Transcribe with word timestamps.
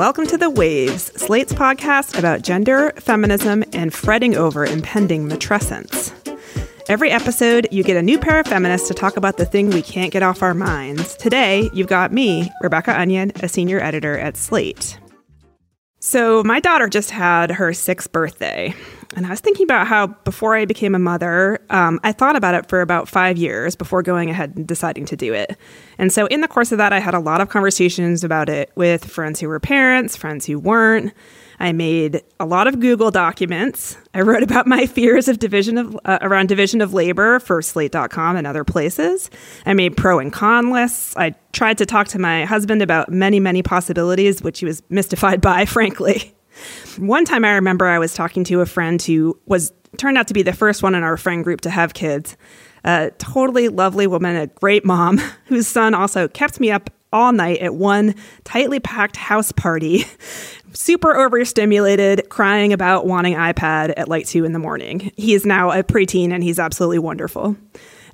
Welcome 0.00 0.26
to 0.28 0.38
The 0.38 0.48
Waves, 0.48 1.12
Slate's 1.20 1.52
podcast 1.52 2.18
about 2.18 2.40
gender, 2.40 2.94
feminism, 2.96 3.62
and 3.74 3.92
fretting 3.92 4.34
over 4.34 4.64
impending 4.64 5.28
matrescence. 5.28 6.10
Every 6.88 7.10
episode, 7.10 7.68
you 7.70 7.84
get 7.84 7.98
a 7.98 8.02
new 8.02 8.18
pair 8.18 8.40
of 8.40 8.46
feminists 8.46 8.88
to 8.88 8.94
talk 8.94 9.18
about 9.18 9.36
the 9.36 9.44
thing 9.44 9.68
we 9.68 9.82
can't 9.82 10.10
get 10.10 10.22
off 10.22 10.42
our 10.42 10.54
minds. 10.54 11.16
Today, 11.16 11.68
you've 11.74 11.88
got 11.88 12.14
me, 12.14 12.50
Rebecca 12.62 12.98
Onion, 12.98 13.32
a 13.42 13.48
senior 13.48 13.78
editor 13.78 14.18
at 14.18 14.38
Slate. 14.38 14.98
So, 15.98 16.42
my 16.44 16.60
daughter 16.60 16.88
just 16.88 17.10
had 17.10 17.50
her 17.50 17.74
sixth 17.74 18.10
birthday. 18.10 18.74
And 19.16 19.26
I 19.26 19.30
was 19.30 19.40
thinking 19.40 19.64
about 19.64 19.88
how 19.88 20.08
before 20.08 20.54
I 20.54 20.64
became 20.64 20.94
a 20.94 20.98
mother, 20.98 21.58
um, 21.70 21.98
I 22.04 22.12
thought 22.12 22.36
about 22.36 22.54
it 22.54 22.68
for 22.68 22.80
about 22.80 23.08
five 23.08 23.36
years 23.36 23.74
before 23.74 24.02
going 24.02 24.30
ahead 24.30 24.54
and 24.56 24.66
deciding 24.66 25.04
to 25.06 25.16
do 25.16 25.34
it. 25.34 25.56
And 25.98 26.12
so, 26.12 26.26
in 26.26 26.42
the 26.42 26.48
course 26.48 26.70
of 26.70 26.78
that, 26.78 26.92
I 26.92 27.00
had 27.00 27.14
a 27.14 27.18
lot 27.18 27.40
of 27.40 27.48
conversations 27.48 28.22
about 28.22 28.48
it 28.48 28.70
with 28.76 29.04
friends 29.04 29.40
who 29.40 29.48
were 29.48 29.58
parents, 29.58 30.16
friends 30.16 30.46
who 30.46 30.58
weren't. 30.58 31.12
I 31.58 31.72
made 31.72 32.22
a 32.38 32.46
lot 32.46 32.68
of 32.68 32.80
Google 32.80 33.10
documents. 33.10 33.98
I 34.14 34.22
wrote 34.22 34.42
about 34.42 34.66
my 34.66 34.86
fears 34.86 35.28
of 35.28 35.38
division 35.38 35.76
of 35.76 35.98
uh, 36.04 36.18
around 36.22 36.48
division 36.48 36.80
of 36.80 36.94
labor 36.94 37.40
for 37.40 37.60
Slate.com 37.60 38.36
and 38.36 38.46
other 38.46 38.64
places. 38.64 39.28
I 39.66 39.74
made 39.74 39.96
pro 39.96 40.20
and 40.20 40.32
con 40.32 40.70
lists. 40.70 41.16
I 41.16 41.34
tried 41.52 41.78
to 41.78 41.86
talk 41.86 42.08
to 42.08 42.18
my 42.18 42.44
husband 42.44 42.80
about 42.80 43.10
many, 43.10 43.40
many 43.40 43.62
possibilities, 43.62 44.40
which 44.40 44.60
he 44.60 44.66
was 44.66 44.82
mystified 44.88 45.40
by, 45.40 45.64
frankly. 45.66 46.34
One 46.98 47.24
time 47.24 47.44
I 47.44 47.52
remember 47.52 47.86
I 47.86 47.98
was 47.98 48.14
talking 48.14 48.44
to 48.44 48.60
a 48.60 48.66
friend 48.66 49.00
who 49.00 49.38
was 49.46 49.72
turned 49.96 50.18
out 50.18 50.28
to 50.28 50.34
be 50.34 50.42
the 50.42 50.52
first 50.52 50.82
one 50.82 50.94
in 50.94 51.02
our 51.02 51.16
friend 51.16 51.44
group 51.44 51.60
to 51.62 51.70
have 51.70 51.94
kids. 51.94 52.36
A 52.84 53.10
totally 53.18 53.68
lovely 53.68 54.06
woman, 54.06 54.36
a 54.36 54.46
great 54.46 54.84
mom, 54.84 55.18
whose 55.46 55.66
son 55.66 55.94
also 55.94 56.28
kept 56.28 56.60
me 56.60 56.70
up 56.70 56.90
all 57.12 57.32
night 57.32 57.58
at 57.58 57.74
one 57.74 58.14
tightly 58.44 58.78
packed 58.78 59.16
house 59.16 59.52
party, 59.52 60.04
super 60.72 61.16
overstimulated, 61.16 62.28
crying 62.28 62.72
about 62.72 63.06
wanting 63.06 63.34
iPad 63.34 63.92
at 63.96 64.08
like 64.08 64.26
two 64.26 64.44
in 64.44 64.52
the 64.52 64.58
morning. 64.58 65.12
He 65.16 65.34
is 65.34 65.44
now 65.44 65.72
a 65.72 65.82
preteen 65.82 66.32
and 66.32 66.42
he's 66.42 66.58
absolutely 66.58 67.00
wonderful. 67.00 67.56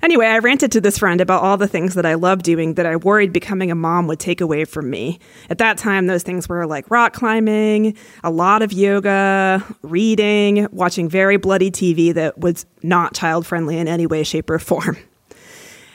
Anyway, 0.07 0.25
I 0.25 0.37
ranted 0.37 0.71
to 0.71 0.79
this 0.79 0.99
friend 0.99 1.19
about 1.19 1.43
all 1.43 1.57
the 1.57 1.67
things 1.67 1.93
that 1.95 2.05
I 2.05 2.13
love 2.13 2.41
doing 2.41 2.75
that 2.75 2.85
I 2.85 2.95
worried 2.95 3.33
becoming 3.33 3.71
a 3.71 3.75
mom 3.75 4.07
would 4.07 4.21
take 4.21 4.39
away 4.39 4.63
from 4.63 4.89
me. 4.89 5.19
At 5.49 5.57
that 5.57 5.77
time, 5.77 6.07
those 6.07 6.23
things 6.23 6.47
were 6.47 6.65
like 6.65 6.89
rock 6.89 7.11
climbing, 7.11 7.93
a 8.23 8.31
lot 8.31 8.61
of 8.61 8.71
yoga, 8.71 9.61
reading, 9.81 10.69
watching 10.71 11.09
very 11.09 11.35
bloody 11.35 11.69
TV 11.69 12.13
that 12.13 12.37
was 12.37 12.65
not 12.83 13.15
child 13.15 13.45
friendly 13.45 13.77
in 13.77 13.89
any 13.89 14.07
way, 14.07 14.23
shape, 14.23 14.49
or 14.49 14.59
form. 14.59 14.95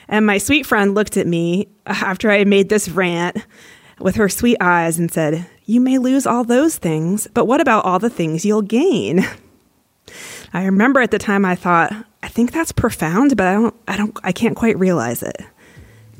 And 0.07 0.27
my 0.27 0.37
sweet 0.37 0.67
friend 0.67 0.93
looked 0.93 1.17
at 1.17 1.25
me 1.25 1.69
after 1.87 2.29
I 2.29 2.43
made 2.43 2.69
this 2.69 2.89
rant 2.89 3.37
with 3.97 4.17
her 4.17 4.29
sweet 4.29 4.57
eyes 4.61 4.99
and 4.99 5.11
said, 5.11 5.49
You 5.65 5.81
may 5.81 5.97
lose 5.97 6.27
all 6.27 6.43
those 6.43 6.77
things, 6.77 7.27
but 7.33 7.45
what 7.45 7.61
about 7.61 7.83
all 7.83 7.97
the 7.97 8.11
things 8.11 8.45
you'll 8.45 8.61
gain? 8.61 9.25
I 10.53 10.65
remember 10.65 11.01
at 11.01 11.09
the 11.09 11.17
time 11.17 11.45
I 11.45 11.55
thought, 11.55 12.05
think 12.33 12.51
that's 12.51 12.71
profound, 12.71 13.37
but 13.37 13.45
I 13.45 13.53
don't 13.53 13.75
I 13.87 13.95
don't 13.95 14.19
I 14.23 14.31
can't 14.31 14.55
quite 14.55 14.77
realize 14.79 15.21
it. 15.21 15.37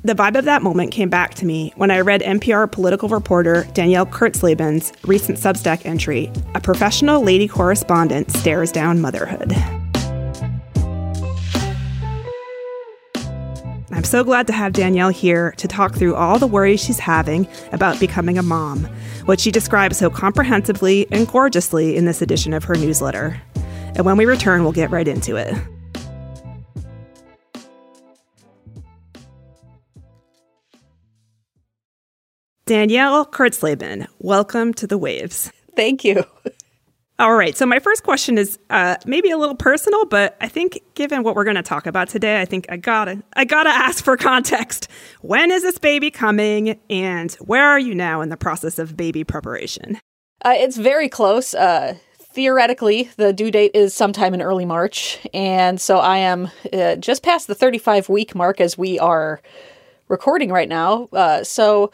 The 0.03 0.13
vibe 0.13 0.37
of 0.37 0.45
that 0.45 0.61
moment 0.61 0.91
came 0.91 1.09
back 1.09 1.33
to 1.35 1.45
me 1.45 1.73
when 1.75 1.89
I 1.89 2.01
read 2.01 2.21
NPR 2.21 2.71
political 2.71 3.09
reporter 3.09 3.65
Danielle 3.73 4.05
Kurtzleben's 4.05 4.91
recent 5.07 5.39
Substack 5.39 5.85
entry, 5.85 6.31
A 6.53 6.61
Professional 6.61 7.23
Lady 7.23 7.47
Correspondent 7.47 8.29
Stares 8.31 8.71
Down 8.71 9.01
Motherhood. 9.01 9.53
I'm 13.91 14.03
so 14.03 14.23
glad 14.23 14.45
to 14.47 14.53
have 14.53 14.73
Danielle 14.73 15.09
here 15.09 15.53
to 15.57 15.67
talk 15.67 15.95
through 15.95 16.15
all 16.15 16.37
the 16.37 16.47
worries 16.47 16.83
she's 16.83 16.99
having 16.99 17.47
about 17.71 17.99
becoming 17.99 18.37
a 18.37 18.43
mom, 18.43 18.83
what 19.25 19.39
she 19.39 19.49
describes 19.49 19.97
so 19.97 20.11
comprehensively 20.11 21.07
and 21.11 21.27
gorgeously 21.27 21.95
in 21.95 22.05
this 22.05 22.21
edition 22.21 22.53
of 22.53 22.65
her 22.65 22.75
newsletter. 22.75 23.41
And 23.95 24.05
when 24.05 24.17
we 24.17 24.25
return, 24.25 24.63
we'll 24.63 24.73
get 24.73 24.91
right 24.91 25.07
into 25.07 25.37
it. 25.37 25.55
Danielle 32.65 33.25
Kurtzleben, 33.25 34.07
welcome 34.19 34.73
to 34.75 34.87
the 34.87 34.97
Waves. 34.97 35.51
Thank 35.75 36.05
you. 36.05 36.23
All 37.19 37.35
right. 37.35 37.57
So 37.57 37.65
my 37.65 37.79
first 37.79 38.03
question 38.03 38.37
is 38.37 38.57
uh, 38.69 38.95
maybe 39.05 39.31
a 39.31 39.37
little 39.37 39.55
personal, 39.55 40.05
but 40.05 40.37
I 40.39 40.47
think 40.47 40.79
given 40.95 41.23
what 41.23 41.35
we're 41.35 41.43
going 41.43 41.57
to 41.57 41.61
talk 41.61 41.85
about 41.85 42.07
today, 42.07 42.39
I 42.39 42.45
think 42.45 42.65
I 42.69 42.77
gotta 42.77 43.21
I 43.35 43.43
gotta 43.43 43.69
ask 43.69 44.01
for 44.01 44.15
context. 44.15 44.87
When 45.19 45.51
is 45.51 45.61
this 45.61 45.77
baby 45.77 46.09
coming, 46.09 46.79
and 46.89 47.33
where 47.33 47.67
are 47.67 47.79
you 47.79 47.93
now 47.93 48.21
in 48.21 48.29
the 48.29 48.37
process 48.37 48.79
of 48.79 48.95
baby 48.95 49.25
preparation? 49.25 49.99
Uh, 50.45 50.53
it's 50.55 50.77
very 50.77 51.09
close. 51.09 51.53
Uh, 51.53 51.95
theoretically, 52.17 53.09
the 53.17 53.33
due 53.33 53.51
date 53.51 53.71
is 53.73 53.93
sometime 53.93 54.33
in 54.33 54.41
early 54.41 54.65
March, 54.65 55.19
and 55.33 55.81
so 55.81 55.99
I 55.99 56.19
am 56.19 56.49
uh, 56.71 56.95
just 56.95 57.23
past 57.23 57.47
the 57.47 57.55
35 57.55 58.07
week 58.07 58.33
mark 58.33 58.61
as 58.61 58.77
we 58.77 58.97
are 58.99 59.41
recording 60.07 60.49
right 60.49 60.69
now. 60.69 61.09
Uh, 61.11 61.43
so 61.43 61.91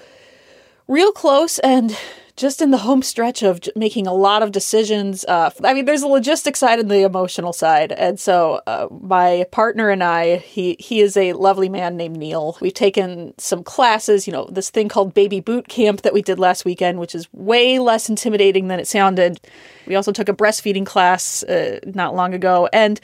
real 0.89 1.11
close 1.11 1.59
and 1.59 1.95
just 2.35 2.61
in 2.61 2.71
the 2.71 2.77
home 2.77 3.03
stretch 3.03 3.43
of 3.43 3.59
making 3.75 4.07
a 4.07 4.13
lot 4.13 4.41
of 4.41 4.53
decisions. 4.53 5.25
Uh, 5.25 5.51
I 5.63 5.73
mean, 5.73 5.83
there's 5.83 6.01
the 6.01 6.07
logistic 6.07 6.55
side 6.55 6.79
and 6.79 6.89
the 6.89 7.03
emotional 7.03 7.51
side, 7.51 7.91
and 7.91 8.17
so 8.17 8.61
uh, 8.65 8.87
my 8.89 9.45
partner 9.51 9.89
and 9.89 10.01
I, 10.01 10.37
he 10.37 10.77
he 10.79 11.01
is 11.01 11.17
a 11.17 11.33
lovely 11.33 11.67
man 11.67 11.97
named 11.97 12.17
Neil. 12.17 12.57
We've 12.61 12.73
taken 12.73 13.33
some 13.37 13.61
classes, 13.61 14.25
you 14.25 14.31
know, 14.31 14.47
this 14.49 14.69
thing 14.69 14.87
called 14.87 15.13
Baby 15.13 15.41
Boot 15.41 15.67
Camp 15.67 16.01
that 16.03 16.13
we 16.13 16.21
did 16.21 16.39
last 16.39 16.63
weekend, 16.63 16.99
which 16.99 17.13
is 17.13 17.27
way 17.33 17.77
less 17.77 18.09
intimidating 18.09 18.69
than 18.69 18.79
it 18.79 18.87
sounded. 18.87 19.41
We 19.85 19.95
also 19.95 20.13
took 20.13 20.29
a 20.29 20.33
breastfeeding 20.33 20.85
class 20.85 21.43
uh, 21.43 21.81
not 21.85 22.15
long 22.15 22.33
ago, 22.33 22.69
and 22.71 23.01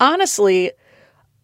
honestly 0.00 0.72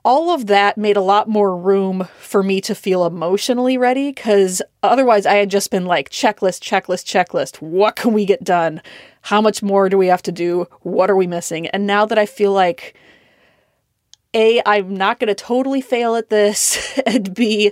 all 0.05 0.31
of 0.31 0.47
that 0.47 0.77
made 0.77 0.97
a 0.97 1.03
lot 1.03 1.29
more 1.29 1.57
room 1.57 2.09
for 2.19 2.43
me 2.43 2.61
to 2.63 2.75
feel 2.75 3.07
emotionally 3.07 3.79
ready 3.79 4.11
because 4.11 4.61
otherwise 4.83 5.27
I 5.27 5.35
had 5.35 5.51
just 5.51 5.71
been 5.71 5.87
like 5.87 6.11
checklist, 6.11 6.61
checklist, 6.61 7.05
checklist. 7.05 7.57
What 7.63 7.95
can 7.95 8.13
we 8.13 8.25
get 8.25 8.43
done? 8.43 8.83
How 9.23 9.41
much 9.41 9.63
more 9.63 9.89
do 9.89 9.97
we 9.97 10.09
have 10.09 10.23
to 10.23 10.33
do? 10.33 10.67
What 10.81 11.09
are 11.09 11.17
we 11.17 11.29
missing? 11.29 11.69
And 11.69 11.87
now 11.87 12.05
that 12.07 12.19
I 12.19 12.27
feel 12.27 12.53
like 12.53 12.95
A, 14.35 14.61
I'm 14.67 14.97
not 14.97 15.21
going 15.21 15.29
to 15.29 15.35
totally 15.35 15.81
fail 15.81 16.17
at 16.17 16.31
this, 16.31 16.99
and 17.07 17.33
B, 17.33 17.71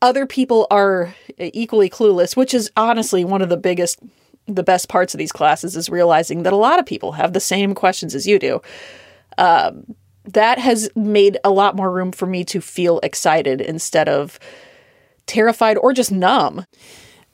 other 0.00 0.26
people 0.26 0.68
are 0.70 1.14
equally 1.38 1.90
clueless, 1.90 2.36
which 2.36 2.54
is 2.54 2.70
honestly 2.76 3.24
one 3.24 3.42
of 3.42 3.48
the 3.48 3.56
biggest, 3.56 3.98
the 4.46 4.62
best 4.62 4.88
parts 4.88 5.14
of 5.14 5.18
these 5.18 5.32
classes 5.32 5.76
is 5.76 5.88
realizing 5.88 6.44
that 6.44 6.52
a 6.52 6.56
lot 6.56 6.78
of 6.78 6.86
people 6.86 7.12
have 7.12 7.32
the 7.32 7.40
same 7.40 7.74
questions 7.74 8.14
as 8.14 8.24
you 8.24 8.38
do. 8.38 8.62
Um, 9.36 9.96
that 10.32 10.58
has 10.58 10.90
made 10.94 11.38
a 11.44 11.50
lot 11.50 11.76
more 11.76 11.90
room 11.90 12.12
for 12.12 12.26
me 12.26 12.44
to 12.44 12.60
feel 12.60 12.98
excited 13.00 13.60
instead 13.60 14.08
of 14.08 14.38
terrified 15.26 15.76
or 15.78 15.92
just 15.92 16.12
numb. 16.12 16.64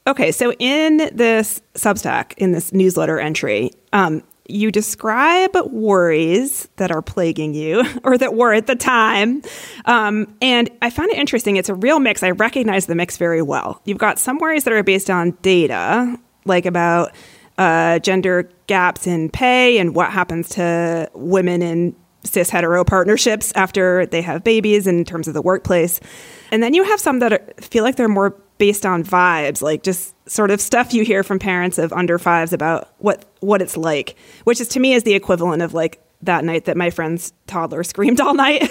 Okay, 0.07 0.33
so 0.33 0.53
in 0.55 1.11
this 1.13 1.61
Substack, 1.75 2.35
in 2.37 2.53
this 2.53 2.73
newsletter 2.73 3.21
entry, 3.21 3.71
um, 3.93 4.23
you 4.49 4.73
describe 4.73 5.55
worries 5.71 6.69
that 6.77 6.91
are 6.91 7.03
plaguing 7.03 7.55
you 7.55 7.85
or 8.05 8.19
that 8.19 8.35
were 8.35 8.53
at 8.53 8.67
the 8.67 8.75
time. 8.75 9.43
Um, 9.85 10.35
and 10.43 10.71
I 10.83 10.91
found 10.91 11.11
it 11.13 11.19
interesting. 11.19 11.57
It's 11.57 11.69
a 11.69 11.75
real 11.75 12.01
mix. 12.01 12.23
I 12.23 12.33
recognize 12.33 12.87
the 12.87 12.95
mix 12.97 13.17
very 13.17 13.43
well. 13.43 13.81
You've 13.85 13.99
got 13.99 14.19
some 14.19 14.39
worries 14.39 14.65
that 14.65 14.73
are 14.73 14.83
based 14.83 15.09
on 15.09 15.33
data, 15.43 16.19
like 16.45 16.67
about 16.67 17.15
uh, 17.59 18.01
gender 18.01 18.51
gaps 18.67 19.07
in 19.07 19.29
pay 19.31 19.79
and 19.79 19.95
what 19.95 20.11
happens 20.11 20.49
to 20.51 21.09
women 21.15 21.63
in 21.63 21.95
cis 22.25 22.51
hetero 22.51 22.85
partnerships 22.85 23.53
after 23.55 24.07
they 24.07 24.23
have 24.23 24.45
babies 24.45 24.87
in 24.87 25.05
terms 25.05 25.29
of 25.29 25.35
the 25.35 25.43
workplace. 25.43 26.01
And 26.51 26.63
then 26.63 26.75
you 26.75 26.85
have 26.85 27.01
some 27.01 27.19
that 27.21 27.33
are, 27.33 27.43
feel 27.61 27.85
like 27.85 27.97
they're 27.97 28.09
more 28.09 28.37
based 28.59 28.87
on 28.87 29.03
vibes, 29.03 29.63
like 29.63 29.83
just 29.83 30.15
sort 30.29 30.51
of 30.51 30.61
stuff 30.61 30.95
you 30.95 31.05
hear 31.05 31.23
from 31.23 31.39
parents 31.39 31.79
of 31.79 31.93
under 31.93 32.19
fives 32.19 32.53
about 32.53 32.93
what 32.99 33.25
what 33.41 33.61
it's 33.61 33.77
like, 33.77 34.17
which 34.45 34.61
is 34.61 34.69
to 34.69 34.81
me 34.81 34.93
is 34.93 35.03
the 35.03 35.15
equivalent 35.15 35.63
of 35.63 35.75
like 35.75 36.01
that 36.23 36.45
night 36.45 36.67
that 36.67 36.77
my 36.77 36.91
friend's 36.91 37.33
toddler 37.47 37.83
screamed 37.83 38.21
all 38.21 38.35
night 38.35 38.61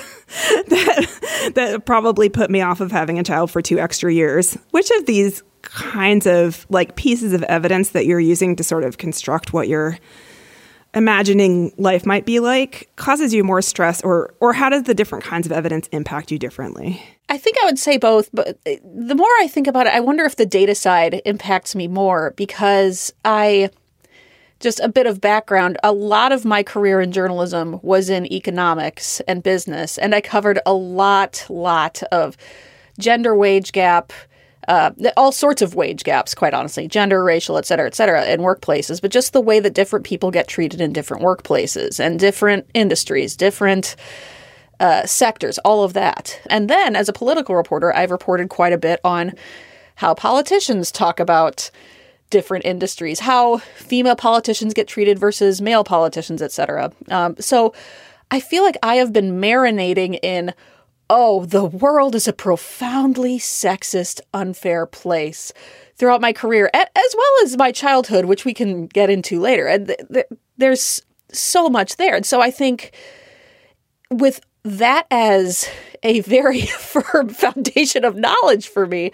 that, 0.68 1.52
that 1.56 1.86
probably 1.86 2.30
put 2.30 2.50
me 2.50 2.62
off 2.62 2.80
of 2.80 2.92
having 2.92 3.20
a 3.20 3.24
child 3.24 3.52
for 3.52 3.62
two 3.62 3.80
extra 3.80 4.14
years. 4.14 4.58
Which 4.72 4.90
of 4.92 5.06
these 5.06 5.44
kinds 5.62 6.26
of 6.26 6.66
like 6.70 6.96
pieces 6.96 7.34
of 7.34 7.44
evidence 7.44 7.90
that 7.90 8.06
you're 8.06 8.20
using 8.20 8.56
to 8.56 8.64
sort 8.64 8.84
of 8.84 8.98
construct 8.98 9.54
what 9.54 9.68
you're 9.68 9.98
imagining 10.94 11.74
life 11.78 12.06
might 12.06 12.26
be 12.26 12.40
like 12.40 12.90
causes 12.96 13.34
you 13.34 13.44
more 13.44 13.62
stress 13.62 14.02
or 14.02 14.34
or 14.40 14.54
how 14.54 14.70
does 14.70 14.84
the 14.84 14.94
different 14.94 15.24
kinds 15.24 15.46
of 15.46 15.52
evidence 15.52 15.88
impact 15.88 16.32
you 16.32 16.38
differently? 16.38 17.02
I 17.30 17.38
think 17.38 17.58
i 17.62 17.66
would 17.66 17.80
say 17.80 17.98
both 17.98 18.30
but 18.34 18.50
uh, 18.68 18.76
the 18.84 19.16
more 19.16 19.30
i 19.40 19.48
think 19.48 19.68
about 19.68 19.88
it 19.88 19.94
i 19.94 20.02
wonder 20.02 20.26
if 20.26 20.36
the 20.36 20.46
data 20.46 20.76
side 20.76 21.22
impacts 21.26 21.76
me 21.76 21.88
more 21.88 22.34
because 22.36 23.14
i 23.24 23.70
just 24.60 24.82
a 24.82 24.90
bit 24.90 25.08
of 25.08 25.22
background 25.22 25.78
a 25.82 25.94
lot 25.94 26.34
of 26.34 26.44
my 26.44 26.62
career 26.62 27.00
in 27.00 27.14
journalism 27.14 27.80
was 27.82 28.10
in 28.10 28.32
economics 28.32 29.22
and 29.30 29.44
business 29.44 29.98
and 29.98 30.14
i 30.14 30.20
covered 30.20 30.60
a 30.66 30.74
lot 30.74 31.46
lot 31.50 32.04
of 32.12 32.36
gender 33.00 33.34
wage 33.34 33.72
gap 33.72 34.12
uh, 34.68 34.92
all 35.18 35.32
sorts 35.32 35.62
of 35.62 35.76
wage 35.76 36.04
gaps, 36.04 36.36
quite 36.36 36.54
honestly, 36.54 36.88
gender, 36.88 37.24
racial, 37.24 37.58
et 37.58 37.66
cetera, 37.66 37.88
et 37.88 37.96
cetera, 37.96 38.26
in 38.26 38.42
workplaces, 38.42 39.02
but 39.02 39.12
just 39.12 39.34
the 39.34 39.42
way 39.42 39.60
that 39.60 39.74
different 39.74 40.06
people 40.06 40.32
get 40.32 40.48
treated 40.48 40.80
in 40.80 40.94
different 40.94 41.24
workplaces 41.24 42.00
and 42.00 42.20
different 42.20 42.70
industries, 42.74 43.36
different 43.36 43.96
uh, 44.80 45.06
sectors, 45.06 45.58
all 45.60 45.84
of 45.84 45.94
that. 45.94 46.40
And 46.50 46.70
then 46.70 46.96
as 46.96 47.10
a 47.10 47.14
political 47.14 47.56
reporter, 47.56 47.96
I've 47.96 48.12
reported 48.12 48.50
quite 48.50 48.74
a 48.74 48.78
bit 48.78 49.00
on 49.04 49.34
how 49.96 50.14
politicians 50.14 50.92
talk 50.92 51.20
about 51.20 51.70
different 52.32 52.66
industries, 52.66 53.20
how 53.20 53.58
female 53.58 54.16
politicians 54.16 54.74
get 54.74 54.88
treated 54.88 55.20
versus 55.20 55.62
male 55.62 55.84
politicians, 55.84 56.42
etc. 56.42 56.92
Um, 57.10 57.36
so 57.40 57.74
I 58.32 58.40
feel 58.40 58.64
like 58.64 58.78
I 58.82 58.96
have 58.96 59.12
been 59.12 59.40
marinating 59.40 60.18
in, 60.24 60.54
oh, 61.14 61.46
the 61.46 61.66
world 61.66 62.16
is 62.16 62.26
a 62.26 62.34
profoundly 62.34 63.38
sexist, 63.38 64.22
unfair 64.34 64.86
place 64.86 65.52
throughout 65.96 66.22
my 66.22 66.32
career, 66.32 66.72
as 66.74 67.16
well 67.18 67.44
as 67.44 67.58
my 67.58 67.70
childhood, 67.70 68.24
which 68.26 68.46
we 68.46 68.54
can 68.54 68.88
get 68.88 69.10
into 69.10 69.38
later. 69.42 69.68
And 69.68 69.88
th- 69.88 70.00
th- 70.12 70.26
there's 70.58 71.02
so 71.34 71.68
much 71.68 71.98
there. 71.98 72.16
And 72.16 72.26
so 72.26 72.40
I 72.40 72.50
think 72.50 72.94
with 74.10 74.40
that 74.64 75.06
as 75.12 75.70
a 76.02 76.22
very 76.22 76.62
firm 76.66 77.28
foundation 77.30 78.06
of 78.06 78.16
knowledge 78.16 78.68
for 78.68 78.86
me. 78.88 79.12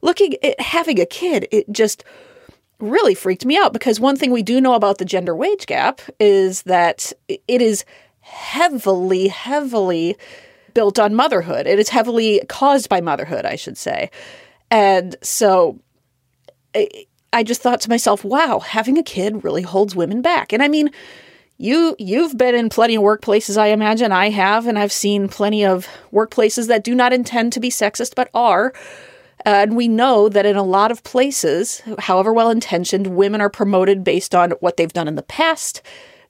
Looking 0.00 0.34
at 0.42 0.58
having 0.60 0.98
a 0.98 1.06
kid, 1.06 1.46
it 1.50 1.70
just 1.70 2.04
really 2.80 3.14
freaked 3.14 3.44
me 3.44 3.58
out 3.58 3.72
because 3.74 4.00
one 4.00 4.16
thing 4.16 4.30
we 4.30 4.42
do 4.42 4.62
know 4.62 4.74
about 4.74 4.98
the 4.98 5.04
gender 5.04 5.36
wage 5.36 5.66
gap 5.66 6.00
is 6.18 6.62
that 6.62 7.12
it 7.28 7.62
is 7.62 7.84
heavily, 8.20 9.28
heavily 9.28 10.16
built 10.74 10.98
on 10.98 11.14
motherhood. 11.14 11.66
It 11.66 11.78
is 11.78 11.88
heavily 11.88 12.42
caused 12.48 12.88
by 12.88 13.00
motherhood, 13.00 13.46
I 13.46 13.56
should 13.56 13.78
say. 13.78 14.10
And 14.70 15.16
so 15.22 15.80
I 17.32 17.42
just 17.42 17.62
thought 17.62 17.80
to 17.82 17.88
myself, 17.88 18.24
wow, 18.24 18.58
having 18.58 18.98
a 18.98 19.02
kid 19.02 19.44
really 19.44 19.62
holds 19.62 19.96
women 19.96 20.22
back. 20.22 20.52
And 20.52 20.62
I 20.62 20.68
mean, 20.68 20.90
you 21.56 21.94
you've 21.98 22.36
been 22.36 22.54
in 22.54 22.68
plenty 22.68 22.96
of 22.96 23.02
workplaces 23.02 23.56
i 23.56 23.68
imagine 23.68 24.10
i 24.10 24.28
have 24.28 24.66
and 24.66 24.76
i've 24.76 24.92
seen 24.92 25.28
plenty 25.28 25.64
of 25.64 25.86
workplaces 26.12 26.66
that 26.66 26.82
do 26.82 26.94
not 26.94 27.12
intend 27.12 27.52
to 27.52 27.60
be 27.60 27.70
sexist 27.70 28.14
but 28.16 28.28
are 28.34 28.72
and 29.44 29.76
we 29.76 29.86
know 29.86 30.28
that 30.28 30.46
in 30.46 30.56
a 30.56 30.64
lot 30.64 30.90
of 30.90 31.04
places 31.04 31.80
however 32.00 32.32
well 32.32 32.50
intentioned 32.50 33.06
women 33.06 33.40
are 33.40 33.50
promoted 33.50 34.02
based 34.02 34.34
on 34.34 34.50
what 34.60 34.76
they've 34.76 34.92
done 34.92 35.06
in 35.06 35.14
the 35.14 35.22
past 35.22 35.80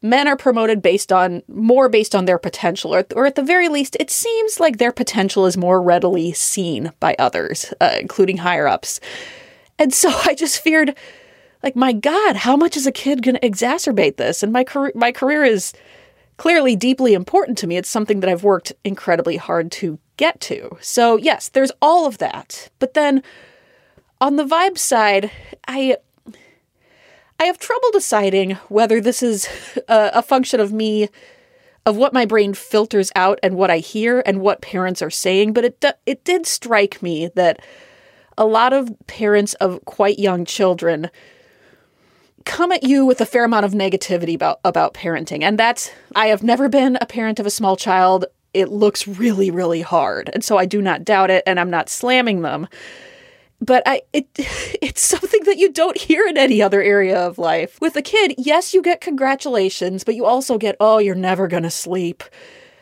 men 0.05 0.29
are 0.29 0.37
promoted 0.37 0.83
based 0.83 1.11
on 1.11 1.43
more 1.49 1.89
based 1.89 2.15
on 2.15 2.27
their 2.27 2.39
potential 2.39 2.95
or, 2.95 3.07
or 3.17 3.25
at 3.25 3.37
the 3.37 3.43
very 3.43 3.69
least 3.69 3.97
it 3.99 4.11
seems 4.11 4.61
like 4.61 4.77
their 4.77 4.93
potential 4.93 5.47
is 5.47 5.57
more 5.57 5.81
readily 5.81 6.31
seen 6.31 6.93
by 7.01 7.17
others 7.19 7.73
uh, 7.81 7.97
including 7.99 8.37
higher 8.37 8.69
ups. 8.69 9.01
And 9.79 9.93
so 9.93 10.11
i 10.25 10.35
just 10.35 10.61
feared 10.61 10.95
like 11.63 11.75
my 11.75 11.93
god 11.93 12.37
how 12.37 12.55
much 12.55 12.77
is 12.77 12.87
a 12.87 12.93
kid 12.93 13.23
going 13.23 13.37
to 13.37 13.41
exacerbate 13.41 14.17
this? 14.17 14.43
And 14.43 14.53
my 14.53 14.63
career 14.63 14.93
my 14.95 15.11
career 15.11 15.43
is 15.43 15.73
clearly 16.37 16.77
deeply 16.77 17.15
important 17.15 17.57
to 17.59 17.67
me. 17.67 17.79
It's 17.79 17.89
something 17.89 18.21
that 18.21 18.29
i've 18.29 18.45
worked 18.45 18.75
incredibly 18.85 19.39
hard 19.39 19.73
to 19.73 19.99
get 20.19 20.39
to. 20.43 20.77
So 20.83 21.17
yes 21.17 21.49
there's 21.49 21.73
all 21.81 22.07
of 22.07 22.19
that. 22.19 22.69
But 22.79 22.93
then 22.93 23.23
on 24.21 24.37
the 24.37 24.45
vibe 24.45 24.77
side 24.77 25.31
i 25.67 25.97
i 27.41 27.45
have 27.45 27.59
trouble 27.59 27.91
deciding 27.93 28.53
whether 28.69 29.01
this 29.01 29.23
is 29.23 29.49
a, 29.89 30.11
a 30.15 30.23
function 30.23 30.61
of 30.61 30.73
me 30.73 31.09
of 31.87 31.97
what 31.97 32.15
my 32.15 32.25
brain 32.25 32.55
filters 32.55 33.13
out 33.15 33.39
and 33.43 33.57
what 33.57 33.71
i 33.71 33.79
hear 33.79 34.23
and 34.27 34.41
what 34.41 34.63
parents 34.63 35.03
are 35.03 35.11
saying 35.11 35.53
but 35.53 35.65
it 35.65 35.85
it 36.07 36.25
did 36.25 36.47
strike 36.47 37.03
me 37.03 37.29
that 37.35 37.61
a 38.37 38.45
lot 38.45 38.73
of 38.73 38.93
parents 39.07 39.55
of 39.55 39.85
quite 39.85 40.19
young 40.19 40.45
children 40.45 41.11
come 42.45 42.73
at 42.73 42.83
you 42.83 43.07
with 43.07 43.21
a 43.21 43.27
fair 43.27 43.45
amount 43.45 43.65
of 43.65 43.73
negativity 43.73 44.35
about 44.35 44.61
about 44.65 44.95
parenting. 44.95 45.43
And 45.43 45.59
that's 45.59 45.91
i 46.15 46.27
have 46.27 46.43
never 46.43 46.69
been 46.69 46.99
a 47.01 47.07
parent 47.07 47.41
of 47.41 47.47
a 47.47 47.51
small 47.51 47.77
child. 47.77 48.27
It 48.53 48.69
looks 48.69 49.09
really 49.09 49.51
really 49.51 49.83
hard. 49.83 50.31
And 50.33 50.45
so 50.45 50.57
i 50.57 50.67
do 50.67 50.83
not 50.83 51.05
doubt 51.05 51.31
it 51.31 51.43
and 51.47 51.59
i'm 51.59 51.71
not 51.71 51.89
slamming 51.89 52.43
them 52.43 52.69
but 53.65 53.83
i 53.87 54.03
it 54.13 54.27
it's 54.83 55.01
something 55.01 55.43
that 55.45 55.59
you 55.59 55.73
don't 55.73 55.99
hear 55.99 56.27
in 56.27 56.37
any 56.37 56.61
other 56.61 56.83
area 56.83 57.19
of 57.19 57.39
life 57.39 57.81
with 57.81 57.97
a 57.97 58.03
kid 58.03 58.35
yes 58.39 58.75
you 58.75 58.83
get 58.83 59.01
congratulations 59.01 60.05
but 60.05 60.15
you 60.15 60.25
also 60.25 60.59
get 60.59 60.77
oh 60.81 60.99
you're 60.99 61.15
never 61.15 61.49
going 61.49 61.63
to 61.63 61.71
sleep 61.71 62.23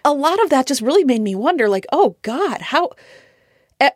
a 0.04 0.12
lot 0.12 0.42
of 0.42 0.50
that 0.50 0.66
just 0.66 0.82
really 0.82 1.04
made 1.04 1.22
me 1.22 1.34
wonder 1.34 1.68
like 1.68 1.86
oh 1.92 2.16
god 2.22 2.60
how 2.60 2.90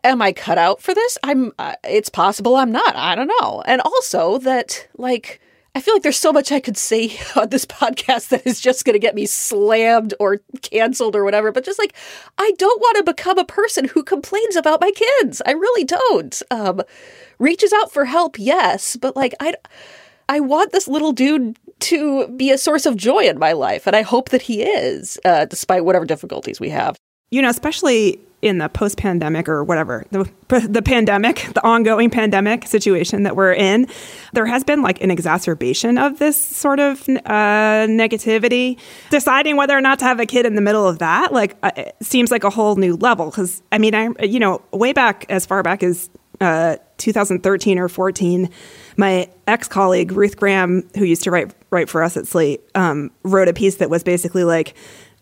am 0.02 0.22
I 0.22 0.32
cut 0.32 0.58
out 0.58 0.80
for 0.80 0.94
this? 0.94 1.18
I'm. 1.22 1.52
Uh, 1.58 1.74
it's 1.84 2.08
possible 2.08 2.56
I'm 2.56 2.72
not. 2.72 2.96
I 2.96 3.14
don't 3.14 3.30
know. 3.40 3.62
And 3.66 3.80
also 3.80 4.38
that 4.38 4.88
like 4.96 5.40
I 5.76 5.80
feel 5.80 5.94
like 5.94 6.02
there's 6.02 6.18
so 6.18 6.32
much 6.32 6.52
I 6.52 6.58
could 6.58 6.78
say 6.78 7.18
on 7.36 7.50
this 7.50 7.66
podcast 7.66 8.30
that 8.30 8.46
is 8.46 8.60
just 8.62 8.86
going 8.86 8.94
to 8.94 8.98
get 8.98 9.14
me 9.14 9.26
slammed 9.26 10.14
or 10.18 10.40
canceled 10.62 11.14
or 11.14 11.22
whatever. 11.22 11.52
But 11.52 11.66
just 11.66 11.78
like, 11.78 11.94
I 12.38 12.52
don't 12.56 12.80
want 12.80 12.96
to 12.96 13.12
become 13.12 13.36
a 13.36 13.44
person 13.44 13.84
who 13.84 14.02
complains 14.02 14.56
about 14.56 14.80
my 14.80 14.90
kids. 14.90 15.42
I 15.44 15.50
really 15.50 15.84
don't. 15.84 16.42
Um, 16.50 16.80
reaches 17.38 17.74
out 17.74 17.92
for 17.92 18.06
help, 18.06 18.38
yes, 18.38 18.96
but 18.96 19.16
like, 19.16 19.34
I, 19.38 19.52
I 20.30 20.40
want 20.40 20.72
this 20.72 20.88
little 20.88 21.12
dude 21.12 21.58
to 21.80 22.26
be 22.28 22.50
a 22.50 22.56
source 22.56 22.86
of 22.86 22.96
joy 22.96 23.24
in 23.28 23.38
my 23.38 23.52
life, 23.52 23.86
and 23.86 23.94
I 23.94 24.00
hope 24.00 24.30
that 24.30 24.40
he 24.40 24.62
is, 24.62 25.18
uh, 25.26 25.44
despite 25.44 25.84
whatever 25.84 26.06
difficulties 26.06 26.58
we 26.58 26.70
have. 26.70 26.96
You 27.30 27.42
know, 27.42 27.50
especially 27.50 28.18
in 28.46 28.58
the 28.58 28.68
post 28.68 28.96
pandemic 28.96 29.48
or 29.48 29.62
whatever, 29.64 30.04
the, 30.10 30.30
the 30.68 30.82
pandemic, 30.82 31.48
the 31.54 31.64
ongoing 31.64 32.10
pandemic 32.10 32.66
situation 32.66 33.24
that 33.24 33.36
we're 33.36 33.52
in, 33.52 33.86
there 34.32 34.46
has 34.46 34.64
been 34.64 34.82
like 34.82 35.00
an 35.02 35.10
exacerbation 35.10 35.98
of 35.98 36.18
this 36.18 36.40
sort 36.40 36.80
of 36.80 37.08
uh, 37.08 37.86
negativity. 37.86 38.78
Deciding 39.10 39.56
whether 39.56 39.76
or 39.76 39.80
not 39.80 39.98
to 39.98 40.04
have 40.04 40.20
a 40.20 40.26
kid 40.26 40.46
in 40.46 40.54
the 40.54 40.60
middle 40.60 40.86
of 40.86 40.98
that, 40.98 41.32
like, 41.32 41.56
uh, 41.62 41.70
seems 42.00 42.30
like 42.30 42.44
a 42.44 42.50
whole 42.50 42.76
new 42.76 42.96
level. 42.96 43.30
Cause 43.30 43.62
I 43.72 43.78
mean, 43.78 43.94
I, 43.94 44.08
you 44.24 44.38
know, 44.38 44.62
way 44.72 44.92
back 44.92 45.26
as 45.28 45.44
far 45.46 45.62
back 45.62 45.82
as 45.82 46.08
uh, 46.40 46.76
2013 46.98 47.78
or 47.78 47.88
14, 47.88 48.50
my 48.96 49.28
ex 49.46 49.68
colleague, 49.68 50.12
Ruth 50.12 50.36
Graham, 50.36 50.88
who 50.96 51.04
used 51.04 51.22
to 51.24 51.30
write, 51.30 51.54
write 51.70 51.88
for 51.88 52.02
us 52.02 52.16
at 52.16 52.26
Slate, 52.26 52.60
um, 52.74 53.10
wrote 53.22 53.48
a 53.48 53.52
piece 53.52 53.76
that 53.76 53.90
was 53.90 54.02
basically 54.02 54.44
like, 54.44 54.74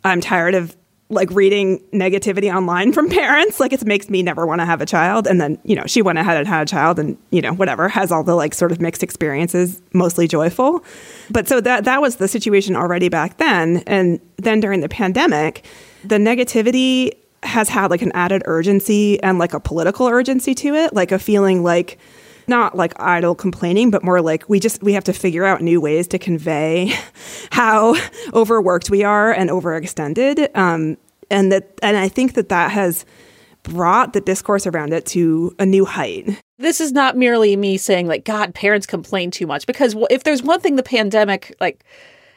I'm 0.04 0.20
tired 0.20 0.54
of 0.54 0.76
like 1.14 1.30
reading 1.30 1.78
negativity 1.92 2.54
online 2.54 2.92
from 2.92 3.08
parents. 3.08 3.60
Like 3.60 3.72
it 3.72 3.84
makes 3.84 4.10
me 4.10 4.22
never 4.22 4.46
want 4.46 4.60
to 4.60 4.66
have 4.66 4.80
a 4.80 4.86
child. 4.86 5.26
And 5.26 5.40
then 5.40 5.58
you 5.64 5.74
know 5.74 5.84
she 5.86 6.02
went 6.02 6.18
ahead 6.18 6.36
and 6.36 6.46
had 6.46 6.62
a 6.62 6.70
child 6.70 6.98
and 6.98 7.16
you 7.30 7.40
know 7.40 7.52
whatever 7.54 7.88
has 7.88 8.12
all 8.12 8.22
the 8.22 8.34
like 8.34 8.54
sort 8.54 8.72
of 8.72 8.80
mixed 8.80 9.02
experiences 9.02 9.80
mostly 9.92 10.28
joyful. 10.28 10.84
But 11.30 11.48
so 11.48 11.60
that 11.60 11.84
that 11.84 12.00
was 12.00 12.16
the 12.16 12.28
situation 12.28 12.76
already 12.76 13.08
back 13.08 13.38
then. 13.38 13.82
And 13.86 14.20
then 14.36 14.60
during 14.60 14.80
the 14.80 14.88
pandemic 14.88 15.64
the 16.04 16.16
negativity 16.16 17.12
has 17.42 17.68
had 17.68 17.90
like 17.90 18.02
an 18.02 18.12
added 18.14 18.42
urgency 18.46 19.22
and 19.22 19.38
like 19.38 19.54
a 19.54 19.60
political 19.60 20.06
urgency 20.06 20.54
to 20.54 20.74
it. 20.74 20.94
Like 20.94 21.12
a 21.12 21.18
feeling 21.18 21.62
like 21.62 21.98
not 22.46 22.76
like 22.76 22.92
idle 23.00 23.34
complaining, 23.34 23.90
but 23.90 24.02
more 24.02 24.20
like 24.20 24.48
we 24.48 24.60
just 24.60 24.82
we 24.82 24.92
have 24.92 25.04
to 25.04 25.12
figure 25.12 25.44
out 25.44 25.60
new 25.62 25.80
ways 25.80 26.06
to 26.08 26.18
convey 26.18 26.92
how 27.50 27.96
overworked 28.32 28.90
we 28.90 29.02
are 29.02 29.32
and 29.32 29.50
overextended. 29.50 30.54
Um, 30.56 30.96
and 31.30 31.52
that 31.52 31.78
and 31.82 31.96
I 31.96 32.08
think 32.08 32.34
that 32.34 32.48
that 32.48 32.70
has 32.70 33.04
brought 33.62 34.12
the 34.12 34.20
discourse 34.20 34.66
around 34.66 34.92
it 34.92 35.06
to 35.06 35.54
a 35.58 35.66
new 35.66 35.84
height. 35.84 36.42
This 36.58 36.80
is 36.80 36.92
not 36.92 37.16
merely 37.16 37.56
me 37.56 37.76
saying 37.76 38.06
like 38.06 38.24
God, 38.24 38.54
parents 38.54 38.86
complain 38.86 39.30
too 39.30 39.46
much 39.46 39.66
because 39.66 39.96
if 40.10 40.24
there's 40.24 40.42
one 40.42 40.60
thing 40.60 40.76
the 40.76 40.82
pandemic 40.82 41.54
like 41.60 41.84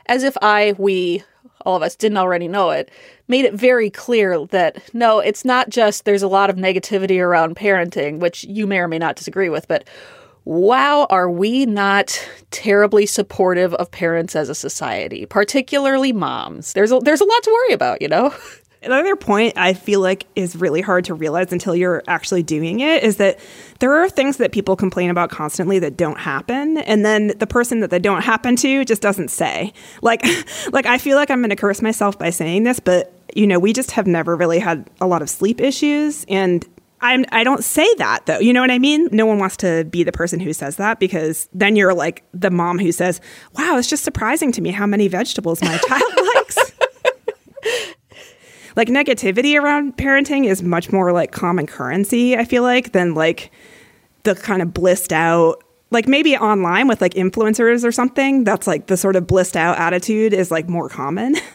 as 0.08 0.24
if 0.24 0.38
I 0.42 0.74
we 0.78 1.24
all 1.66 1.76
of 1.76 1.84
us 1.84 1.96
didn't 1.96 2.18
already 2.18 2.48
know 2.48 2.70
it, 2.70 2.90
made 3.28 3.44
it 3.46 3.54
very 3.54 3.90
clear 3.90 4.46
that 4.48 4.82
no, 4.94 5.20
it's 5.20 5.44
not 5.44 5.70
just 5.70 6.06
there's 6.06 6.24
a 6.24 6.28
lot 6.28 6.50
of 6.50 6.56
negativity 6.56 7.22
around 7.22 7.56
parenting, 7.56 8.20
which 8.20 8.44
you 8.46 8.66
may 8.66 8.80
or 8.80 8.88
may 8.88 8.98
not 8.98 9.18
disagree 9.18 9.50
with, 9.50 9.68
but 9.68 9.88
wow, 10.46 11.06
are 11.10 11.30
we 11.30 11.66
not 11.66 12.26
terribly 12.52 13.06
supportive 13.06 13.74
of 13.74 13.92
parents 13.92 14.34
as 14.34 14.48
a 14.48 14.56
society, 14.56 15.26
particularly 15.26 16.14
moms? 16.14 16.72
There's 16.72 16.92
a, 16.92 17.00
there's 17.00 17.20
a 17.20 17.26
lot 17.26 17.44
to 17.44 17.52
worry 17.52 17.74
about, 17.74 18.02
you 18.02 18.08
know? 18.08 18.34
Another 18.88 19.16
point 19.16 19.58
I 19.58 19.74
feel 19.74 20.00
like 20.00 20.26
is 20.36 20.56
really 20.56 20.82
hard 20.82 21.06
to 21.06 21.14
realize 21.14 21.52
until 21.52 21.76
you're 21.76 22.04
actually 22.08 22.44
doing 22.44 22.80
it 22.80 23.04
is 23.04 23.18
that 23.18 23.40
there 23.80 23.94
are 23.94 24.10
things 24.10 24.38
that 24.38 24.52
people 24.52 24.76
complain 24.76 25.10
about 25.10 25.30
constantly 25.30 25.80
that 25.80 25.98
don't 25.98 26.20
happen, 26.20 26.78
and 26.80 27.06
then 27.06 27.34
the 27.38 27.48
person 27.48 27.82
that 27.82 27.90
they 27.90 28.00
don't 28.00 28.24
happen 28.24 28.56
to 28.58 28.86
just 28.86 29.02
doesn't 29.02 29.30
say. 29.30 29.74
Like, 30.02 30.24
like 30.72 30.86
I 30.86 30.98
feel 30.98 31.18
like 31.18 31.30
I'm 31.30 31.40
going 31.40 31.50
to 31.50 31.56
curse 31.56 31.82
myself 31.82 32.18
by 32.18 32.30
saying 32.30 32.64
this, 32.64 32.80
but 32.80 33.14
you 33.36 33.46
know, 33.46 33.60
we 33.60 33.74
just 33.74 33.92
have 33.92 34.08
never 34.08 34.36
really 34.36 34.60
had 34.60 34.90
a 35.02 35.08
lot 35.08 35.22
of 35.22 35.30
sleep 35.30 35.62
issues, 35.62 36.26
and 36.30 36.66
I'm, 37.02 37.26
I 37.32 37.44
don't 37.44 37.64
say 37.64 37.88
that 37.96 38.26
though. 38.26 38.40
You 38.40 38.54
know 38.54 38.62
what 38.62 38.72
I 38.72 38.80
mean? 38.80 39.10
No 39.12 39.26
one 39.26 39.38
wants 39.38 39.58
to 39.58 39.86
be 39.86 40.04
the 40.04 40.12
person 40.12 40.40
who 40.40 40.54
says 40.54 40.78
that 40.78 41.00
because 41.00 41.48
then 41.54 41.76
you're 41.76 41.94
like 41.94 42.24
the 42.34 42.50
mom 42.50 42.80
who 42.80 42.92
says, 42.92 43.22
"Wow, 43.54 43.78
it's 43.78 43.90
just 43.90 44.04
surprising 44.04 44.52
to 44.54 44.62
me 44.62 44.72
how 44.72 44.88
many 44.88 45.08
vegetables 45.08 45.62
my 45.62 45.78
child 45.78 46.14
likes." 46.36 46.72
like 48.78 48.88
negativity 48.88 49.60
around 49.60 49.98
parenting 49.98 50.46
is 50.46 50.64
much 50.64 50.92
more 50.92 51.12
like 51.12 51.32
common 51.32 51.66
currency, 51.68 52.38
I 52.38 52.46
feel 52.46 52.64
like, 52.64 52.94
than 52.94 53.16
like 53.16 53.52
the 54.24 54.36
kind 54.36 54.62
of 54.62 54.74
blissed 54.74 55.12
out 55.12 55.64
like 55.90 56.06
maybe 56.06 56.36
online 56.36 56.88
with 56.88 57.00
like 57.00 57.14
influencers 57.14 57.86
or 57.86 57.94
something 57.94 58.44
that's 58.44 58.68
like 58.68 58.88
the 58.88 58.98
sort 58.98 59.16
of 59.16 59.26
blissed 59.26 59.56
out 59.56 59.78
attitude 59.78 60.34
is 60.34 60.52
like 60.52 60.70
more 60.70 60.90
common. 60.90 61.36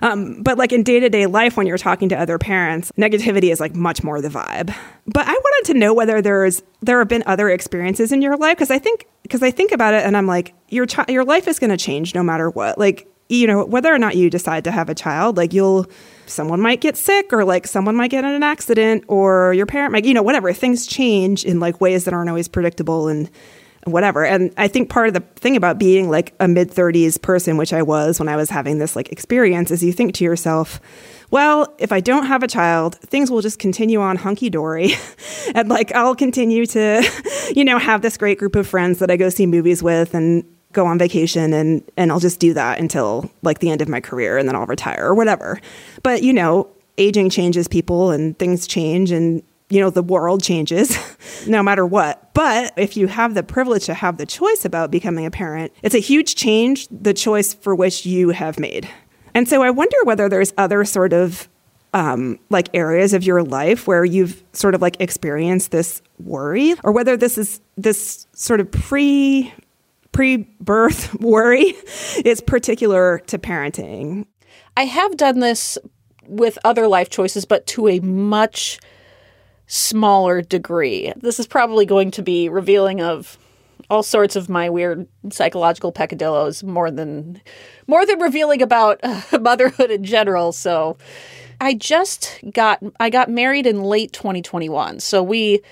Um, 0.00 0.42
but 0.42 0.56
like 0.56 0.72
in 0.72 0.84
day-to-day 0.84 1.26
life 1.26 1.56
when 1.56 1.66
you're 1.66 1.76
talking 1.76 2.08
to 2.10 2.16
other 2.16 2.38
parents 2.38 2.92
negativity 2.96 3.50
is 3.50 3.58
like 3.58 3.74
much 3.74 4.04
more 4.04 4.20
the 4.20 4.28
vibe. 4.28 4.72
But 5.06 5.26
i 5.26 5.32
wanted 5.32 5.72
to 5.72 5.78
know 5.78 5.92
whether 5.92 6.22
there's 6.22 6.62
there 6.80 7.00
have 7.00 7.08
been 7.08 7.24
other 7.26 7.50
experiences 7.50 8.12
in 8.12 8.22
your 8.22 8.36
life 8.36 8.56
because 8.56 8.70
i 8.70 8.78
think 8.78 9.06
because 9.24 9.42
i 9.42 9.50
think 9.50 9.72
about 9.72 9.92
it 9.94 10.06
and 10.06 10.16
i'm 10.16 10.28
like 10.28 10.54
your 10.68 10.86
ch- 10.86 11.08
your 11.08 11.24
life 11.24 11.48
is 11.48 11.58
going 11.58 11.70
to 11.70 11.76
change 11.76 12.14
no 12.14 12.22
matter 12.22 12.48
what. 12.48 12.78
Like 12.78 13.08
you 13.28 13.48
know 13.48 13.64
whether 13.64 13.92
or 13.92 13.98
not 13.98 14.16
you 14.16 14.30
decide 14.30 14.62
to 14.64 14.70
have 14.70 14.88
a 14.88 14.94
child 14.94 15.36
like 15.36 15.52
you'll 15.52 15.86
someone 16.28 16.60
might 16.60 16.80
get 16.80 16.96
sick 16.96 17.32
or 17.32 17.44
like 17.44 17.66
someone 17.66 17.96
might 17.96 18.10
get 18.10 18.24
in 18.24 18.30
an 18.30 18.42
accident 18.42 19.04
or 19.08 19.54
your 19.54 19.66
parent 19.66 19.92
might 19.92 20.04
you 20.04 20.14
know 20.14 20.22
whatever 20.22 20.52
things 20.52 20.86
change 20.86 21.44
in 21.44 21.60
like 21.60 21.80
ways 21.80 22.04
that 22.04 22.14
aren't 22.14 22.28
always 22.28 22.48
predictable 22.48 23.08
and 23.08 23.30
whatever. 23.84 24.24
And 24.24 24.52
I 24.56 24.68
think 24.68 24.90
part 24.90 25.08
of 25.08 25.14
the 25.14 25.20
thing 25.36 25.56
about 25.56 25.78
being 25.78 26.10
like 26.10 26.34
a 26.40 26.48
mid 26.48 26.70
30s 26.70 27.20
person, 27.20 27.56
which 27.56 27.72
I 27.72 27.82
was 27.82 28.18
when 28.18 28.28
I 28.28 28.36
was 28.36 28.50
having 28.50 28.78
this 28.78 28.96
like 28.96 29.10
experience, 29.12 29.70
is 29.70 29.82
you 29.82 29.92
think 29.92 30.14
to 30.14 30.24
yourself, 30.24 30.80
well, 31.30 31.74
if 31.78 31.92
I 31.92 32.00
don't 32.00 32.26
have 32.26 32.42
a 32.42 32.48
child, 32.48 32.96
things 32.96 33.30
will 33.30 33.40
just 33.40 33.58
continue 33.58 34.00
on 34.00 34.16
hunky 34.16 34.50
dory. 34.50 34.92
and 35.54 35.68
like 35.68 35.94
I'll 35.94 36.14
continue 36.16 36.66
to, 36.66 37.08
you 37.54 37.64
know, 37.64 37.78
have 37.78 38.02
this 38.02 38.16
great 38.16 38.38
group 38.38 38.56
of 38.56 38.66
friends 38.66 38.98
that 38.98 39.10
I 39.10 39.16
go 39.16 39.28
see 39.28 39.46
movies 39.46 39.82
with 39.82 40.14
and 40.14 40.44
go 40.72 40.86
on 40.86 40.98
vacation 40.98 41.52
and 41.52 41.82
and 41.96 42.12
I'll 42.12 42.20
just 42.20 42.40
do 42.40 42.54
that 42.54 42.78
until 42.78 43.30
like 43.42 43.60
the 43.60 43.70
end 43.70 43.80
of 43.80 43.88
my 43.88 44.00
career 44.00 44.36
and 44.38 44.48
then 44.48 44.54
I'll 44.54 44.66
retire 44.66 45.06
or 45.06 45.14
whatever. 45.14 45.60
But 46.02 46.22
you 46.22 46.32
know, 46.32 46.68
aging 46.98 47.30
changes 47.30 47.68
people 47.68 48.10
and 48.10 48.38
things 48.38 48.66
change 48.66 49.10
and 49.10 49.42
you 49.70 49.80
know, 49.80 49.90
the 49.90 50.02
world 50.02 50.42
changes 50.42 50.96
no 51.46 51.62
matter 51.62 51.84
what. 51.84 52.32
But 52.32 52.72
if 52.76 52.96
you 52.96 53.06
have 53.06 53.34
the 53.34 53.42
privilege 53.42 53.84
to 53.86 53.94
have 53.94 54.16
the 54.16 54.26
choice 54.26 54.64
about 54.64 54.90
becoming 54.90 55.26
a 55.26 55.30
parent, 55.30 55.72
it's 55.82 55.94
a 55.94 56.00
huge 56.00 56.34
change, 56.36 56.88
the 56.88 57.14
choice 57.14 57.52
for 57.52 57.74
which 57.74 58.06
you 58.06 58.30
have 58.30 58.58
made. 58.58 58.88
And 59.34 59.48
so 59.48 59.62
I 59.62 59.70
wonder 59.70 59.96
whether 60.04 60.28
there's 60.28 60.54
other 60.56 60.84
sort 60.84 61.12
of 61.12 61.48
um, 61.94 62.38
like 62.50 62.68
areas 62.74 63.14
of 63.14 63.24
your 63.24 63.42
life 63.42 63.86
where 63.86 64.04
you've 64.04 64.42
sort 64.52 64.74
of 64.74 64.82
like 64.82 65.00
experienced 65.00 65.70
this 65.70 66.02
worry, 66.18 66.74
or 66.84 66.92
whether 66.92 67.16
this 67.16 67.38
is 67.38 67.60
this 67.76 68.26
sort 68.34 68.60
of 68.60 68.70
pre 68.70 69.52
pre 70.18 70.38
birth 70.58 71.14
worry 71.20 71.76
is 72.24 72.40
particular 72.40 73.20
to 73.20 73.38
parenting. 73.38 74.26
I 74.76 74.82
have 74.82 75.16
done 75.16 75.38
this 75.38 75.78
with 76.26 76.58
other 76.64 76.88
life 76.88 77.08
choices, 77.08 77.44
but 77.44 77.68
to 77.68 77.86
a 77.86 78.00
much 78.00 78.80
smaller 79.68 80.42
degree. 80.42 81.12
This 81.18 81.38
is 81.38 81.46
probably 81.46 81.86
going 81.86 82.10
to 82.10 82.22
be 82.24 82.48
revealing 82.48 83.00
of 83.00 83.38
all 83.90 84.02
sorts 84.02 84.34
of 84.34 84.48
my 84.48 84.68
weird 84.68 85.06
psychological 85.30 85.92
peccadillos 85.92 86.64
more 86.64 86.90
than 86.90 87.40
more 87.86 88.04
than 88.04 88.18
revealing 88.18 88.60
about 88.60 88.98
uh, 89.04 89.38
motherhood 89.38 89.92
in 89.92 90.02
general. 90.02 90.50
So 90.50 90.98
I 91.60 91.74
just 91.74 92.40
got 92.52 92.82
I 92.98 93.08
got 93.08 93.30
married 93.30 93.68
in 93.68 93.84
late 93.84 94.12
2021. 94.14 94.98
So 94.98 95.22
we 95.22 95.62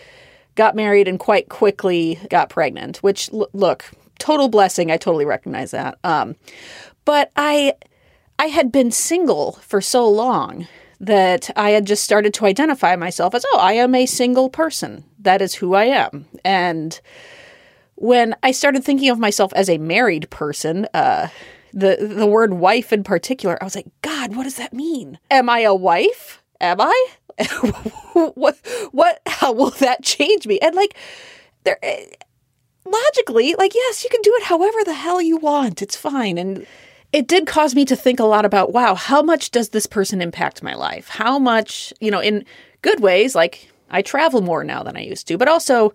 got 0.56 0.74
married 0.74 1.06
and 1.06 1.18
quite 1.18 1.48
quickly 1.48 2.18
got 2.28 2.48
pregnant, 2.48 2.98
which 2.98 3.30
look, 3.32 3.90
total 4.18 4.48
blessing. 4.48 4.90
I 4.90 4.96
totally 4.96 5.24
recognize 5.24 5.70
that. 5.70 5.98
Um, 6.02 6.36
but 7.04 7.30
I 7.36 7.74
I 8.38 8.46
had 8.46 8.72
been 8.72 8.90
single 8.90 9.52
for 9.62 9.80
so 9.80 10.08
long 10.08 10.66
that 11.00 11.50
I 11.56 11.70
had 11.70 11.86
just 11.86 12.02
started 12.02 12.32
to 12.34 12.46
identify 12.46 12.96
myself 12.96 13.34
as, 13.34 13.44
oh, 13.52 13.58
I 13.58 13.74
am 13.74 13.94
a 13.94 14.06
single 14.06 14.48
person. 14.48 15.04
That 15.18 15.42
is 15.42 15.54
who 15.54 15.74
I 15.74 15.84
am. 15.84 16.26
And 16.44 16.98
when 17.96 18.34
I 18.42 18.50
started 18.50 18.82
thinking 18.82 19.10
of 19.10 19.18
myself 19.18 19.52
as 19.54 19.68
a 19.68 19.78
married 19.78 20.28
person, 20.30 20.86
uh, 20.94 21.28
the 21.72 21.96
the 21.96 22.26
word 22.26 22.54
wife 22.54 22.92
in 22.92 23.04
particular, 23.04 23.58
I 23.60 23.64
was 23.64 23.76
like, 23.76 23.88
God, 24.02 24.34
what 24.34 24.44
does 24.44 24.56
that 24.56 24.72
mean? 24.72 25.18
Am 25.30 25.48
I 25.50 25.60
a 25.60 25.74
wife? 25.74 26.42
Am 26.60 26.80
I? 26.80 27.06
what 28.12 28.56
what 28.92 29.20
how 29.26 29.52
will 29.52 29.70
that 29.70 30.02
change 30.02 30.46
me? 30.46 30.58
And 30.60 30.74
like 30.74 30.96
there 31.64 31.78
eh, 31.82 32.06
logically, 32.84 33.54
like 33.56 33.74
yes, 33.74 34.04
you 34.04 34.10
can 34.10 34.22
do 34.22 34.34
it 34.36 34.44
however 34.44 34.78
the 34.84 34.94
hell 34.94 35.20
you 35.20 35.36
want. 35.36 35.82
It's 35.82 35.96
fine. 35.96 36.38
And 36.38 36.66
it 37.12 37.26
did 37.28 37.46
cause 37.46 37.74
me 37.74 37.84
to 37.84 37.96
think 37.96 38.20
a 38.20 38.24
lot 38.24 38.44
about 38.44 38.72
wow, 38.72 38.94
how 38.94 39.22
much 39.22 39.50
does 39.50 39.70
this 39.70 39.86
person 39.86 40.20
impact 40.20 40.62
my 40.62 40.74
life? 40.74 41.08
How 41.08 41.38
much, 41.38 41.92
you 42.00 42.10
know, 42.10 42.20
in 42.20 42.44
good 42.82 43.00
ways, 43.00 43.34
like 43.34 43.70
I 43.90 44.02
travel 44.02 44.40
more 44.40 44.64
now 44.64 44.82
than 44.82 44.96
I 44.96 45.00
used 45.00 45.28
to, 45.28 45.38
but 45.38 45.48
also 45.48 45.92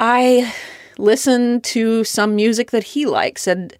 I 0.00 0.52
listen 0.98 1.60
to 1.60 2.04
some 2.04 2.36
music 2.36 2.70
that 2.70 2.84
he 2.84 3.06
likes 3.06 3.46
and 3.46 3.76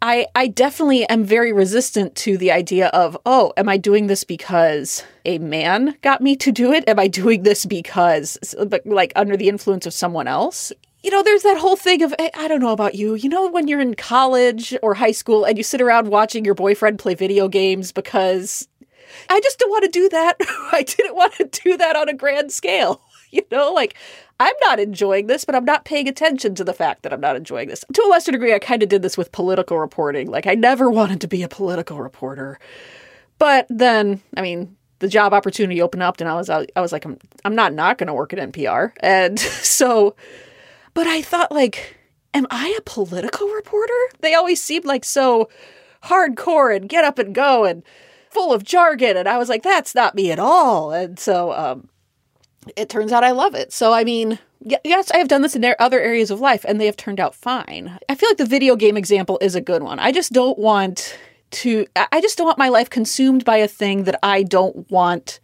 I 0.00 0.26
I 0.34 0.48
definitely 0.48 1.08
am 1.08 1.24
very 1.24 1.52
resistant 1.52 2.14
to 2.16 2.36
the 2.36 2.52
idea 2.52 2.88
of, 2.88 3.16
oh, 3.26 3.52
am 3.56 3.68
I 3.68 3.76
doing 3.76 4.06
this 4.06 4.24
because 4.24 5.04
a 5.24 5.38
man 5.38 5.96
got 6.02 6.20
me 6.20 6.36
to 6.36 6.52
do 6.52 6.72
it? 6.72 6.88
Am 6.88 6.98
I 6.98 7.08
doing 7.08 7.42
this 7.42 7.66
because 7.66 8.38
but 8.68 8.86
like 8.86 9.12
under 9.16 9.36
the 9.36 9.48
influence 9.48 9.86
of 9.86 9.92
someone 9.92 10.28
else? 10.28 10.72
you 11.02 11.12
know, 11.12 11.22
there's 11.22 11.44
that 11.44 11.58
whole 11.58 11.76
thing 11.76 12.02
of, 12.02 12.12
I 12.18 12.48
don't 12.48 12.60
know 12.60 12.72
about 12.72 12.96
you, 12.96 13.14
you 13.14 13.28
know, 13.28 13.48
when 13.48 13.68
you're 13.68 13.80
in 13.80 13.94
college 13.94 14.76
or 14.82 14.94
high 14.94 15.12
school 15.12 15.44
and 15.44 15.56
you 15.56 15.62
sit 15.62 15.80
around 15.80 16.08
watching 16.08 16.44
your 16.44 16.54
boyfriend 16.54 16.98
play 16.98 17.14
video 17.14 17.48
games 17.48 17.92
because 17.92 18.66
I 19.30 19.40
just 19.40 19.58
don't 19.58 19.70
want 19.70 19.84
to 19.84 19.90
do 19.90 20.08
that. 20.08 20.36
I 20.72 20.82
didn't 20.82 21.14
want 21.14 21.34
to 21.34 21.44
do 21.44 21.76
that 21.76 21.96
on 21.96 22.08
a 22.08 22.14
grand 22.14 22.52
scale. 22.52 23.00
You 23.32 23.42
know, 23.50 23.72
like 23.72 23.94
I'm 24.40 24.54
not 24.62 24.80
enjoying 24.80 25.26
this, 25.26 25.44
but 25.44 25.54
I'm 25.54 25.64
not 25.64 25.84
paying 25.84 26.08
attention 26.08 26.54
to 26.54 26.64
the 26.64 26.72
fact 26.72 27.02
that 27.02 27.12
I'm 27.12 27.20
not 27.20 27.36
enjoying 27.36 27.68
this. 27.68 27.84
To 27.92 28.02
a 28.02 28.08
lesser 28.08 28.32
degree, 28.32 28.54
I 28.54 28.58
kind 28.58 28.82
of 28.82 28.88
did 28.88 29.02
this 29.02 29.18
with 29.18 29.32
political 29.32 29.78
reporting. 29.78 30.30
Like, 30.30 30.46
I 30.46 30.54
never 30.54 30.90
wanted 30.90 31.20
to 31.20 31.28
be 31.28 31.42
a 31.42 31.48
political 31.48 32.00
reporter. 32.00 32.58
But 33.38 33.66
then, 33.68 34.22
I 34.36 34.40
mean, 34.40 34.76
the 35.00 35.08
job 35.08 35.34
opportunity 35.34 35.82
opened 35.82 36.02
up 36.02 36.20
and 36.20 36.28
I 36.28 36.34
was 36.34 36.48
I 36.48 36.66
was 36.76 36.90
like 36.92 37.04
I'm 37.04 37.18
I'm 37.44 37.54
not 37.54 37.72
not 37.74 37.98
going 37.98 38.08
to 38.08 38.14
work 38.14 38.32
at 38.32 38.52
NPR. 38.52 38.92
And 39.00 39.38
so 39.40 40.16
but 40.98 41.06
I 41.06 41.22
thought, 41.22 41.52
like, 41.52 41.96
am 42.34 42.48
I 42.50 42.74
a 42.76 42.82
political 42.82 43.46
reporter? 43.48 43.92
They 44.20 44.34
always 44.34 44.60
seemed 44.60 44.84
like 44.84 45.04
so 45.04 45.48
hardcore 46.04 46.74
and 46.74 46.88
get 46.88 47.04
up 47.04 47.20
and 47.20 47.32
go 47.32 47.64
and 47.64 47.84
full 48.30 48.52
of 48.52 48.64
jargon. 48.64 49.16
And 49.16 49.28
I 49.28 49.38
was 49.38 49.48
like, 49.48 49.62
that's 49.62 49.94
not 49.94 50.16
me 50.16 50.32
at 50.32 50.40
all. 50.40 50.90
And 50.90 51.16
so 51.16 51.52
um, 51.52 51.88
it 52.76 52.88
turns 52.88 53.12
out 53.12 53.24
I 53.24 53.32
love 53.32 53.54
it. 53.54 53.72
So, 53.72 53.92
I 53.92 54.04
mean, 54.04 54.38
yes, 54.60 55.10
I 55.10 55.18
have 55.18 55.28
done 55.28 55.42
this 55.42 55.56
in 55.56 55.64
other 55.78 56.00
areas 56.00 56.30
of 56.30 56.40
life 56.40 56.64
and 56.66 56.80
they 56.80 56.86
have 56.86 56.96
turned 56.96 57.20
out 57.20 57.34
fine. 57.34 57.98
I 58.08 58.14
feel 58.14 58.28
like 58.28 58.38
the 58.38 58.46
video 58.46 58.76
game 58.76 58.96
example 58.96 59.38
is 59.40 59.54
a 59.54 59.60
good 59.60 59.82
one. 59.82 59.98
I 59.98 60.12
just 60.12 60.32
don't 60.32 60.58
want 60.58 61.16
to, 61.50 61.86
I 62.12 62.20
just 62.20 62.36
don't 62.36 62.46
want 62.46 62.58
my 62.58 62.68
life 62.68 62.90
consumed 62.90 63.44
by 63.44 63.56
a 63.56 63.68
thing 63.68 64.04
that 64.04 64.18
I 64.22 64.42
don't 64.42 64.90
want 64.90 65.40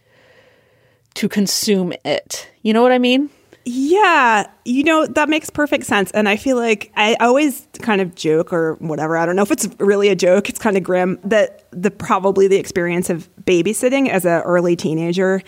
to 1.15 1.29
consume 1.29 1.93
it. 2.05 2.51
You 2.63 2.73
know 2.73 2.83
what 2.83 2.93
I 2.93 2.99
mean? 2.99 3.31
Yeah, 3.67 4.47
you 4.67 4.85
know, 4.85 5.07
that 5.07 5.31
makes 5.31 5.49
perfect 5.49 5.87
sense. 5.87 6.11
And 6.11 6.29
I 6.29 6.37
feel 6.37 6.57
like 6.59 6.93
I 6.97 7.15
always 7.15 7.67
kind 7.81 8.03
of 8.03 8.15
joke 8.15 8.53
or 8.53 8.75
whatever. 8.75 9.17
I 9.17 9.25
don't 9.25 9.37
know 9.37 9.43
if 9.43 9.51
it's 9.51 9.67
really 9.79 10.09
a 10.09 10.17
joke. 10.17 10.51
It's 10.51 10.59
kind 10.59 10.77
of 10.77 10.83
grim 10.83 11.19
that 11.25 11.65
the 11.71 11.91
probably 11.91 12.47
the 12.47 12.57
experience 12.57 13.09
of 13.09 13.31
babysitting 13.45 14.11
as 14.11 14.27
an 14.27 14.43
early 14.43 14.77
teenager 14.77 15.43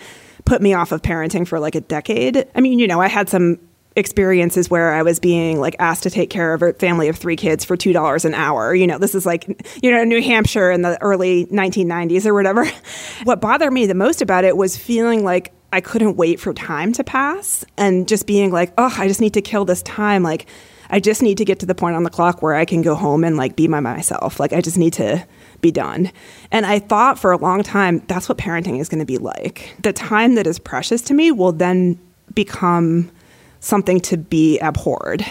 put 0.47 0.61
me 0.61 0.73
off 0.73 0.91
of 0.91 1.01
parenting 1.01 1.45
for 1.45 1.59
like 1.59 1.75
a 1.75 1.81
decade. 1.81 2.47
I 2.55 2.61
mean, 2.61 2.79
you 2.79 2.87
know, 2.87 3.01
I 3.01 3.09
had 3.09 3.27
some 3.27 3.59
experiences 3.97 4.69
where 4.69 4.93
I 4.93 5.01
was 5.01 5.19
being 5.19 5.59
like 5.59 5.75
asked 5.79 6.03
to 6.03 6.09
take 6.09 6.29
care 6.29 6.53
of 6.53 6.61
a 6.61 6.71
family 6.73 7.09
of 7.09 7.17
three 7.17 7.35
kids 7.35 7.65
for 7.65 7.75
two 7.75 7.91
dollars 7.91 8.25
an 8.25 8.33
hour. 8.33 8.73
You 8.73 8.87
know, 8.87 8.97
this 8.97 9.13
is 9.13 9.25
like 9.25 9.47
you 9.83 9.91
know 9.91 10.03
New 10.03 10.21
Hampshire 10.21 10.71
in 10.71 10.83
the 10.83 11.01
early 11.01 11.45
1990s 11.47 12.25
or 12.25 12.33
whatever. 12.33 12.65
What 13.23 13.41
bothered 13.41 13.73
me 13.73 13.87
the 13.87 13.95
most 13.95 14.21
about 14.21 14.43
it 14.43 14.55
was 14.55 14.77
feeling 14.77 15.23
like 15.23 15.51
I 15.73 15.81
couldn't 15.81 16.15
wait 16.15 16.39
for 16.39 16.53
time 16.53 16.93
to 16.93 17.03
pass 17.03 17.65
and 17.75 18.07
just 18.07 18.27
being 18.27 18.51
like, 18.51 18.71
oh, 18.77 18.93
I 18.97 19.07
just 19.07 19.19
need 19.19 19.33
to 19.33 19.41
kill 19.41 19.65
this 19.65 19.81
time. 19.81 20.23
Like, 20.23 20.45
I 20.89 20.99
just 20.99 21.21
need 21.21 21.39
to 21.39 21.45
get 21.45 21.59
to 21.59 21.65
the 21.65 21.75
point 21.75 21.95
on 21.95 22.03
the 22.03 22.09
clock 22.09 22.41
where 22.41 22.53
I 22.53 22.63
can 22.63 22.83
go 22.83 22.95
home 22.95 23.23
and 23.23 23.35
like 23.35 23.55
be 23.55 23.67
by 23.67 23.79
myself. 23.79 24.39
Like, 24.39 24.53
I 24.53 24.61
just 24.61 24.77
need 24.77 24.93
to 24.93 25.27
be 25.61 25.71
done. 25.71 26.11
And 26.51 26.65
I 26.65 26.79
thought 26.79 27.19
for 27.19 27.31
a 27.31 27.37
long 27.37 27.63
time 27.63 28.03
that's 28.07 28.29
what 28.29 28.37
parenting 28.37 28.79
is 28.79 28.89
going 28.89 28.99
to 28.99 29.05
be 29.05 29.17
like. 29.17 29.75
The 29.81 29.93
time 29.93 30.35
that 30.35 30.47
is 30.47 30.59
precious 30.59 31.01
to 31.03 31.13
me 31.13 31.31
will 31.31 31.51
then 31.51 31.99
become 32.33 33.11
something 33.59 33.99
to 34.01 34.17
be 34.17 34.59
abhorred, 34.59 35.25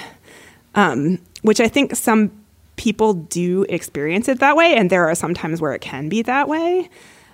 um, 0.74 1.18
which 1.42 1.60
I 1.60 1.68
think 1.68 1.94
some 1.96 2.32
people 2.76 3.14
do 3.14 3.64
experience 3.68 4.28
it 4.28 4.40
that 4.40 4.56
way. 4.56 4.74
And 4.74 4.90
there 4.90 5.08
are 5.08 5.14
some 5.14 5.34
times 5.34 5.60
where 5.60 5.72
it 5.72 5.80
can 5.80 6.08
be 6.08 6.22
that 6.22 6.48
way. 6.48 6.88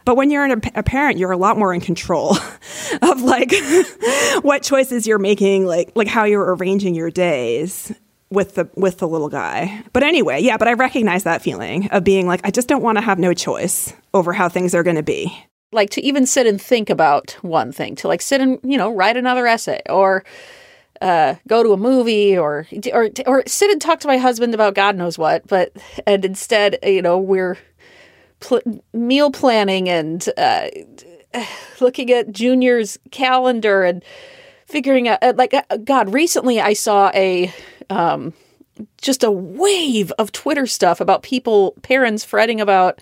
But 0.05 0.17
when 0.17 0.31
you're 0.31 0.45
a, 0.45 0.61
a 0.75 0.83
parent, 0.83 1.19
you're 1.19 1.31
a 1.31 1.37
lot 1.37 1.57
more 1.57 1.73
in 1.73 1.81
control 1.81 2.37
of 3.03 3.23
like 3.23 3.53
what 4.43 4.63
choices 4.63 5.07
you're 5.07 5.19
making, 5.19 5.67
like 5.67 5.93
like 5.95 6.09
how 6.09 6.25
you're 6.25 6.55
arranging 6.55 6.95
your 6.95 7.11
days 7.11 7.93
with 8.33 8.55
the 8.55 8.69
with 8.75 8.99
the 8.99 9.09
little 9.09 9.29
guy. 9.29 9.83
But 9.93 10.03
anyway, 10.03 10.41
yeah, 10.41 10.57
but 10.57 10.69
I 10.69 10.73
recognize 10.73 11.25
that 11.25 11.43
feeling 11.43 11.89
of 11.91 12.05
being 12.05 12.27
like 12.27 12.41
I 12.45 12.51
just 12.51 12.69
don't 12.69 12.83
want 12.83 12.99
to 12.99 13.03
have 13.03 13.19
no 13.19 13.35
choice 13.35 13.93
over 14.15 14.33
how 14.33 14.49
things 14.49 14.75
are 14.75 14.83
going 14.83 14.97
to 14.97 15.03
be. 15.03 15.47
Like 15.71 15.91
to 15.91 16.03
even 16.03 16.27
sit 16.27 16.47
and 16.47 16.61
think 16.61 16.91
about 16.91 17.33
one 17.43 17.73
thing, 17.73 17.95
to 17.97 18.09
like 18.09 18.21
sit 18.21 18.41
and, 18.41 18.59
you 18.62 18.77
know, 18.77 18.95
write 18.95 19.17
another 19.17 19.47
essay 19.47 19.81
or 19.89 20.25
uh, 21.01 21.35
go 21.49 21.62
to 21.62 21.73
a 21.73 21.77
movie 21.77 22.37
or 22.37 22.67
or 22.93 23.11
or 23.27 23.43
sit 23.47 23.71
and 23.71 23.81
talk 23.81 24.01
to 24.01 24.09
my 24.09 24.19
husband 24.19 24.55
about 24.55 24.75
God 24.75 24.97
knows 24.97 25.19
what, 25.19 25.47
but 25.47 25.77
and 26.07 26.25
instead, 26.25 26.79
you 26.83 27.03
know, 27.03 27.19
we're 27.19 27.59
pl- 28.41 28.83
meal 28.93 29.31
planning 29.31 29.89
and 29.89 30.29
uh, 30.37 30.69
looking 31.81 32.11
at 32.11 32.33
Junior's 32.33 32.99
calendar 33.11 33.83
and 33.83 34.05
figuring 34.67 35.09
out 35.09 35.19
uh, 35.23 35.33
like 35.37 35.55
uh, 35.55 35.77
God. 35.79 36.12
Recently, 36.12 36.61
I 36.61 36.75
saw 36.75 37.11
a 37.15 37.53
um, 37.93 38.33
just 39.01 39.23
a 39.23 39.31
wave 39.31 40.11
of 40.13 40.33
Twitter 40.33 40.67
stuff 40.67 41.01
about 41.01 41.23
people, 41.23 41.75
parents 41.83 42.25
fretting 42.25 42.61
about 42.61 43.01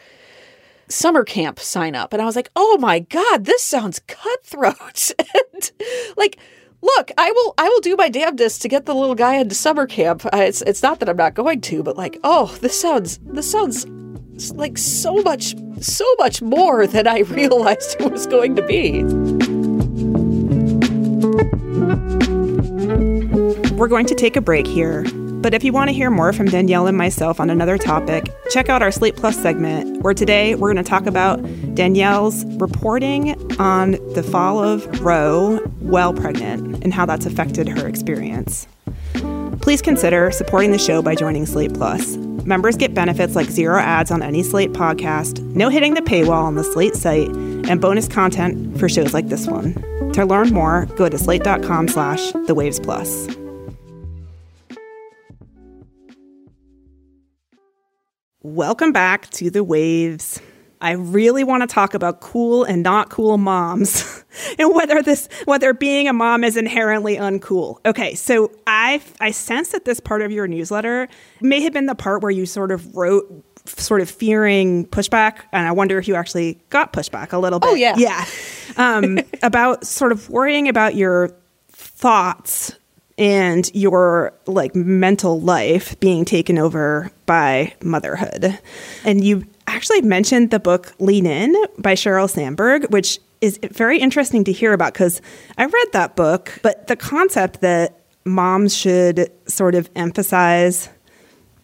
summer 0.88 1.24
camp 1.24 1.60
sign 1.60 1.94
up. 1.94 2.12
And 2.12 2.20
I 2.20 2.24
was 2.24 2.36
like, 2.36 2.50
oh 2.56 2.76
my 2.78 3.00
God, 3.00 3.44
this 3.44 3.62
sounds 3.62 4.00
cutthroat. 4.06 5.12
and 5.18 5.72
like, 6.16 6.38
look, 6.82 7.10
I 7.16 7.30
will 7.30 7.54
I 7.56 7.68
will 7.68 7.80
do 7.80 7.96
my 7.96 8.08
damnedest 8.08 8.62
to 8.62 8.68
get 8.68 8.86
the 8.86 8.94
little 8.94 9.14
guy 9.14 9.36
into 9.36 9.54
summer 9.54 9.86
camp. 9.86 10.26
Uh, 10.26 10.38
it's 10.38 10.62
it's 10.62 10.82
not 10.82 10.98
that 11.00 11.08
I'm 11.08 11.16
not 11.16 11.34
going 11.34 11.60
to, 11.62 11.82
but 11.82 11.96
like, 11.96 12.18
oh, 12.24 12.56
this 12.60 12.78
sounds 12.80 13.18
this 13.18 13.50
sounds 13.50 13.86
like 14.54 14.78
so 14.78 15.16
much 15.22 15.54
so 15.80 16.04
much 16.18 16.42
more 16.42 16.86
than 16.86 17.06
I 17.06 17.18
realized 17.20 18.00
it 18.00 18.10
was 18.10 18.26
going 18.26 18.56
to 18.56 18.62
be. 18.62 19.59
We're 23.80 23.88
going 23.88 24.04
to 24.06 24.14
take 24.14 24.36
a 24.36 24.42
break 24.42 24.66
here. 24.66 25.06
But 25.14 25.54
if 25.54 25.64
you 25.64 25.72
want 25.72 25.88
to 25.88 25.94
hear 25.94 26.10
more 26.10 26.34
from 26.34 26.44
Danielle 26.44 26.86
and 26.86 26.98
myself 26.98 27.40
on 27.40 27.48
another 27.48 27.78
topic, 27.78 28.30
check 28.50 28.68
out 28.68 28.82
our 28.82 28.90
Slate 28.90 29.16
Plus 29.16 29.40
segment, 29.40 30.02
where 30.02 30.12
today 30.12 30.54
we're 30.54 30.70
going 30.70 30.84
to 30.84 30.88
talk 30.88 31.06
about 31.06 31.42
Danielle's 31.74 32.44
reporting 32.60 33.30
on 33.58 33.92
the 34.12 34.22
fall 34.22 34.62
of 34.62 35.00
Roe 35.00 35.60
while 35.78 36.12
pregnant 36.12 36.84
and 36.84 36.92
how 36.92 37.06
that's 37.06 37.24
affected 37.24 37.68
her 37.68 37.88
experience. 37.88 38.68
Please 39.62 39.80
consider 39.80 40.30
supporting 40.30 40.72
the 40.72 40.78
show 40.78 41.00
by 41.00 41.14
joining 41.14 41.46
Slate 41.46 41.72
Plus. 41.72 42.18
Members 42.44 42.76
get 42.76 42.92
benefits 42.92 43.34
like 43.34 43.46
zero 43.46 43.80
ads 43.80 44.10
on 44.10 44.22
any 44.22 44.42
Slate 44.42 44.74
podcast, 44.74 45.40
no 45.54 45.70
hitting 45.70 45.94
the 45.94 46.02
paywall 46.02 46.42
on 46.42 46.54
the 46.54 46.64
Slate 46.64 46.96
site, 46.96 47.30
and 47.30 47.80
bonus 47.80 48.08
content 48.08 48.78
for 48.78 48.90
shows 48.90 49.14
like 49.14 49.28
this 49.30 49.46
one. 49.46 49.72
To 50.12 50.26
learn 50.26 50.52
more, 50.52 50.84
go 50.96 51.08
to 51.08 51.16
slate.com 51.16 51.88
slash 51.88 52.32
the 52.46 52.54
waves 52.54 52.78
plus. 52.78 53.39
Welcome 58.42 58.92
back 58.92 59.28
to 59.32 59.50
the 59.50 59.62
waves. 59.62 60.40
I 60.80 60.92
really 60.92 61.44
want 61.44 61.62
to 61.62 61.66
talk 61.66 61.92
about 61.92 62.22
cool 62.22 62.64
and 62.64 62.82
not 62.82 63.10
cool 63.10 63.36
moms 63.36 64.24
and 64.58 64.74
whether 64.74 65.02
this 65.02 65.28
whether 65.44 65.74
being 65.74 66.08
a 66.08 66.14
mom 66.14 66.42
is 66.42 66.56
inherently 66.56 67.16
uncool. 67.16 67.76
Okay, 67.84 68.14
so 68.14 68.50
I 68.66 69.02
I 69.20 69.32
sense 69.32 69.72
that 69.72 69.84
this 69.84 70.00
part 70.00 70.22
of 70.22 70.32
your 70.32 70.48
newsletter 70.48 71.06
may 71.42 71.60
have 71.60 71.74
been 71.74 71.84
the 71.84 71.94
part 71.94 72.22
where 72.22 72.30
you 72.30 72.46
sort 72.46 72.72
of 72.72 72.96
wrote 72.96 73.44
sort 73.66 74.00
of 74.00 74.08
fearing 74.08 74.86
pushback 74.86 75.40
and 75.52 75.68
I 75.68 75.72
wonder 75.72 75.98
if 75.98 76.08
you 76.08 76.14
actually 76.14 76.58
got 76.70 76.94
pushback 76.94 77.34
a 77.34 77.38
little 77.38 77.60
bit. 77.60 77.68
Oh 77.68 77.74
yeah. 77.74 77.94
Yeah. 77.98 78.24
Um, 78.78 79.18
about 79.42 79.86
sort 79.86 80.12
of 80.12 80.30
worrying 80.30 80.66
about 80.66 80.94
your 80.94 81.36
thoughts 81.68 82.72
and 83.20 83.70
your 83.74 84.32
like 84.46 84.74
mental 84.74 85.40
life 85.40 86.00
being 86.00 86.24
taken 86.24 86.58
over 86.58 87.12
by 87.26 87.72
motherhood. 87.82 88.58
And 89.04 89.22
you 89.22 89.44
actually 89.66 90.00
mentioned 90.00 90.50
the 90.50 90.58
book 90.58 90.94
Lean 90.98 91.26
In 91.26 91.54
by 91.78 91.94
Sheryl 91.94 92.28
Sandberg, 92.28 92.90
which 92.90 93.20
is 93.42 93.60
very 93.70 93.98
interesting 93.98 94.42
to 94.44 94.52
hear 94.52 94.72
about 94.72 94.94
because 94.94 95.20
I 95.58 95.66
read 95.66 95.86
that 95.92 96.16
book, 96.16 96.58
but 96.62 96.86
the 96.86 96.96
concept 96.96 97.60
that 97.60 98.00
moms 98.24 98.74
should 98.74 99.30
sort 99.46 99.74
of 99.74 99.88
emphasize 99.94 100.88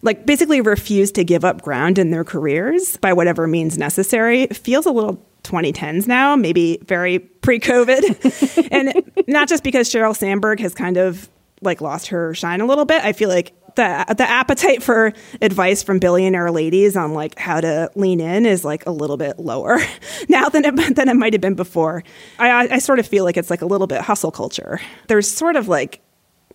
like 0.02 0.26
basically 0.26 0.60
refuse 0.60 1.10
to 1.12 1.24
give 1.24 1.44
up 1.44 1.62
ground 1.62 1.98
in 1.98 2.10
their 2.10 2.22
careers 2.22 2.98
by 2.98 3.14
whatever 3.14 3.46
means 3.46 3.78
necessary 3.78 4.46
feels 4.48 4.84
a 4.84 4.90
little 4.90 5.24
2010s 5.42 6.06
now, 6.06 6.36
maybe 6.36 6.78
very 6.84 7.18
pre 7.18 7.58
COVID. 7.58 8.68
and 8.70 9.02
not 9.26 9.48
just 9.48 9.64
because 9.64 9.90
Sheryl 9.90 10.14
Sandberg 10.14 10.60
has 10.60 10.74
kind 10.74 10.96
of 10.96 11.28
like 11.66 11.80
lost 11.80 12.08
her 12.08 12.34
shine 12.34 12.60
a 12.60 12.66
little 12.66 12.84
bit. 12.86 13.04
I 13.04 13.12
feel 13.12 13.28
like 13.28 13.52
the 13.76 14.04
the 14.16 14.28
appetite 14.28 14.82
for 14.82 15.12
advice 15.40 15.82
from 15.82 15.98
billionaire 15.98 16.50
ladies 16.50 16.96
on 16.96 17.12
like 17.12 17.38
how 17.38 17.60
to 17.60 17.90
lean 17.94 18.20
in 18.20 18.46
is 18.46 18.64
like 18.64 18.86
a 18.86 18.90
little 18.90 19.16
bit 19.16 19.38
lower 19.38 19.78
now 20.28 20.48
than 20.48 20.64
it, 20.64 20.96
than 20.96 21.08
it 21.08 21.14
might 21.14 21.34
have 21.34 21.42
been 21.42 21.54
before. 21.54 22.02
I, 22.38 22.68
I 22.68 22.78
sort 22.78 22.98
of 22.98 23.06
feel 23.06 23.24
like 23.24 23.36
it's 23.36 23.50
like 23.50 23.62
a 23.62 23.66
little 23.66 23.86
bit 23.86 24.00
hustle 24.00 24.30
culture. 24.30 24.80
There's 25.08 25.28
sort 25.28 25.56
of 25.56 25.68
like 25.68 26.00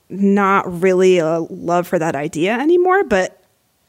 not 0.10 0.82
really 0.82 1.19
a 1.19 1.39
love 1.39 1.88
for 1.88 1.97
that 2.00 2.15
idea 2.15 2.58
anymore, 2.58 3.04
but 3.04 3.38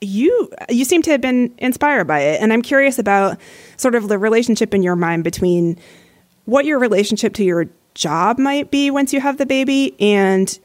you 0.03 0.51
you 0.69 0.85
seem 0.85 1.01
to 1.03 1.11
have 1.11 1.21
been 1.21 1.55
inspired 1.59 2.09
by 2.09 2.19
it 2.19 2.43
and 2.43 2.53
i'm 2.53 2.61
curious 2.61 2.99
about 2.99 3.39
sort 3.77 3.95
of 3.95 4.09
the 4.09 4.19
relationship 4.19 4.75
in 4.75 4.83
your 4.83 4.97
mind 4.97 5.23
between 5.23 5.79
what 6.45 6.65
your 6.65 6.81
relationship 6.81 7.33
to 7.35 7.45
your 7.45 7.67
job 7.95 8.37
might 8.37 8.71
be 8.73 8.91
once 8.91 9.13
you 9.13 9.21
have 9.21 9.37
the 9.37 9.47
baby 9.47 9.95
and 10.01 10.59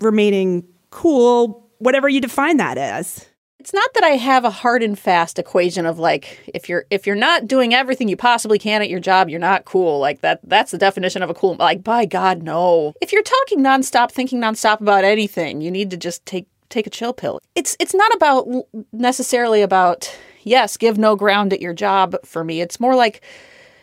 remaining 0.00 0.66
cool, 0.90 1.68
whatever 1.78 2.08
you 2.08 2.20
define 2.20 2.56
that 2.58 2.78
as. 2.78 3.26
It's 3.58 3.72
not 3.72 3.94
that 3.94 4.04
I 4.04 4.10
have 4.10 4.44
a 4.44 4.50
hard 4.50 4.84
and 4.84 4.96
fast 4.96 5.40
equation 5.40 5.86
of 5.86 5.98
like 5.98 6.50
if 6.54 6.68
you're 6.68 6.84
if 6.88 7.04
you're 7.04 7.16
not 7.16 7.48
doing 7.48 7.74
everything 7.74 8.08
you 8.08 8.16
possibly 8.16 8.60
can 8.60 8.80
at 8.80 8.88
your 8.88 9.00
job, 9.00 9.28
you're 9.28 9.40
not 9.40 9.64
cool. 9.64 9.98
Like 9.98 10.20
that 10.20 10.38
that's 10.44 10.70
the 10.70 10.78
definition 10.78 11.20
of 11.20 11.30
a 11.30 11.34
cool 11.34 11.56
like 11.56 11.82
by 11.82 12.04
God, 12.04 12.44
no. 12.44 12.94
If 13.00 13.12
you're 13.12 13.22
talking 13.22 13.58
nonstop, 13.58 14.12
thinking 14.12 14.40
nonstop 14.40 14.80
about 14.80 15.02
anything, 15.02 15.60
you 15.62 15.72
need 15.72 15.90
to 15.90 15.96
just 15.96 16.24
take 16.26 16.46
take 16.68 16.86
a 16.86 16.90
chill 16.90 17.12
pill. 17.12 17.40
It's 17.56 17.76
it's 17.80 17.94
not 17.94 18.14
about 18.14 18.46
necessarily 18.92 19.62
about 19.62 20.16
yes, 20.44 20.76
give 20.76 20.96
no 20.96 21.16
ground 21.16 21.52
at 21.52 21.60
your 21.60 21.74
job 21.74 22.16
for 22.24 22.44
me. 22.44 22.60
It's 22.60 22.78
more 22.78 22.94
like 22.94 23.20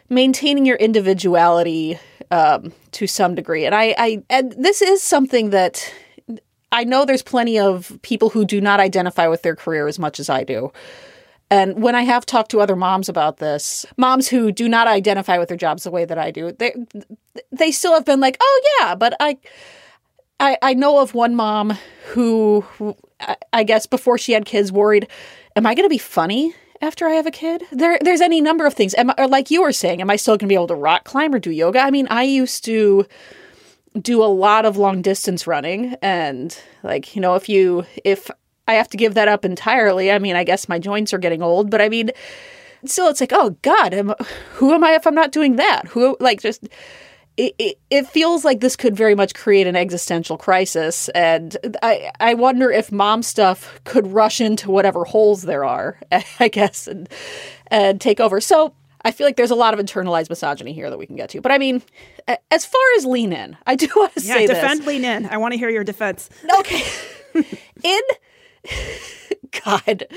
maintaining 0.09 0.65
your 0.65 0.77
individuality 0.77 1.99
um, 2.31 2.71
to 2.91 3.05
some 3.05 3.35
degree. 3.35 3.65
And 3.65 3.75
I, 3.75 3.93
I 3.97 4.23
and 4.29 4.53
this 4.53 4.81
is 4.81 5.03
something 5.03 5.49
that 5.51 5.93
I 6.73 6.83
know 6.83 7.05
there's 7.05 7.21
plenty 7.21 7.57
of 7.57 7.97
people 8.01 8.29
who 8.29 8.43
do 8.43 8.59
not 8.59 8.81
identify 8.81 9.27
with 9.27 9.43
their 9.43 9.55
career 9.55 9.87
as 9.87 9.97
much 9.99 10.19
as 10.19 10.29
I 10.29 10.43
do. 10.43 10.73
And 11.49 11.81
when 11.81 11.95
I 11.95 12.01
have 12.01 12.25
talked 12.25 12.51
to 12.51 12.61
other 12.61 12.75
moms 12.75 13.07
about 13.07 13.37
this, 13.37 13.85
moms 13.95 14.27
who 14.27 14.51
do 14.51 14.67
not 14.67 14.87
identify 14.87 15.37
with 15.37 15.49
their 15.49 15.57
jobs 15.57 15.83
the 15.83 15.91
way 15.91 16.03
that 16.03 16.17
I 16.17 16.31
do, 16.31 16.51
they 16.51 16.73
they 17.51 17.71
still 17.71 17.93
have 17.93 18.05
been 18.05 18.19
like, 18.19 18.37
"Oh 18.41 18.61
yeah, 18.79 18.95
but 18.95 19.15
I 19.19 19.37
I, 20.39 20.57
I 20.61 20.73
know 20.73 20.99
of 20.99 21.13
one 21.13 21.35
mom 21.35 21.77
who, 22.07 22.65
I 23.53 23.63
guess 23.63 23.85
before 23.85 24.17
she 24.17 24.33
had 24.33 24.45
kids 24.45 24.71
worried, 24.71 25.07
am 25.55 25.65
I 25.65 25.73
going 25.73 25.85
to 25.85 25.89
be 25.89 25.97
funny 25.97 26.53
after 26.81 27.07
I 27.07 27.13
have 27.13 27.25
a 27.25 27.31
kid? 27.31 27.63
There, 27.71 27.97
there's 28.01 28.19
any 28.19 28.41
number 28.41 28.65
of 28.65 28.73
things. 28.73 28.93
Am 28.95 29.11
I, 29.17 29.25
like 29.27 29.51
you 29.51 29.61
were 29.61 29.71
saying, 29.71 30.01
am 30.01 30.09
I 30.09 30.17
still 30.17 30.33
going 30.33 30.47
to 30.47 30.47
be 30.47 30.55
able 30.55 30.67
to 30.67 30.75
rock 30.75 31.05
climb 31.05 31.33
or 31.33 31.39
do 31.39 31.49
yoga? 31.49 31.79
I 31.79 31.91
mean, 31.91 32.07
I 32.09 32.23
used 32.23 32.65
to 32.65 33.05
do 34.01 34.23
a 34.23 34.25
lot 34.25 34.65
of 34.65 34.77
long 34.77 35.01
distance 35.01 35.47
running, 35.47 35.95
and 36.01 36.57
like 36.83 37.15
you 37.15 37.21
know, 37.21 37.35
if 37.35 37.47
you 37.49 37.85
if 38.03 38.29
I 38.67 38.73
have 38.73 38.89
to 38.89 38.97
give 38.97 39.13
that 39.15 39.27
up 39.27 39.45
entirely, 39.45 40.11
I 40.11 40.19
mean, 40.19 40.35
I 40.35 40.43
guess 40.43 40.69
my 40.69 40.79
joints 40.79 41.13
are 41.13 41.17
getting 41.17 41.41
old, 41.41 41.69
but 41.69 41.81
I 41.81 41.89
mean, 41.89 42.11
still, 42.85 43.07
it's 43.07 43.21
like, 43.21 43.33
oh 43.33 43.57
God, 43.61 43.93
am, 43.93 44.13
who 44.53 44.73
am 44.73 44.83
I 44.83 44.91
if 44.91 45.05
I'm 45.05 45.15
not 45.15 45.31
doing 45.31 45.57
that? 45.57 45.87
Who 45.87 46.17
like 46.19 46.41
just 46.41 46.67
it, 47.35 47.55
it, 47.57 47.79
it, 47.89 48.07
feels 48.07 48.45
like 48.45 48.59
this 48.59 48.75
could 48.75 48.95
very 48.95 49.15
much 49.15 49.33
create 49.33 49.65
an 49.65 49.75
existential 49.75 50.37
crisis. 50.37 51.09
And 51.09 51.57
I, 51.81 52.11
I 52.19 52.35
wonder 52.35 52.69
if 52.69 52.91
mom 52.91 53.23
stuff 53.23 53.79
could 53.85 54.05
rush 54.05 54.39
into 54.39 54.69
whatever 54.69 55.03
holes 55.03 55.41
there 55.41 55.65
are, 55.65 55.99
I 56.39 56.47
guess, 56.47 56.87
and, 56.87 57.09
and 57.67 57.99
take 57.99 58.19
over. 58.19 58.39
So 58.39 58.75
I 59.03 59.11
feel 59.11 59.27
like 59.27 59.35
there's 59.35 59.51
a 59.51 59.55
lot 59.55 59.73
of 59.73 59.79
internalized 59.79 60.29
misogyny 60.29 60.73
here 60.73 60.89
that 60.89 60.97
we 60.97 61.05
can 61.05 61.15
get 61.15 61.29
to. 61.31 61.41
But 61.41 61.51
I 61.51 61.57
mean, 61.57 61.81
as 62.51 62.65
far 62.65 62.81
as 62.97 63.05
lean 63.05 63.33
in, 63.33 63.57
I 63.65 63.75
do 63.75 63.87
want 63.95 64.13
to 64.13 64.21
say 64.21 64.27
yeah, 64.27 64.35
say 64.35 64.47
defend 64.47 64.79
this. 64.81 64.87
lean 64.87 65.05
in. 65.05 65.25
I 65.27 65.37
want 65.37 65.53
to 65.53 65.57
hear 65.57 65.69
your 65.69 65.83
defense. 65.83 66.29
Okay. 66.59 66.83
in 67.83 68.01
God, 69.65 70.07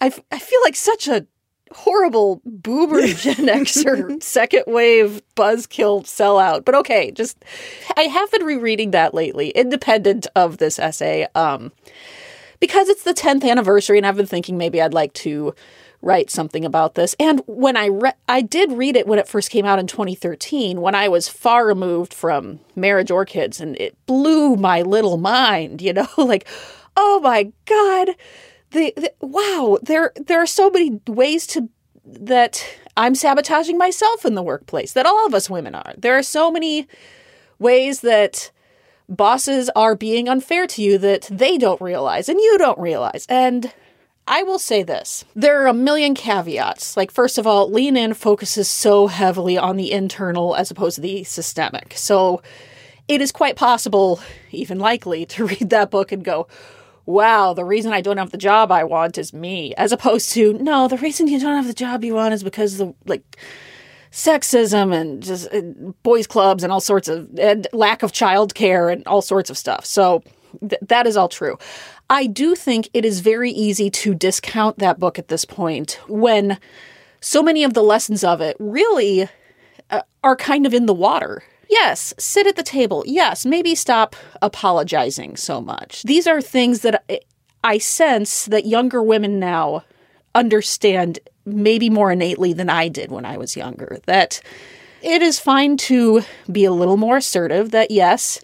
I, 0.00 0.12
I 0.30 0.38
feel 0.38 0.60
like 0.64 0.76
such 0.76 1.08
a 1.08 1.26
horrible 1.72 2.42
boomer 2.44 3.00
Gen 3.06 3.46
Xer 3.46 4.22
second 4.22 4.64
wave 4.66 5.22
buzzkill 5.34 6.04
sellout. 6.04 6.64
But 6.64 6.74
okay, 6.76 7.10
just 7.10 7.42
I 7.96 8.02
have 8.02 8.30
been 8.30 8.44
rereading 8.44 8.90
that 8.92 9.14
lately, 9.14 9.50
independent 9.50 10.26
of 10.36 10.58
this 10.58 10.78
essay, 10.78 11.26
um, 11.34 11.72
because 12.60 12.88
it's 12.88 13.04
the 13.04 13.14
10th 13.14 13.48
anniversary, 13.48 13.98
and 13.98 14.06
I've 14.06 14.16
been 14.16 14.26
thinking 14.26 14.58
maybe 14.58 14.80
I'd 14.80 14.94
like 14.94 15.12
to 15.14 15.54
write 16.02 16.30
something 16.30 16.64
about 16.64 16.94
this. 16.94 17.14
And 17.18 17.40
when 17.46 17.76
I 17.76 17.88
read, 17.88 18.14
I 18.28 18.42
did 18.42 18.72
read 18.72 18.96
it 18.96 19.06
when 19.06 19.18
it 19.18 19.28
first 19.28 19.50
came 19.50 19.64
out 19.64 19.78
in 19.78 19.86
2013, 19.86 20.80
when 20.80 20.94
I 20.94 21.08
was 21.08 21.28
far 21.28 21.66
removed 21.66 22.12
from 22.12 22.60
marriage 22.76 23.10
or 23.10 23.24
kids, 23.24 23.60
and 23.60 23.76
it 23.78 23.96
blew 24.06 24.56
my 24.56 24.82
little 24.82 25.16
mind. 25.16 25.80
You 25.80 25.92
know, 25.94 26.08
like, 26.18 26.46
oh 26.96 27.20
my 27.20 27.52
god 27.64 28.16
the, 28.72 28.92
the, 28.96 29.12
wow, 29.20 29.78
there 29.82 30.12
there 30.16 30.40
are 30.42 30.46
so 30.46 30.70
many 30.70 31.00
ways 31.06 31.46
to 31.48 31.68
that 32.04 32.64
I'm 32.96 33.14
sabotaging 33.14 33.78
myself 33.78 34.24
in 34.24 34.34
the 34.34 34.42
workplace. 34.42 34.92
That 34.92 35.06
all 35.06 35.26
of 35.26 35.34
us 35.34 35.48
women 35.48 35.74
are. 35.74 35.94
There 35.96 36.16
are 36.18 36.22
so 36.22 36.50
many 36.50 36.88
ways 37.58 38.00
that 38.00 38.50
bosses 39.08 39.70
are 39.76 39.94
being 39.94 40.28
unfair 40.28 40.66
to 40.66 40.82
you 40.82 40.98
that 40.98 41.28
they 41.30 41.58
don't 41.58 41.80
realize 41.80 42.28
and 42.28 42.40
you 42.40 42.58
don't 42.58 42.78
realize. 42.78 43.26
And 43.28 43.72
I 44.26 44.42
will 44.44 44.58
say 44.58 44.82
this 44.82 45.24
there 45.34 45.62
are 45.62 45.66
a 45.66 45.74
million 45.74 46.14
caveats. 46.14 46.96
Like, 46.96 47.10
first 47.10 47.38
of 47.38 47.46
all, 47.46 47.70
Lean 47.70 47.96
In 47.96 48.14
focuses 48.14 48.68
so 48.68 49.08
heavily 49.08 49.58
on 49.58 49.76
the 49.76 49.92
internal 49.92 50.54
as 50.54 50.70
opposed 50.70 50.96
to 50.96 51.00
the 51.00 51.24
systemic. 51.24 51.94
So 51.96 52.42
it 53.08 53.20
is 53.20 53.32
quite 53.32 53.56
possible, 53.56 54.20
even 54.50 54.78
likely, 54.78 55.26
to 55.26 55.46
read 55.46 55.70
that 55.70 55.90
book 55.90 56.12
and 56.12 56.24
go, 56.24 56.46
wow, 57.04 57.52
the 57.52 57.64
reason 57.64 57.92
I 57.92 58.00
don't 58.00 58.18
have 58.18 58.30
the 58.30 58.38
job 58.38 58.70
I 58.70 58.84
want 58.84 59.18
is 59.18 59.32
me, 59.32 59.74
as 59.74 59.90
opposed 59.90 60.30
to, 60.32 60.52
no, 60.54 60.86
the 60.86 60.98
reason 60.98 61.26
you 61.26 61.40
don't 61.40 61.56
have 61.56 61.66
the 61.66 61.72
job 61.72 62.04
you 62.04 62.14
want 62.14 62.32
is 62.32 62.44
because 62.44 62.78
the, 62.78 62.94
like, 63.06 63.38
sexism 64.12 64.94
and 64.94 65.22
just 65.22 65.52
uh, 65.52 65.62
boys 66.02 66.26
clubs 66.26 66.62
and 66.62 66.72
all 66.72 66.80
sorts 66.80 67.08
of 67.08 67.28
and 67.38 67.66
lack 67.72 68.02
of 68.02 68.12
childcare 68.12 68.92
and 68.92 69.06
all 69.06 69.22
sorts 69.22 69.48
of 69.48 69.56
stuff. 69.56 69.86
So 69.86 70.22
th- 70.60 70.82
that 70.82 71.06
is 71.06 71.16
all 71.16 71.30
true. 71.30 71.58
I 72.12 72.26
do 72.26 72.54
think 72.54 72.90
it 72.92 73.06
is 73.06 73.20
very 73.20 73.50
easy 73.50 73.88
to 73.88 74.14
discount 74.14 74.78
that 74.78 75.00
book 75.00 75.18
at 75.18 75.28
this 75.28 75.46
point 75.46 75.98
when 76.06 76.58
so 77.22 77.42
many 77.42 77.64
of 77.64 77.72
the 77.72 77.82
lessons 77.82 78.22
of 78.22 78.42
it 78.42 78.54
really 78.58 79.30
uh, 79.88 80.02
are 80.22 80.36
kind 80.36 80.66
of 80.66 80.74
in 80.74 80.84
the 80.84 80.92
water. 80.92 81.42
Yes, 81.70 82.12
sit 82.18 82.46
at 82.46 82.56
the 82.56 82.62
table. 82.62 83.02
Yes, 83.06 83.46
maybe 83.46 83.74
stop 83.74 84.14
apologizing 84.42 85.36
so 85.36 85.62
much. 85.62 86.02
These 86.02 86.26
are 86.26 86.42
things 86.42 86.80
that 86.80 87.02
I 87.64 87.78
sense 87.78 88.44
that 88.44 88.66
younger 88.66 89.02
women 89.02 89.38
now 89.38 89.82
understand 90.34 91.18
maybe 91.46 91.88
more 91.88 92.12
innately 92.12 92.52
than 92.52 92.68
I 92.68 92.88
did 92.88 93.10
when 93.10 93.24
I 93.24 93.38
was 93.38 93.56
younger. 93.56 94.00
That 94.04 94.42
it 95.00 95.22
is 95.22 95.40
fine 95.40 95.78
to 95.78 96.24
be 96.50 96.66
a 96.66 96.72
little 96.72 96.98
more 96.98 97.16
assertive, 97.16 97.70
that 97.70 97.90
yes, 97.90 98.38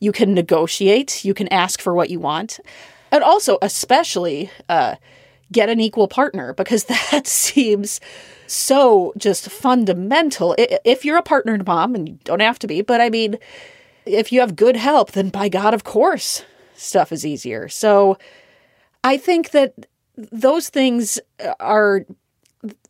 you 0.00 0.10
can 0.10 0.34
negotiate, 0.34 1.24
you 1.24 1.34
can 1.34 1.46
ask 1.52 1.80
for 1.80 1.94
what 1.94 2.10
you 2.10 2.18
want 2.18 2.58
and 3.10 3.22
also 3.22 3.58
especially 3.62 4.50
uh, 4.68 4.96
get 5.52 5.68
an 5.68 5.80
equal 5.80 6.08
partner 6.08 6.52
because 6.54 6.84
that 7.12 7.26
seems 7.26 8.00
so 8.46 9.12
just 9.16 9.50
fundamental. 9.50 10.54
If 10.58 11.04
you're 11.04 11.18
a 11.18 11.22
partnered 11.22 11.66
mom, 11.66 11.94
and 11.94 12.08
you 12.08 12.18
don't 12.24 12.40
have 12.40 12.58
to 12.60 12.66
be, 12.66 12.82
but 12.82 13.00
I 13.00 13.10
mean, 13.10 13.38
if 14.04 14.32
you 14.32 14.40
have 14.40 14.56
good 14.56 14.76
help, 14.76 15.12
then 15.12 15.30
by 15.30 15.48
God, 15.48 15.74
of 15.74 15.84
course, 15.84 16.44
stuff 16.76 17.12
is 17.12 17.26
easier. 17.26 17.68
So 17.68 18.18
I 19.02 19.16
think 19.16 19.50
that 19.50 19.74
those 20.16 20.68
things 20.68 21.18
are 21.60 22.04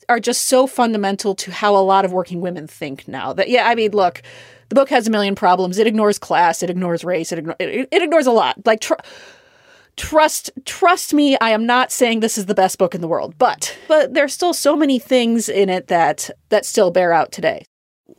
are 0.08 0.20
just 0.20 0.46
so 0.46 0.66
fundamental 0.66 1.34
to 1.34 1.50
how 1.50 1.74
a 1.74 1.82
lot 1.82 2.04
of 2.04 2.12
working 2.12 2.40
women 2.40 2.66
think 2.66 3.08
now. 3.08 3.32
That 3.32 3.48
yeah, 3.48 3.68
I 3.68 3.74
mean, 3.74 3.92
look, 3.92 4.22
the 4.68 4.74
book 4.74 4.88
has 4.90 5.08
a 5.08 5.10
million 5.10 5.34
problems. 5.34 5.78
It 5.78 5.86
ignores 5.86 6.18
class, 6.18 6.62
it 6.62 6.70
ignores 6.70 7.04
race, 7.04 7.32
it, 7.32 7.46
it, 7.58 7.88
it 7.90 8.02
ignores 8.02 8.26
a 8.26 8.32
lot. 8.32 8.64
Like 8.64 8.80
tr- 8.80 8.94
trust 9.96 10.50
trust 10.64 11.14
me 11.14 11.38
i 11.40 11.50
am 11.50 11.64
not 11.64 11.90
saying 11.90 12.20
this 12.20 12.36
is 12.36 12.46
the 12.46 12.54
best 12.54 12.78
book 12.78 12.94
in 12.94 13.00
the 13.00 13.08
world 13.08 13.34
but 13.38 13.76
but 13.88 14.12
there's 14.12 14.32
still 14.32 14.52
so 14.52 14.76
many 14.76 14.98
things 14.98 15.48
in 15.48 15.68
it 15.68 15.88
that 15.88 16.30
that 16.50 16.64
still 16.66 16.90
bear 16.90 17.12
out 17.12 17.32
today. 17.32 17.64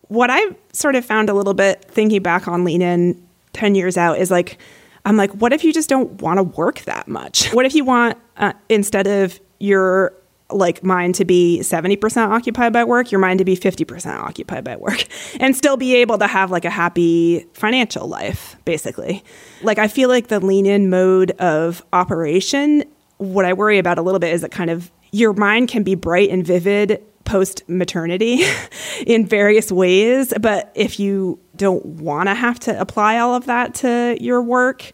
What 0.08 0.30
i've 0.30 0.56
sort 0.74 0.96
of 0.96 1.06
found 1.06 1.30
a 1.30 1.34
little 1.34 1.54
bit 1.54 1.86
thinking 1.86 2.24
back 2.24 2.48
on 2.48 2.64
lean 2.64 2.82
in 2.82 3.22
10 3.54 3.76
years 3.76 3.98
out 3.98 4.18
is 4.18 4.32
like 4.32 4.58
i'm 5.06 5.18
like 5.18 5.32
what 5.32 5.54
if 5.54 5.64
you 5.64 5.72
just 5.72 5.90
don't 5.90 6.22
want 6.22 6.38
to 6.38 6.44
work 6.44 6.80
that 6.82 7.08
much? 7.08 7.54
What 7.54 7.66
if 7.66 7.76
you 7.76 7.86
want 7.86 8.18
uh, 8.38 8.54
instead 8.70 9.08
of 9.08 9.40
your 9.60 10.14
like 10.50 10.84
mine 10.84 11.14
to 11.14 11.26
be 11.26 11.60
70% 11.62 12.30
occupied 12.30 12.72
by 12.72 12.84
work, 12.84 13.12
your 13.12 13.20
mind 13.20 13.40
to 13.40 13.46
be 13.46 13.56
50% 13.56 14.20
occupied 14.20 14.64
by 14.64 14.76
work, 14.78 15.06
and 15.40 15.56
still 15.56 15.78
be 15.78 15.96
able 15.96 16.18
to 16.18 16.28
have 16.28 16.52
like 16.52 16.66
a 16.66 16.70
happy 16.70 17.46
financial 17.54 18.08
life, 18.08 18.56
basically. 18.66 19.24
Like, 19.62 19.78
I 19.78 19.88
feel 19.88 20.10
like 20.10 20.28
the 20.28 20.40
lean 20.40 20.66
in 20.66 20.90
mode 20.90 21.32
of 21.32 21.84
operation, 21.92 22.84
what 23.18 23.46
I 23.46 23.54
worry 23.54 23.78
about 23.78 23.98
a 23.98 24.02
little 24.02 24.20
bit 24.20 24.34
is 24.34 24.42
that 24.42 24.52
kind 24.52 24.70
of 24.70 24.92
your 25.12 25.34
mind 25.34 25.70
can 25.70 25.84
be 25.84 25.96
bright 25.96 26.30
and 26.30 26.46
vivid 26.46 27.04
post 27.26 27.68
maternity 27.68 28.44
in 29.06 29.26
various 29.26 29.72
ways. 29.72 30.34
But 30.40 30.72
if 30.76 31.00
you 31.00 31.40
don't 31.56 31.86
want 31.86 32.30
to 32.30 32.36
have 32.36 32.60
to 32.62 32.80
apply 32.80 33.20
all 33.20 33.36
of 33.36 33.46
that 33.46 33.76
to 33.76 34.18
your 34.20 34.42
work, 34.42 34.92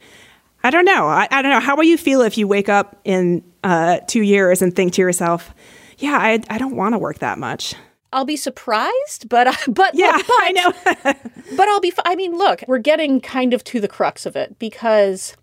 I 0.64 0.70
don't 0.70 0.86
know. 0.86 1.08
I, 1.08 1.28
I, 1.30 1.42
don't 1.42 1.52
know. 1.52 1.60
How 1.60 1.76
will 1.76 1.84
you 1.84 1.98
feel 1.98 2.22
if 2.22 2.38
you 2.38 2.48
wake 2.48 2.70
up 2.70 3.00
in 3.04 3.44
uh, 3.64 4.00
two 4.08 4.22
years 4.22 4.62
and 4.62 4.76
think 4.76 4.94
to 4.94 5.02
yourself, 5.02 5.54
yeah, 5.98 6.18
I, 6.18 6.40
I 6.50 6.58
don't 6.58 6.76
want 6.76 6.94
to 6.94 7.00
work 7.00 7.20
that 7.20 7.38
much? 7.38 7.76
I'll 8.12 8.26
be 8.26 8.38
surprised, 8.38 9.28
but 9.28 9.56
but 9.68 9.96
yeah, 9.96 10.16
but, 10.16 10.26
I 10.30 10.52
know. 10.52 10.74
but 11.58 11.68
I'll 11.68 11.82
be. 11.82 11.92
I 12.06 12.16
mean, 12.16 12.38
look, 12.38 12.64
we're 12.68 12.78
getting 12.78 13.20
kind 13.20 13.54
of 13.54 13.64
to 13.66 13.80
the 13.80 13.88
crux 13.88 14.26
of 14.26 14.36
it 14.36 14.58
because 14.60 15.36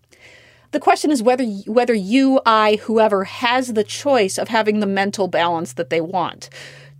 the 0.70 0.80
question 0.80 1.10
is 1.10 1.22
whether 1.22 1.44
whether 1.44 1.94
you, 1.94 2.40
I, 2.46 2.76
whoever 2.82 3.24
has 3.24 3.74
the 3.74 3.84
choice 3.84 4.38
of 4.38 4.48
having 4.48 4.80
the 4.80 4.86
mental 4.86 5.28
balance 5.28 5.74
that 5.74 5.90
they 5.90 6.00
want. 6.00 6.48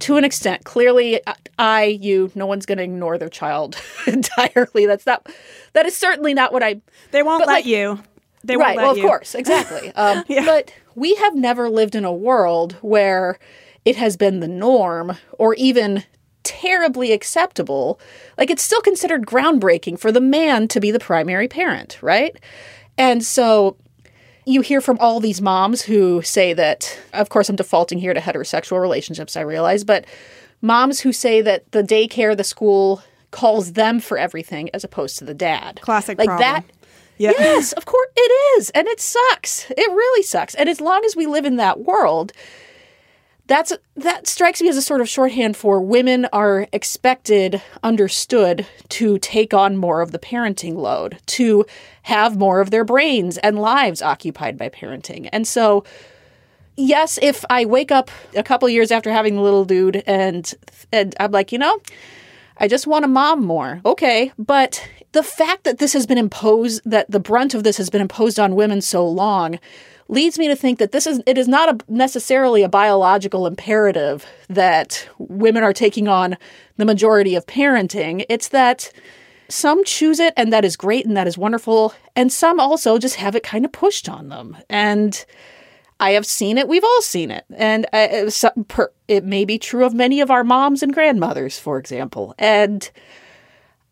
To 0.00 0.16
an 0.16 0.24
extent, 0.24 0.64
clearly, 0.64 1.20
I, 1.58 1.84
you, 1.84 2.32
no 2.34 2.46
one's 2.46 2.64
going 2.64 2.78
to 2.78 2.84
ignore 2.84 3.18
their 3.18 3.28
child 3.28 3.76
entirely. 4.06 4.86
That's 4.86 5.04
not. 5.04 5.28
That 5.74 5.84
is 5.84 5.94
certainly 5.94 6.32
not 6.32 6.52
what 6.54 6.62
I. 6.62 6.80
They 7.10 7.22
won't 7.22 7.40
let 7.40 7.48
like, 7.48 7.66
you. 7.66 8.00
They 8.42 8.56
won't 8.56 8.68
right. 8.68 8.76
well, 8.76 8.92
of 8.92 9.00
course, 9.00 9.34
exactly. 9.34 9.92
Um, 9.92 10.24
yeah. 10.26 10.46
But 10.46 10.72
we 11.00 11.14
have 11.14 11.34
never 11.34 11.70
lived 11.70 11.94
in 11.94 12.04
a 12.04 12.12
world 12.12 12.74
where 12.82 13.38
it 13.86 13.96
has 13.96 14.18
been 14.18 14.40
the 14.40 14.46
norm 14.46 15.16
or 15.38 15.54
even 15.54 16.04
terribly 16.42 17.12
acceptable. 17.12 17.98
Like 18.36 18.50
it's 18.50 18.62
still 18.62 18.82
considered 18.82 19.24
groundbreaking 19.24 19.98
for 19.98 20.12
the 20.12 20.20
man 20.20 20.68
to 20.68 20.78
be 20.78 20.90
the 20.90 21.00
primary 21.00 21.48
parent, 21.48 21.98
right? 22.02 22.36
And 22.98 23.24
so 23.24 23.78
you 24.44 24.60
hear 24.60 24.82
from 24.82 24.98
all 25.00 25.20
these 25.20 25.40
moms 25.40 25.80
who 25.80 26.20
say 26.20 26.52
that, 26.52 26.98
of 27.14 27.30
course, 27.30 27.48
I'm 27.48 27.56
defaulting 27.56 27.98
here 27.98 28.12
to 28.12 28.20
heterosexual 28.20 28.78
relationships, 28.78 29.38
I 29.38 29.40
realize, 29.40 29.84
but 29.84 30.04
moms 30.60 31.00
who 31.00 31.14
say 31.14 31.40
that 31.40 31.72
the 31.72 31.82
daycare, 31.82 32.36
the 32.36 32.44
school 32.44 33.02
calls 33.30 33.72
them 33.72 34.00
for 34.00 34.18
everything 34.18 34.68
as 34.74 34.84
opposed 34.84 35.16
to 35.18 35.24
the 35.24 35.34
dad. 35.34 35.80
Classic 35.80 36.18
like 36.18 36.26
problem. 36.26 36.46
that 36.46 36.64
yeah. 37.20 37.32
Yes, 37.38 37.72
of 37.72 37.84
course 37.84 38.08
it 38.16 38.58
is. 38.58 38.70
And 38.70 38.88
it 38.88 38.98
sucks. 38.98 39.70
It 39.70 39.90
really 39.90 40.22
sucks. 40.22 40.54
And 40.54 40.68
as 40.68 40.80
long 40.80 41.04
as 41.04 41.14
we 41.14 41.26
live 41.26 41.44
in 41.44 41.56
that 41.56 41.80
world, 41.80 42.32
that's 43.46 43.72
that 43.96 44.26
strikes 44.26 44.62
me 44.62 44.68
as 44.68 44.76
a 44.76 44.82
sort 44.82 45.00
of 45.00 45.08
shorthand 45.08 45.56
for 45.56 45.82
women 45.82 46.26
are 46.32 46.66
expected, 46.72 47.60
understood 47.82 48.66
to 48.90 49.18
take 49.18 49.52
on 49.52 49.76
more 49.76 50.00
of 50.00 50.12
the 50.12 50.18
parenting 50.18 50.76
load, 50.76 51.18
to 51.26 51.66
have 52.04 52.38
more 52.38 52.60
of 52.60 52.70
their 52.70 52.84
brains 52.84 53.36
and 53.38 53.58
lives 53.58 54.00
occupied 54.00 54.56
by 54.56 54.70
parenting. 54.70 55.28
And 55.30 55.46
so 55.46 55.84
yes, 56.76 57.18
if 57.20 57.44
I 57.50 57.66
wake 57.66 57.92
up 57.92 58.10
a 58.34 58.42
couple 58.42 58.68
years 58.68 58.90
after 58.90 59.12
having 59.12 59.34
the 59.34 59.42
little 59.42 59.64
dude 59.64 60.02
and 60.06 60.54
and 60.90 61.14
I'm 61.20 61.32
like, 61.32 61.52
you 61.52 61.58
know, 61.58 61.80
I 62.60 62.68
just 62.68 62.86
want 62.86 63.06
a 63.06 63.08
mom 63.08 63.44
more. 63.44 63.80
Okay, 63.86 64.32
but 64.38 64.86
the 65.12 65.22
fact 65.22 65.64
that 65.64 65.78
this 65.78 65.94
has 65.94 66.06
been 66.06 66.18
imposed, 66.18 66.82
that 66.84 67.10
the 67.10 67.18
brunt 67.18 67.54
of 67.54 67.64
this 67.64 67.78
has 67.78 67.88
been 67.90 68.02
imposed 68.02 68.38
on 68.38 68.54
women 68.54 68.82
so 68.82 69.08
long, 69.08 69.58
leads 70.08 70.38
me 70.38 70.46
to 70.48 70.56
think 70.56 70.78
that 70.78 70.92
this 70.92 71.06
is 71.06 71.22
it 71.26 71.38
is 71.38 71.48
not 71.48 71.68
a, 71.68 71.92
necessarily 71.92 72.62
a 72.62 72.68
biological 72.68 73.46
imperative 73.46 74.26
that 74.48 75.08
women 75.18 75.62
are 75.62 75.72
taking 75.72 76.06
on 76.06 76.36
the 76.76 76.84
majority 76.84 77.34
of 77.34 77.46
parenting. 77.46 78.24
It's 78.28 78.48
that 78.48 78.92
some 79.48 79.82
choose 79.84 80.20
it 80.20 80.34
and 80.36 80.52
that 80.52 80.64
is 80.64 80.76
great 80.76 81.06
and 81.06 81.16
that 81.16 81.26
is 81.26 81.36
wonderful 81.36 81.94
and 82.14 82.32
some 82.32 82.60
also 82.60 82.98
just 82.98 83.16
have 83.16 83.34
it 83.34 83.42
kind 83.42 83.64
of 83.64 83.72
pushed 83.72 84.08
on 84.08 84.28
them 84.28 84.56
and 84.68 85.24
I 86.00 86.12
have 86.12 86.26
seen 86.26 86.58
it. 86.58 86.66
We've 86.66 86.82
all 86.82 87.02
seen 87.02 87.30
it. 87.30 87.44
And 87.54 87.86
uh, 87.92 88.30
it 89.06 89.24
may 89.24 89.44
be 89.44 89.58
true 89.58 89.84
of 89.84 89.94
many 89.94 90.20
of 90.20 90.30
our 90.30 90.42
moms 90.42 90.82
and 90.82 90.92
grandmothers, 90.92 91.58
for 91.58 91.78
example. 91.78 92.34
And 92.38 92.90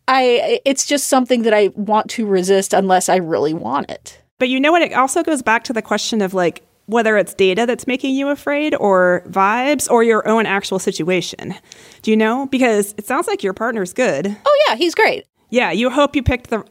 I 0.07 0.59
it's 0.65 0.85
just 0.85 1.07
something 1.07 1.43
that 1.43 1.53
I 1.53 1.69
want 1.75 2.09
to 2.11 2.25
resist 2.25 2.73
unless 2.73 3.07
I 3.09 3.17
really 3.17 3.53
want 3.53 3.91
it. 3.91 4.19
But 4.39 4.49
you 4.49 4.59
know 4.59 4.71
what? 4.71 4.81
It 4.81 4.93
also 4.93 5.21
goes 5.21 5.43
back 5.43 5.63
to 5.65 5.73
the 5.73 5.83
question 5.83 6.21
of 6.21 6.33
like 6.33 6.63
whether 6.87 7.15
it's 7.17 7.35
data 7.35 7.67
that's 7.67 7.85
making 7.85 8.15
you 8.15 8.29
afraid 8.29 8.73
or 8.75 9.21
vibes 9.27 9.87
or 9.89 10.01
your 10.01 10.27
own 10.27 10.47
actual 10.47 10.79
situation. 10.79 11.53
Do 12.01 12.09
you 12.09 12.17
know? 12.17 12.47
Because 12.47 12.95
it 12.97 13.05
sounds 13.05 13.27
like 13.27 13.43
your 13.43 13.53
partner's 13.53 13.93
good. 13.93 14.35
Oh 14.45 14.65
yeah, 14.67 14.75
he's 14.75 14.95
great. 14.95 15.27
Yeah, 15.51 15.71
you 15.71 15.91
hope 15.91 16.15
you 16.15 16.23
picked 16.23 16.49
the 16.49 16.65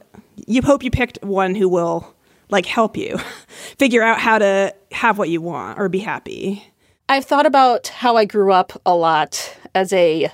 you 0.48 0.62
hope 0.62 0.82
you 0.82 0.90
picked 0.90 1.22
one 1.22 1.54
who 1.54 1.68
will 1.68 2.12
like 2.50 2.66
help 2.66 2.96
you 2.96 3.18
figure 3.78 4.02
out 4.02 4.20
how 4.20 4.38
to 4.38 4.74
have 4.92 5.18
what 5.18 5.28
you 5.28 5.40
want 5.40 5.78
or 5.78 5.88
be 5.88 5.98
happy. 5.98 6.64
I've 7.08 7.24
thought 7.24 7.46
about 7.46 7.88
how 7.88 8.16
I 8.16 8.24
grew 8.24 8.52
up 8.52 8.80
a 8.84 8.94
lot 8.94 9.56
as 9.74 9.92
a 9.92 10.30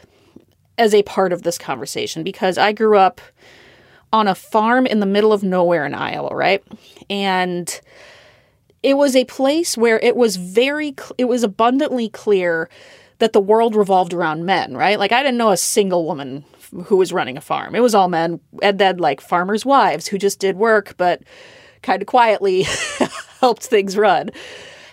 as 0.76 0.92
a 0.92 1.04
part 1.04 1.32
of 1.32 1.42
this 1.42 1.56
conversation 1.56 2.24
because 2.24 2.58
I 2.58 2.72
grew 2.72 2.98
up 2.98 3.20
on 4.12 4.26
a 4.28 4.34
farm 4.34 4.86
in 4.86 5.00
the 5.00 5.06
middle 5.06 5.32
of 5.32 5.42
nowhere 5.42 5.84
in 5.84 5.94
Iowa, 5.94 6.34
right? 6.34 6.62
And 7.08 7.80
it 8.82 8.96
was 8.96 9.16
a 9.16 9.24
place 9.24 9.76
where 9.76 9.98
it 10.00 10.16
was 10.16 10.36
very 10.36 10.94
it 11.16 11.24
was 11.24 11.42
abundantly 11.42 12.08
clear 12.08 12.68
that 13.18 13.32
the 13.32 13.40
world 13.40 13.76
revolved 13.76 14.12
around 14.12 14.44
men, 14.44 14.76
right? 14.76 14.98
Like 14.98 15.12
I 15.12 15.22
didn't 15.22 15.38
know 15.38 15.50
a 15.50 15.56
single 15.56 16.04
woman 16.04 16.44
who 16.86 16.96
was 16.96 17.12
running 17.12 17.36
a 17.36 17.40
farm. 17.40 17.74
It 17.74 17.80
was 17.80 17.94
all 17.94 18.08
men. 18.08 18.40
And 18.62 18.78
then 18.78 18.98
like 18.98 19.20
farmers' 19.20 19.64
wives 19.64 20.08
who 20.08 20.18
just 20.18 20.40
did 20.40 20.56
work, 20.56 20.94
but 20.96 21.22
kind 21.84 22.02
of 22.02 22.06
quietly 22.06 22.62
helped 23.40 23.64
things 23.64 23.96
run. 23.96 24.30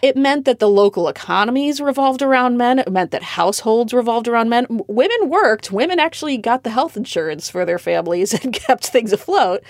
It 0.02 0.18
meant 0.18 0.46
that 0.46 0.60
the 0.60 0.70
local 0.70 1.08
economies 1.08 1.80
revolved 1.80 2.22
around 2.22 2.58
men. 2.58 2.80
It 2.80 2.92
meant 2.92 3.12
that 3.12 3.22
households 3.22 3.94
revolved 3.94 4.28
around 4.28 4.50
men. 4.50 4.66
Women 4.88 5.30
worked. 5.30 5.72
Women 5.72 6.00
actually 6.00 6.38
got 6.38 6.64
the 6.64 6.72
health 6.72 6.98
insurance 6.98 7.50
for 7.50 7.66
their 7.66 7.80
families 7.80 8.34
and 8.44 8.54
kept 8.54 8.88
things 8.88 9.14
afloat. 9.14 9.64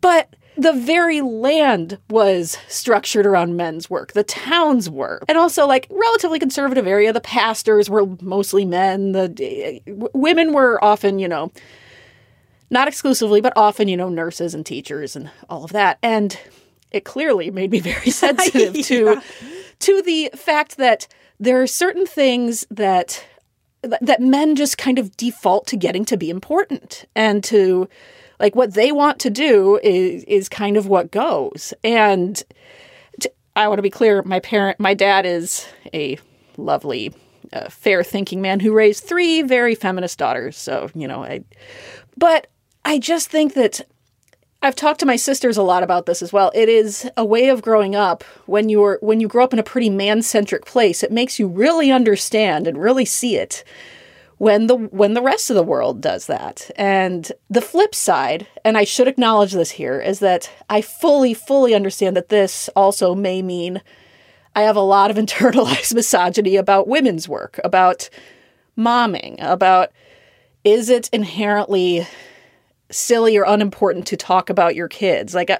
But 0.00 0.34
the 0.56 0.72
very 0.72 1.20
land 1.20 1.98
was 2.08 2.58
structured 2.66 3.26
around 3.26 3.56
men's 3.56 3.88
work. 3.88 4.12
The 4.12 4.24
towns 4.24 4.90
were. 4.90 5.22
And 5.28 5.38
also, 5.38 5.66
like, 5.66 5.86
relatively 5.90 6.38
conservative 6.38 6.86
area. 6.86 7.12
The 7.12 7.20
pastors 7.20 7.88
were 7.88 8.06
mostly 8.20 8.64
men. 8.64 9.12
The 9.12 9.82
uh, 9.86 10.08
women 10.14 10.52
were 10.52 10.82
often, 10.82 11.18
you 11.18 11.28
know, 11.28 11.52
not 12.70 12.88
exclusively, 12.88 13.40
but 13.40 13.52
often, 13.56 13.88
you 13.88 13.96
know, 13.96 14.08
nurses 14.08 14.54
and 14.54 14.64
teachers 14.64 15.16
and 15.16 15.30
all 15.48 15.64
of 15.64 15.72
that. 15.72 15.98
And 16.02 16.38
it 16.90 17.04
clearly 17.04 17.50
made 17.50 17.70
me 17.70 17.80
very 17.80 18.10
sensitive 18.10 18.76
yeah. 18.76 18.82
to 18.82 19.22
to 19.80 20.02
the 20.02 20.30
fact 20.34 20.76
that 20.76 21.06
there 21.38 21.62
are 21.62 21.66
certain 21.66 22.06
things 22.06 22.66
that 22.70 23.24
that 23.82 24.20
men 24.20 24.56
just 24.56 24.76
kind 24.76 24.98
of 24.98 25.16
default 25.16 25.66
to 25.68 25.76
getting 25.76 26.04
to 26.04 26.16
be 26.16 26.30
important 26.30 27.04
and 27.14 27.44
to 27.44 27.88
like 28.40 28.56
what 28.56 28.74
they 28.74 28.90
want 28.90 29.20
to 29.20 29.30
do 29.30 29.78
is 29.82 30.24
is 30.24 30.48
kind 30.48 30.76
of 30.76 30.88
what 30.88 31.12
goes 31.12 31.72
and 31.84 32.42
i 33.54 33.68
want 33.68 33.78
to 33.78 33.82
be 33.82 33.90
clear 33.90 34.22
my 34.24 34.40
parent 34.40 34.80
my 34.80 34.94
dad 34.94 35.24
is 35.24 35.66
a 35.94 36.18
lovely 36.56 37.14
uh, 37.52 37.68
fair 37.68 38.02
thinking 38.02 38.42
man 38.42 38.58
who 38.58 38.72
raised 38.72 39.04
three 39.04 39.42
very 39.42 39.76
feminist 39.76 40.18
daughters 40.18 40.56
so 40.56 40.90
you 40.94 41.06
know 41.06 41.22
i 41.22 41.40
but 42.16 42.48
i 42.84 42.98
just 42.98 43.30
think 43.30 43.54
that 43.54 43.80
I've 44.60 44.74
talked 44.74 44.98
to 45.00 45.06
my 45.06 45.16
sisters 45.16 45.56
a 45.56 45.62
lot 45.62 45.84
about 45.84 46.06
this 46.06 46.20
as 46.20 46.32
well. 46.32 46.50
It 46.52 46.68
is 46.68 47.08
a 47.16 47.24
way 47.24 47.48
of 47.48 47.62
growing 47.62 47.94
up 47.94 48.24
when 48.46 48.68
you're 48.68 48.98
when 49.00 49.20
you 49.20 49.28
grow 49.28 49.44
up 49.44 49.52
in 49.52 49.60
a 49.60 49.64
pretty 49.64 49.88
man-centric 49.88 50.66
place, 50.66 51.04
it 51.04 51.12
makes 51.12 51.38
you 51.38 51.46
really 51.46 51.92
understand 51.92 52.66
and 52.66 52.76
really 52.76 53.04
see 53.04 53.36
it 53.36 53.62
when 54.38 54.66
the 54.66 54.76
when 54.76 55.14
the 55.14 55.22
rest 55.22 55.48
of 55.48 55.54
the 55.54 55.62
world 55.62 56.00
does 56.00 56.26
that. 56.26 56.72
And 56.74 57.30
the 57.48 57.60
flip 57.60 57.94
side, 57.94 58.48
and 58.64 58.76
I 58.76 58.82
should 58.82 59.06
acknowledge 59.06 59.52
this 59.52 59.70
here, 59.70 60.00
is 60.00 60.18
that 60.20 60.50
I 60.68 60.80
fully 60.80 61.34
fully 61.34 61.72
understand 61.72 62.16
that 62.16 62.28
this 62.28 62.68
also 62.74 63.14
may 63.14 63.42
mean 63.42 63.80
I 64.56 64.62
have 64.62 64.76
a 64.76 64.80
lot 64.80 65.12
of 65.12 65.16
internalized 65.24 65.94
misogyny 65.94 66.56
about 66.56 66.88
women's 66.88 67.28
work, 67.28 67.60
about 67.62 68.10
momming, 68.76 69.36
about 69.38 69.92
is 70.64 70.88
it 70.88 71.08
inherently 71.12 72.08
silly 72.90 73.36
or 73.36 73.44
unimportant 73.44 74.06
to 74.08 74.16
talk 74.16 74.50
about 74.50 74.74
your 74.74 74.88
kids. 74.88 75.34
Like, 75.34 75.50
uh, 75.50 75.58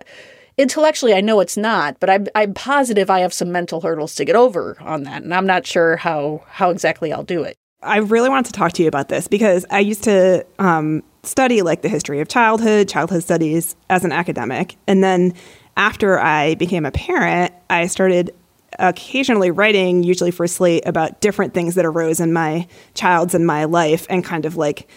intellectually, 0.58 1.14
I 1.14 1.20
know 1.20 1.40
it's 1.40 1.56
not, 1.56 1.98
but 2.00 2.10
I'm, 2.10 2.26
I'm 2.34 2.52
positive 2.52 3.08
I 3.08 3.20
have 3.20 3.32
some 3.32 3.50
mental 3.50 3.80
hurdles 3.80 4.14
to 4.16 4.24
get 4.24 4.36
over 4.36 4.76
on 4.80 5.04
that, 5.04 5.22
and 5.22 5.32
I'm 5.32 5.46
not 5.46 5.66
sure 5.66 5.96
how 5.96 6.42
how 6.48 6.70
exactly 6.70 7.12
I'll 7.12 7.22
do 7.22 7.42
it. 7.44 7.56
I 7.82 7.98
really 7.98 8.28
wanted 8.28 8.46
to 8.46 8.52
talk 8.52 8.72
to 8.72 8.82
you 8.82 8.88
about 8.88 9.08
this 9.08 9.28
because 9.28 9.64
I 9.70 9.78
used 9.78 10.02
to 10.04 10.44
um, 10.58 11.04
study 11.22 11.62
like 11.62 11.82
the 11.82 11.88
history 11.88 12.20
of 12.20 12.28
childhood, 12.28 12.88
childhood 12.88 13.22
studies 13.22 13.76
as 13.88 14.04
an 14.04 14.12
academic, 14.12 14.76
and 14.86 15.02
then 15.02 15.32
after 15.76 16.18
I 16.18 16.56
became 16.56 16.84
a 16.84 16.90
parent, 16.90 17.52
I 17.70 17.86
started 17.86 18.34
occasionally 18.80 19.50
writing, 19.50 20.02
usually 20.02 20.32
for 20.32 20.46
Slate, 20.46 20.86
about 20.86 21.20
different 21.20 21.54
things 21.54 21.76
that 21.76 21.86
arose 21.86 22.20
in 22.20 22.32
my 22.32 22.66
child's 22.94 23.34
and 23.34 23.46
my 23.46 23.64
life, 23.64 24.06
and 24.10 24.24
kind 24.24 24.44
of 24.44 24.56
like 24.56 24.88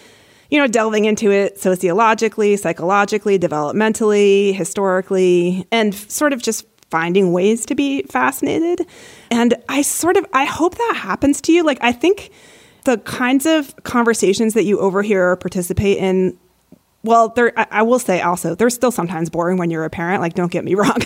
you 0.52 0.58
know, 0.58 0.66
delving 0.66 1.06
into 1.06 1.32
it 1.32 1.58
sociologically, 1.58 2.58
psychologically, 2.58 3.38
developmentally, 3.38 4.54
historically, 4.54 5.66
and 5.72 5.94
sort 5.94 6.34
of 6.34 6.42
just 6.42 6.66
finding 6.90 7.32
ways 7.32 7.64
to 7.64 7.74
be 7.74 8.02
fascinated. 8.02 8.86
And 9.30 9.54
I 9.70 9.80
sort 9.80 10.18
of 10.18 10.26
I 10.34 10.44
hope 10.44 10.74
that 10.74 10.94
happens 10.94 11.40
to 11.42 11.52
you. 11.52 11.64
Like 11.64 11.78
I 11.80 11.90
think 11.90 12.32
the 12.84 12.98
kinds 12.98 13.46
of 13.46 13.74
conversations 13.84 14.52
that 14.52 14.64
you 14.64 14.78
overhear 14.78 15.30
or 15.30 15.36
participate 15.36 15.96
in 15.96 16.38
well, 17.02 17.30
there 17.30 17.58
I, 17.58 17.66
I 17.70 17.82
will 17.82 17.98
say 17.98 18.20
also, 18.20 18.54
they're 18.54 18.68
still 18.68 18.92
sometimes 18.92 19.30
boring 19.30 19.56
when 19.56 19.70
you're 19.70 19.86
a 19.86 19.90
parent, 19.90 20.20
like 20.20 20.34
don't 20.34 20.52
get 20.52 20.64
me 20.64 20.74
wrong. 20.80 20.98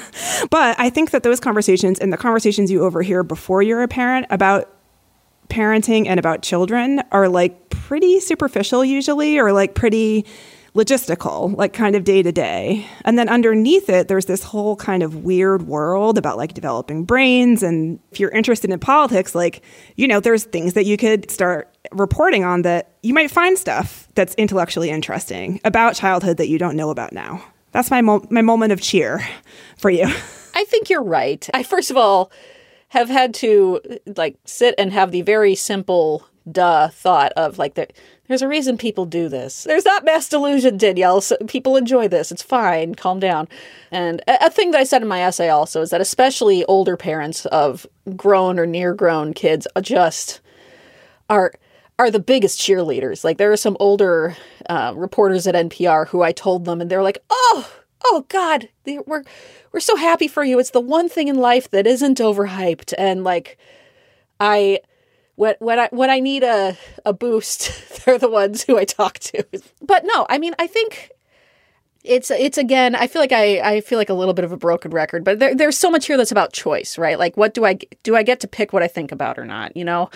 but 0.50 0.74
I 0.76 0.90
think 0.90 1.12
that 1.12 1.22
those 1.22 1.38
conversations 1.38 2.00
and 2.00 2.12
the 2.12 2.16
conversations 2.16 2.68
you 2.68 2.82
overhear 2.82 3.22
before 3.22 3.62
you're 3.62 3.84
a 3.84 3.88
parent 3.88 4.26
about 4.28 4.72
parenting 5.48 6.08
and 6.08 6.18
about 6.18 6.42
children 6.42 7.00
are 7.12 7.28
like 7.28 7.65
pretty 7.86 8.18
superficial 8.18 8.84
usually 8.84 9.38
or 9.38 9.52
like 9.52 9.76
pretty 9.76 10.26
logistical, 10.74 11.56
like 11.56 11.72
kind 11.72 11.94
of 11.94 12.02
day 12.02 12.20
to 12.20 12.32
day. 12.32 12.84
And 13.04 13.16
then 13.16 13.28
underneath 13.28 13.88
it, 13.88 14.08
there's 14.08 14.26
this 14.26 14.42
whole 14.42 14.74
kind 14.74 15.04
of 15.04 15.24
weird 15.24 15.68
world 15.68 16.18
about 16.18 16.36
like 16.36 16.52
developing 16.52 17.04
brains. 17.04 17.62
And 17.62 18.00
if 18.10 18.18
you're 18.18 18.32
interested 18.32 18.70
in 18.70 18.80
politics, 18.80 19.36
like, 19.36 19.62
you 19.94 20.08
know, 20.08 20.18
there's 20.18 20.42
things 20.42 20.72
that 20.72 20.84
you 20.84 20.96
could 20.96 21.30
start 21.30 21.72
reporting 21.92 22.42
on 22.42 22.62
that 22.62 22.96
you 23.04 23.14
might 23.14 23.30
find 23.30 23.56
stuff 23.56 24.08
that's 24.16 24.34
intellectually 24.34 24.90
interesting 24.90 25.60
about 25.64 25.94
childhood 25.94 26.38
that 26.38 26.48
you 26.48 26.58
don't 26.58 26.74
know 26.74 26.90
about 26.90 27.12
now. 27.12 27.40
That's 27.70 27.88
my, 27.88 28.02
mo- 28.02 28.26
my 28.30 28.42
moment 28.42 28.72
of 28.72 28.80
cheer 28.80 29.24
for 29.76 29.90
you. 29.90 30.06
I 30.56 30.64
think 30.64 30.90
you're 30.90 31.04
right. 31.04 31.48
I, 31.54 31.62
first 31.62 31.92
of 31.92 31.96
all, 31.96 32.32
have 32.88 33.08
had 33.08 33.32
to 33.34 33.80
like 34.16 34.38
sit 34.44 34.74
and 34.76 34.92
have 34.92 35.12
the 35.12 35.22
very 35.22 35.54
simple 35.54 36.26
duh 36.50 36.88
thought 36.88 37.32
of 37.32 37.58
like 37.58 37.74
that 37.74 37.92
there's 38.28 38.42
a 38.42 38.48
reason 38.48 38.76
people 38.76 39.06
do 39.06 39.28
this. 39.28 39.62
There's 39.62 39.84
not 39.84 40.04
mass 40.04 40.28
delusion, 40.28 40.78
Danielle. 40.78 41.20
So 41.20 41.36
people 41.46 41.76
enjoy 41.76 42.08
this. 42.08 42.32
It's 42.32 42.42
fine. 42.42 42.96
Calm 42.96 43.20
down. 43.20 43.46
And 43.92 44.20
a, 44.26 44.46
a, 44.46 44.50
thing 44.50 44.72
that 44.72 44.80
I 44.80 44.84
said 44.84 45.02
in 45.02 45.06
my 45.06 45.22
essay 45.22 45.48
also 45.48 45.80
is 45.80 45.90
that 45.90 46.00
especially 46.00 46.64
older 46.64 46.96
parents 46.96 47.46
of 47.46 47.86
grown 48.16 48.58
or 48.58 48.66
near 48.66 48.94
grown 48.94 49.32
kids 49.32 49.68
just 49.80 50.40
are 51.30 51.52
are 52.00 52.10
the 52.10 52.18
biggest 52.18 52.58
cheerleaders. 52.58 53.22
Like 53.22 53.38
there 53.38 53.52
are 53.52 53.56
some 53.56 53.76
older 53.78 54.36
uh, 54.68 54.92
reporters 54.96 55.46
at 55.46 55.54
NPR 55.54 56.08
who 56.08 56.22
I 56.22 56.32
told 56.32 56.64
them, 56.64 56.80
and 56.80 56.90
they're 56.90 57.04
like, 57.04 57.18
"Oh, 57.30 57.70
oh 58.04 58.26
God, 58.28 58.68
we're 58.84 59.22
we're 59.76 59.80
so 59.80 59.96
happy 59.96 60.26
for 60.26 60.42
you. 60.42 60.58
It's 60.58 60.70
the 60.70 60.80
one 60.80 61.08
thing 61.08 61.28
in 61.28 61.36
life 61.36 61.70
that 61.70 61.86
isn't 61.86 62.18
overhyped. 62.18 62.94
And 62.96 63.24
like, 63.24 63.58
I, 64.40 64.80
when, 65.36 65.54
when 65.60 65.78
I 65.78 65.88
when 65.92 66.10
I 66.10 66.20
need 66.20 66.42
a 66.42 66.76
a 67.04 67.12
boost, 67.12 68.04
they're 68.04 68.18
the 68.18 68.28
ones 68.28 68.64
who 68.64 68.76
I 68.76 68.84
talk 68.84 69.18
to. 69.20 69.44
But 69.80 70.04
no, 70.04 70.26
I 70.28 70.38
mean, 70.38 70.54
I 70.58 70.66
think 70.66 71.12
it's 72.02 72.30
it's 72.30 72.58
again. 72.58 72.94
I 72.94 73.06
feel 73.06 73.22
like 73.22 73.32
I 73.32 73.60
I 73.60 73.80
feel 73.80 73.98
like 73.98 74.10
a 74.10 74.14
little 74.14 74.34
bit 74.34 74.44
of 74.44 74.52
a 74.52 74.56
broken 74.56 74.90
record, 74.90 75.24
but 75.24 75.38
there, 75.38 75.54
there's 75.54 75.78
so 75.78 75.90
much 75.90 76.06
here 76.06 76.16
that's 76.16 76.32
about 76.32 76.52
choice, 76.52 76.98
right? 76.98 77.18
Like, 77.18 77.36
what 77.36 77.54
do 77.54 77.64
I 77.64 77.78
do? 78.02 78.16
I 78.16 78.22
get 78.22 78.40
to 78.40 78.48
pick 78.48 78.72
what 78.72 78.82
I 78.82 78.88
think 78.88 79.12
about 79.12 79.38
or 79.38 79.44
not? 79.44 79.76
You 79.76 79.84
know, 79.84 80.10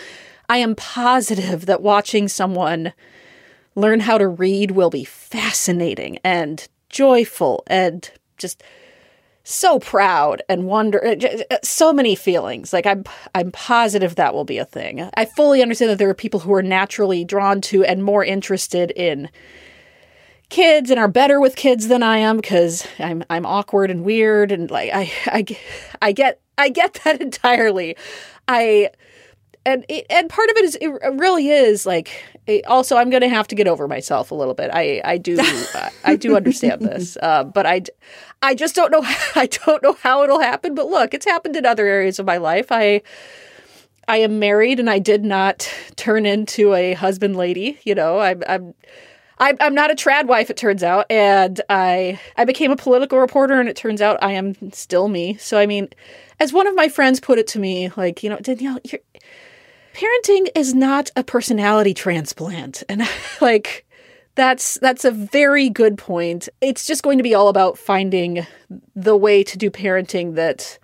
I 0.48 0.58
am 0.58 0.74
positive 0.74 1.66
that 1.66 1.82
watching 1.82 2.28
someone 2.28 2.92
learn 3.76 4.00
how 4.00 4.18
to 4.18 4.26
read 4.26 4.72
will 4.72 4.90
be 4.90 5.04
fascinating 5.04 6.18
and 6.24 6.66
joyful 6.88 7.62
and 7.68 8.10
just 8.36 8.62
so 9.50 9.78
proud 9.78 10.42
and 10.48 10.64
wonder 10.64 11.04
uh, 11.04 11.16
uh, 11.50 11.58
so 11.62 11.92
many 11.92 12.14
feelings. 12.14 12.72
Like 12.72 12.86
i'm 12.86 13.04
i'm 13.34 13.50
positive 13.52 14.16
that 14.16 14.34
will 14.34 14.44
be 14.44 14.58
a 14.58 14.64
thing. 14.64 15.08
I 15.14 15.24
fully 15.24 15.62
understand 15.62 15.90
that 15.90 15.98
there 15.98 16.10
are 16.10 16.14
people 16.14 16.40
who 16.40 16.52
are 16.54 16.62
naturally 16.62 17.24
drawn 17.24 17.60
to 17.62 17.84
and 17.84 18.04
more 18.04 18.24
interested 18.24 18.90
in 18.92 19.28
kids 20.48 20.90
and 20.90 20.98
are 20.98 21.08
better 21.08 21.40
with 21.40 21.54
kids 21.54 21.86
than 21.86 22.02
i 22.02 22.16
am 22.18 22.36
because 22.36 22.84
i'm 22.98 23.22
i'm 23.30 23.46
awkward 23.46 23.88
and 23.88 24.04
weird 24.04 24.50
and 24.50 24.68
like 24.68 24.90
i 24.92 25.08
i 25.26 25.46
i 26.02 26.10
get 26.10 26.40
i 26.58 26.68
get 26.68 26.94
that 27.04 27.20
entirely. 27.20 27.96
I 28.46 28.90
and 29.70 30.04
and 30.10 30.28
part 30.28 30.50
of 30.50 30.56
it 30.56 30.64
is 30.64 30.78
it 30.80 30.88
really 31.14 31.48
is 31.48 31.86
like 31.86 32.24
also 32.66 32.96
i'm 32.96 33.10
going 33.10 33.22
to 33.22 33.28
have 33.28 33.46
to 33.46 33.54
get 33.54 33.68
over 33.68 33.86
myself 33.86 34.30
a 34.30 34.34
little 34.34 34.54
bit. 34.54 34.70
I 34.72 35.00
i 35.04 35.16
do 35.16 35.38
i 36.04 36.16
do 36.16 36.36
understand 36.36 36.82
this 36.82 37.16
uh, 37.22 37.44
but 37.44 37.66
i 37.66 37.82
i 38.42 38.54
just 38.54 38.74
don't 38.74 38.90
know 38.90 39.02
i 39.34 39.46
don't 39.46 39.82
know 39.82 39.94
how 40.02 40.22
it'll 40.22 40.40
happen 40.40 40.74
but 40.74 40.86
look 40.86 41.14
it's 41.14 41.26
happened 41.26 41.56
in 41.56 41.64
other 41.64 41.86
areas 41.86 42.18
of 42.18 42.26
my 42.26 42.36
life. 42.36 42.66
I 42.70 43.02
i 44.08 44.16
am 44.16 44.38
married 44.38 44.80
and 44.80 44.90
i 44.90 44.98
did 44.98 45.24
not 45.24 45.72
turn 45.96 46.26
into 46.26 46.74
a 46.74 46.94
husband 46.94 47.36
lady 47.36 47.78
you 47.84 47.94
know? 47.94 48.18
I'm 48.18 48.42
i'm 48.48 48.74
I'm, 49.42 49.56
I'm 49.58 49.74
not 49.74 49.90
a 49.90 49.94
trad 49.94 50.26
wife, 50.26 50.50
it 50.50 50.58
turns 50.58 50.82
out, 50.82 51.06
and 51.10 51.62
I 51.70 52.20
I 52.36 52.44
became 52.44 52.70
a 52.70 52.76
political 52.76 53.18
reporter, 53.18 53.58
and 53.58 53.70
it 53.70 53.74
turns 53.74 54.02
out 54.02 54.22
I 54.22 54.32
am 54.32 54.70
still 54.72 55.08
me. 55.08 55.38
So 55.38 55.58
I 55.58 55.64
mean, 55.64 55.88
as 56.38 56.52
one 56.52 56.66
of 56.66 56.74
my 56.74 56.90
friends 56.90 57.20
put 57.20 57.38
it 57.38 57.46
to 57.48 57.58
me, 57.58 57.90
like 57.96 58.22
you 58.22 58.28
know, 58.28 58.36
Danielle, 58.36 58.78
you're 58.84 59.00
parenting 59.94 60.48
is 60.54 60.74
not 60.74 61.10
a 61.16 61.24
personality 61.24 61.94
transplant. 61.94 62.82
And 62.88 63.02
like 63.40 63.86
that's 64.34 64.78
that's 64.80 65.04
a 65.04 65.10
very 65.10 65.68
good 65.68 65.98
point. 65.98 66.48
It's 66.60 66.86
just 66.86 67.02
going 67.02 67.18
to 67.18 67.24
be 67.24 67.34
all 67.34 67.48
about 67.48 67.78
finding 67.78 68.46
the 68.94 69.16
way 69.16 69.42
to 69.44 69.58
do 69.58 69.70
parenting 69.70 70.34
that 70.36 70.78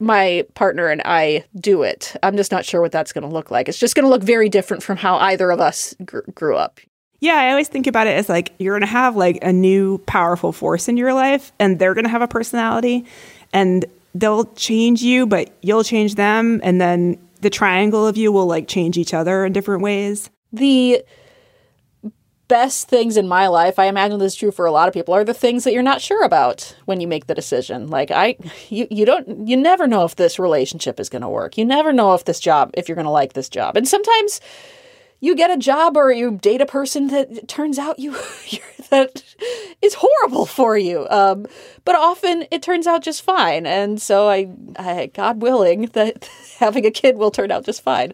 my 0.00 0.46
partner 0.54 0.88
and 0.88 1.02
I 1.04 1.44
do 1.54 1.82
it. 1.82 2.16
I'm 2.22 2.36
just 2.36 2.50
not 2.50 2.64
sure 2.64 2.80
what 2.80 2.90
that's 2.90 3.12
going 3.12 3.28
to 3.28 3.32
look 3.32 3.50
like. 3.50 3.68
It's 3.68 3.78
just 3.78 3.94
going 3.94 4.04
to 4.04 4.08
look 4.08 4.22
very 4.22 4.48
different 4.48 4.82
from 4.82 4.96
how 4.96 5.16
either 5.16 5.50
of 5.50 5.60
us 5.60 5.94
gr- 6.04 6.20
grew 6.34 6.56
up. 6.56 6.80
Yeah, 7.20 7.34
I 7.34 7.50
always 7.50 7.68
think 7.68 7.86
about 7.86 8.06
it 8.06 8.16
as 8.16 8.30
like 8.30 8.54
you're 8.58 8.72
going 8.72 8.80
to 8.80 8.86
have 8.86 9.14
like 9.14 9.38
a 9.42 9.52
new 9.52 9.98
powerful 9.98 10.52
force 10.52 10.88
in 10.88 10.96
your 10.96 11.12
life 11.12 11.52
and 11.58 11.78
they're 11.78 11.92
going 11.92 12.04
to 12.04 12.10
have 12.10 12.22
a 12.22 12.28
personality 12.28 13.04
and 13.52 13.84
they'll 14.14 14.46
change 14.54 15.02
you, 15.02 15.26
but 15.26 15.50
you'll 15.60 15.84
change 15.84 16.14
them 16.14 16.60
and 16.64 16.80
then 16.80 17.18
the 17.40 17.50
triangle 17.50 18.06
of 18.06 18.16
you 18.16 18.32
will 18.32 18.46
like 18.46 18.68
change 18.68 18.98
each 18.98 19.14
other 19.14 19.44
in 19.44 19.52
different 19.52 19.82
ways. 19.82 20.30
The 20.52 21.04
best 22.48 22.88
things 22.88 23.16
in 23.16 23.28
my 23.28 23.46
life, 23.46 23.78
I 23.78 23.84
imagine 23.84 24.18
this 24.18 24.32
is 24.32 24.38
true 24.38 24.50
for 24.50 24.66
a 24.66 24.72
lot 24.72 24.88
of 24.88 24.94
people, 24.94 25.14
are 25.14 25.22
the 25.22 25.32
things 25.32 25.62
that 25.64 25.72
you're 25.72 25.82
not 25.84 26.00
sure 26.00 26.24
about 26.24 26.74
when 26.84 27.00
you 27.00 27.06
make 27.06 27.26
the 27.26 27.34
decision. 27.34 27.88
Like 27.88 28.10
I 28.10 28.36
you 28.68 28.88
you 28.90 29.04
don't 29.04 29.46
you 29.46 29.56
never 29.56 29.86
know 29.86 30.04
if 30.04 30.16
this 30.16 30.38
relationship 30.38 30.98
is 30.98 31.08
going 31.08 31.22
to 31.22 31.28
work. 31.28 31.56
You 31.56 31.64
never 31.64 31.92
know 31.92 32.14
if 32.14 32.24
this 32.24 32.40
job 32.40 32.72
if 32.74 32.88
you're 32.88 32.96
going 32.96 33.04
to 33.04 33.10
like 33.10 33.34
this 33.34 33.48
job. 33.48 33.76
And 33.76 33.86
sometimes 33.86 34.40
you 35.20 35.36
get 35.36 35.50
a 35.50 35.56
job 35.56 35.96
or 35.96 36.10
you 36.10 36.38
date 36.38 36.60
a 36.60 36.66
person 36.66 37.08
that 37.08 37.46
turns 37.46 37.78
out 37.78 37.98
you 37.98 38.12
that 38.90 39.22
is 39.82 39.94
horrible 39.94 40.46
for 40.46 40.76
you. 40.76 41.06
Um, 41.08 41.46
but 41.84 41.94
often 41.94 42.46
it 42.50 42.62
turns 42.62 42.86
out 42.86 43.02
just 43.02 43.22
fine, 43.22 43.66
and 43.66 44.00
so 44.00 44.28
I, 44.28 44.50
I, 44.76 45.10
God 45.14 45.42
willing, 45.42 45.86
that 45.92 46.28
having 46.60 46.86
a 46.86 46.90
kid 46.90 47.16
will 47.16 47.30
turn 47.30 47.50
out 47.50 47.64
just 47.64 47.82
fine. 47.82 48.12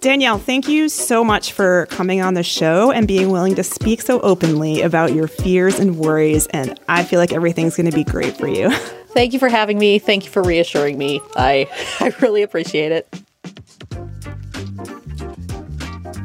Danielle, 0.00 0.38
thank 0.38 0.68
you 0.68 0.88
so 0.88 1.24
much 1.24 1.52
for 1.52 1.86
coming 1.86 2.20
on 2.20 2.34
the 2.34 2.44
show 2.44 2.92
and 2.92 3.08
being 3.08 3.30
willing 3.30 3.56
to 3.56 3.64
speak 3.64 4.00
so 4.00 4.20
openly 4.20 4.80
about 4.82 5.12
your 5.12 5.26
fears 5.26 5.80
and 5.80 5.98
worries. 5.98 6.46
And 6.48 6.78
I 6.88 7.02
feel 7.02 7.18
like 7.18 7.32
everything's 7.32 7.76
going 7.76 7.90
to 7.90 7.96
be 7.96 8.04
great 8.04 8.36
for 8.36 8.46
you. 8.46 8.70
Thank 9.08 9.32
you 9.32 9.40
for 9.40 9.48
having 9.48 9.78
me. 9.78 9.98
Thank 9.98 10.24
you 10.24 10.30
for 10.30 10.42
reassuring 10.42 10.98
me. 10.98 11.20
I, 11.34 11.68
I 12.00 12.14
really 12.20 12.42
appreciate 12.42 12.92
it. 12.92 13.12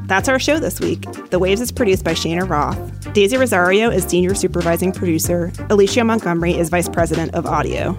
That's 0.06 0.28
our 0.28 0.40
show 0.40 0.60
this 0.60 0.80
week. 0.80 1.02
The 1.30 1.40
Waves 1.40 1.62
is 1.62 1.72
produced 1.72 2.04
by 2.04 2.14
Cheyna 2.14 2.46
Roth. 2.46 3.14
Daisy 3.14 3.38
Rosario 3.38 3.90
is 3.90 4.04
senior 4.04 4.36
supervising 4.36 4.92
producer. 4.92 5.52
Alicia 5.70 6.04
Montgomery 6.04 6.58
is 6.58 6.70
vice 6.70 6.90
president 6.90 7.34
of 7.34 7.46
audio. 7.46 7.98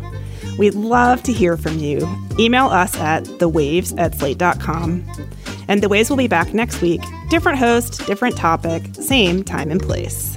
We'd 0.59 0.75
love 0.75 1.23
to 1.25 1.33
hear 1.33 1.57
from 1.57 1.79
you. 1.79 2.07
Email 2.39 2.67
us 2.67 2.97
at 2.99 3.25
thewaves 3.25 3.99
at 3.99 4.15
slate.com. 4.15 5.05
And 5.67 5.83
The 5.83 5.89
Waves 5.89 6.11
will 6.11 6.17
be 6.17 6.29
back 6.29 6.53
next 6.53 6.83
week. 6.83 7.01
Different 7.31 7.59
host, 7.59 8.07
different 8.07 8.37
topic, 8.37 8.83
same 8.95 9.43
time 9.43 9.71
and 9.71 9.81
place. 9.81 10.37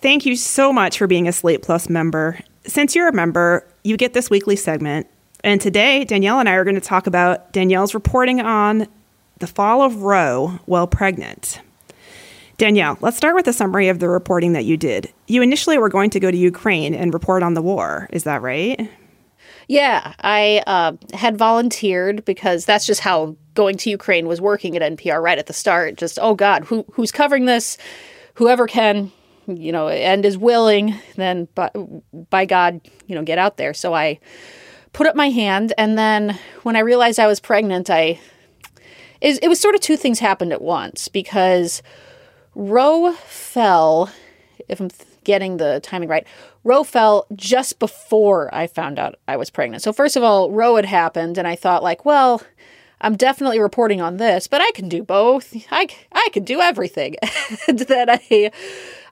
Thank 0.00 0.26
you 0.26 0.36
so 0.36 0.70
much 0.70 0.98
for 0.98 1.06
being 1.06 1.26
a 1.26 1.32
Slate 1.32 1.62
Plus 1.62 1.88
member. 1.88 2.38
Since 2.66 2.94
you're 2.94 3.08
a 3.08 3.12
member, 3.12 3.66
you 3.82 3.96
get 3.96 4.14
this 4.14 4.30
weekly 4.30 4.56
segment. 4.56 5.06
And 5.42 5.60
today, 5.60 6.04
Danielle 6.04 6.40
and 6.40 6.48
I 6.48 6.54
are 6.54 6.64
going 6.64 6.74
to 6.74 6.80
talk 6.80 7.06
about 7.06 7.52
Danielle's 7.52 7.92
reporting 7.92 8.40
on 8.40 8.88
the 9.38 9.46
fall 9.46 9.82
of 9.82 10.02
Roe 10.02 10.58
while 10.64 10.86
pregnant. 10.86 11.60
Danielle, 12.56 12.96
let's 13.00 13.16
start 13.16 13.34
with 13.34 13.46
a 13.48 13.52
summary 13.52 13.88
of 13.88 13.98
the 13.98 14.08
reporting 14.08 14.52
that 14.52 14.64
you 14.64 14.76
did. 14.76 15.12
You 15.26 15.42
initially 15.42 15.76
were 15.76 15.88
going 15.88 16.10
to 16.10 16.20
go 16.20 16.30
to 16.30 16.36
Ukraine 16.36 16.94
and 16.94 17.12
report 17.12 17.42
on 17.42 17.54
the 17.54 17.62
war. 17.62 18.08
Is 18.12 18.24
that 18.24 18.42
right? 18.42 18.88
Yeah, 19.66 20.14
I 20.20 20.62
uh, 20.66 20.92
had 21.14 21.36
volunteered 21.36 22.24
because 22.24 22.64
that's 22.64 22.86
just 22.86 23.00
how 23.00 23.36
going 23.54 23.76
to 23.78 23.90
Ukraine 23.90 24.26
was 24.26 24.40
working 24.40 24.76
at 24.76 24.96
NPR 24.96 25.22
right 25.22 25.38
at 25.38 25.46
the 25.46 25.52
start. 25.52 25.96
Just, 25.96 26.18
oh 26.20 26.34
God, 26.34 26.64
who 26.64 26.84
who's 26.92 27.12
covering 27.12 27.46
this? 27.46 27.76
Whoever 28.34 28.66
can, 28.66 29.10
you 29.46 29.72
know, 29.72 29.88
and 29.88 30.24
is 30.24 30.38
willing, 30.38 30.94
then 31.16 31.48
by, 31.54 31.70
by 32.30 32.44
God, 32.44 32.80
you 33.06 33.14
know, 33.14 33.22
get 33.22 33.38
out 33.38 33.56
there. 33.56 33.74
So 33.74 33.94
I 33.94 34.18
put 34.92 35.06
up 35.06 35.16
my 35.16 35.30
hand, 35.30 35.72
and 35.76 35.98
then 35.98 36.38
when 36.62 36.76
I 36.76 36.80
realized 36.80 37.18
I 37.18 37.26
was 37.26 37.40
pregnant, 37.40 37.90
I 37.90 38.20
it, 39.20 39.38
it 39.42 39.48
was 39.48 39.60
sort 39.60 39.74
of 39.74 39.80
two 39.80 39.96
things 39.96 40.18
happened 40.18 40.52
at 40.52 40.60
once 40.60 41.08
because 41.08 41.82
Roe 42.54 43.12
fell, 43.12 44.10
if 44.68 44.80
I'm 44.80 44.90
getting 45.24 45.56
the 45.56 45.80
timing 45.82 46.08
right, 46.08 46.26
Roe 46.62 46.84
fell 46.84 47.26
just 47.34 47.78
before 47.78 48.54
I 48.54 48.66
found 48.66 48.98
out 48.98 49.16
I 49.26 49.36
was 49.36 49.50
pregnant. 49.50 49.82
So 49.82 49.92
first 49.92 50.16
of 50.16 50.22
all, 50.22 50.50
Roe 50.50 50.76
had 50.76 50.84
happened, 50.84 51.38
and 51.38 51.48
I 51.48 51.56
thought 51.56 51.82
like, 51.82 52.04
well. 52.04 52.42
I'm 53.00 53.16
definitely 53.16 53.60
reporting 53.60 54.00
on 54.00 54.16
this, 54.16 54.46
but 54.46 54.62
I 54.62 54.70
can 54.70 54.88
do 54.88 55.02
both. 55.02 55.54
I, 55.70 55.88
I 56.12 56.28
can 56.32 56.42
do 56.42 56.60
everything. 56.60 57.16
and 57.68 57.80
then 57.80 58.08
I 58.08 58.50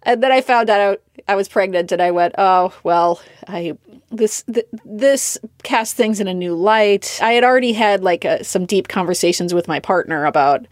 and 0.04 0.22
then 0.22 0.32
I 0.32 0.40
found 0.40 0.70
out 0.70 1.00
I, 1.28 1.34
was 1.34 1.48
pregnant, 1.48 1.92
and 1.92 2.02
I 2.02 2.10
went, 2.10 2.34
"Oh 2.38 2.74
well, 2.82 3.20
I 3.46 3.76
this 4.10 4.42
th- 4.52 4.66
this 4.84 5.38
cast 5.62 5.96
things 5.96 6.20
in 6.20 6.28
a 6.28 6.34
new 6.34 6.54
light." 6.54 7.18
I 7.22 7.32
had 7.32 7.44
already 7.44 7.72
had 7.72 8.02
like 8.02 8.24
a, 8.24 8.42
some 8.44 8.66
deep 8.66 8.88
conversations 8.88 9.54
with 9.54 9.68
my 9.68 9.80
partner 9.80 10.24
about, 10.24 10.66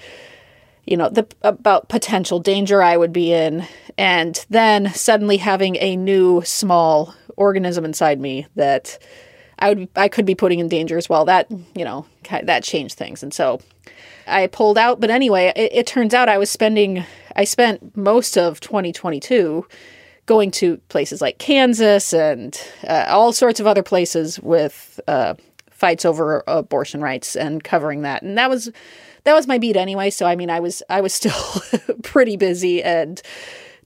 you 0.87 0.97
know, 0.97 1.09
the 1.09 1.27
about 1.43 1.89
potential 1.89 2.41
danger 2.41 2.83
I 2.83 2.97
would 2.97 3.13
be 3.13 3.33
in, 3.33 3.67
and 3.97 4.45
then 4.51 4.93
suddenly 4.93 5.37
having 5.37 5.77
a 5.77 5.97
new 5.97 6.43
small 6.45 7.15
organism 7.37 7.85
inside 7.85 8.21
me 8.21 8.47
that 8.57 8.99
I 9.59 9.71
would 9.71 9.89
I 9.95 10.09
could 10.09 10.27
be 10.27 10.35
putting 10.35 10.59
in 10.59 10.69
danger 10.69 10.99
as 10.99 11.09
well. 11.09 11.25
That 11.25 11.51
you 11.75 11.85
know 11.85 12.07
that 12.43 12.65
changed 12.65 12.97
things, 12.97 13.23
and 13.23 13.33
so 13.33 13.61
I 14.31 14.47
pulled 14.47 14.79
out. 14.79 15.01
But 15.01 15.11
anyway, 15.11 15.53
it, 15.57 15.71
it 15.73 15.87
turns 15.87 16.15
out 16.15 16.29
I 16.29 16.39
was 16.39 16.51
spending 16.51 17.05
I 17.37 17.45
spent 17.45 17.97
most 17.97 18.37
of 18.37 18.61
2022 18.61 19.67
going 20.27 20.51
to 20.53 20.77
places 20.89 21.21
like 21.21 21.39
Kansas 21.39 22.13
and 22.13 22.61
uh, 22.87 23.07
all 23.09 23.33
sorts 23.33 23.61
of 23.61 23.67
other 23.67 23.83
places 23.83 24.39
with 24.41 25.01
uh, 25.09 25.35
fights 25.71 26.05
over 26.05 26.45
abortion 26.47 27.01
rights 27.01 27.35
and 27.35 27.65
covering 27.65 28.03
that. 28.03 28.23
And 28.23 28.37
that 28.39 28.51
was 28.51 28.71
that 29.25 29.35
was 29.35 29.47
my 29.47 29.59
beat 29.59 29.77
anyway. 29.77 30.11
So 30.11 30.27
I 30.27 30.37
mean, 30.37 30.51
I 30.51 30.61
was 30.61 30.83
I 30.89 31.01
was 31.01 31.15
still 31.15 31.63
pretty 32.03 32.37
busy 32.37 32.83
and 32.83 33.21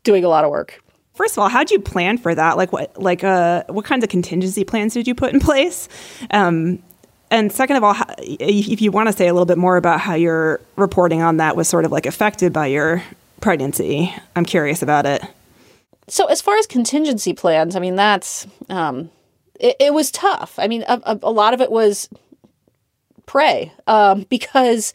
doing 0.03 0.25
a 0.25 0.29
lot 0.29 0.45
of 0.45 0.51
work. 0.51 0.81
First 1.15 1.35
of 1.35 1.39
all, 1.39 1.49
how 1.49 1.61
did 1.61 1.71
you 1.71 1.81
plan 1.81 2.19
for 2.19 2.35
that? 2.35 2.57
Like 2.57 2.73
what 2.73 3.01
like 3.01 3.23
uh 3.23 3.65
what 3.69 3.85
kinds 3.85 4.03
of 4.05 4.11
contingency 4.11 4.65
plans 4.65 4.95
did 4.95 5.07
you 5.07 5.15
put 5.15 5.33
in 5.33 5.41
place? 5.41 5.89
Um, 6.31 6.83
and 7.31 7.51
second 7.51 7.77
of 7.77 7.85
all, 7.85 7.97
if 8.19 8.81
you 8.81 8.91
want 8.91 9.09
to 9.09 9.13
say 9.13 9.29
a 9.29 9.33
little 9.33 9.47
bit 9.47 9.59
more 9.59 9.77
about 9.77 10.01
how 10.01 10.15
your 10.15 10.61
reporting 10.77 11.23
on 11.23 11.39
that 11.39 11.57
was 11.57 11.69
sort 11.69 11.85
of 11.85 11.93
like 11.93 12.07
affected 12.07 12.53
by 12.53 12.67
your 12.67 13.03
pregnancy. 13.41 14.15
I'm 14.35 14.45
curious 14.45 14.83
about 14.83 15.07
it. 15.07 15.23
So, 16.09 16.27
as 16.27 16.41
far 16.41 16.57
as 16.57 16.67
contingency 16.67 17.33
plans, 17.33 17.77
I 17.77 17.81
mean, 17.81 17.97
that's 17.97 18.47
um, 18.69 19.11
it, 19.59 19.77
it 19.81 19.95
was 19.95 20.11
tough. 20.11 20.59
I 20.59 20.67
mean, 20.67 20.85
a, 20.87 21.19
a, 21.23 21.31
lot 21.31 21.55
of 21.55 21.61
it 21.61 21.71
was 21.71 22.09
pray 23.27 23.73
um, 23.87 24.27
because 24.29 24.93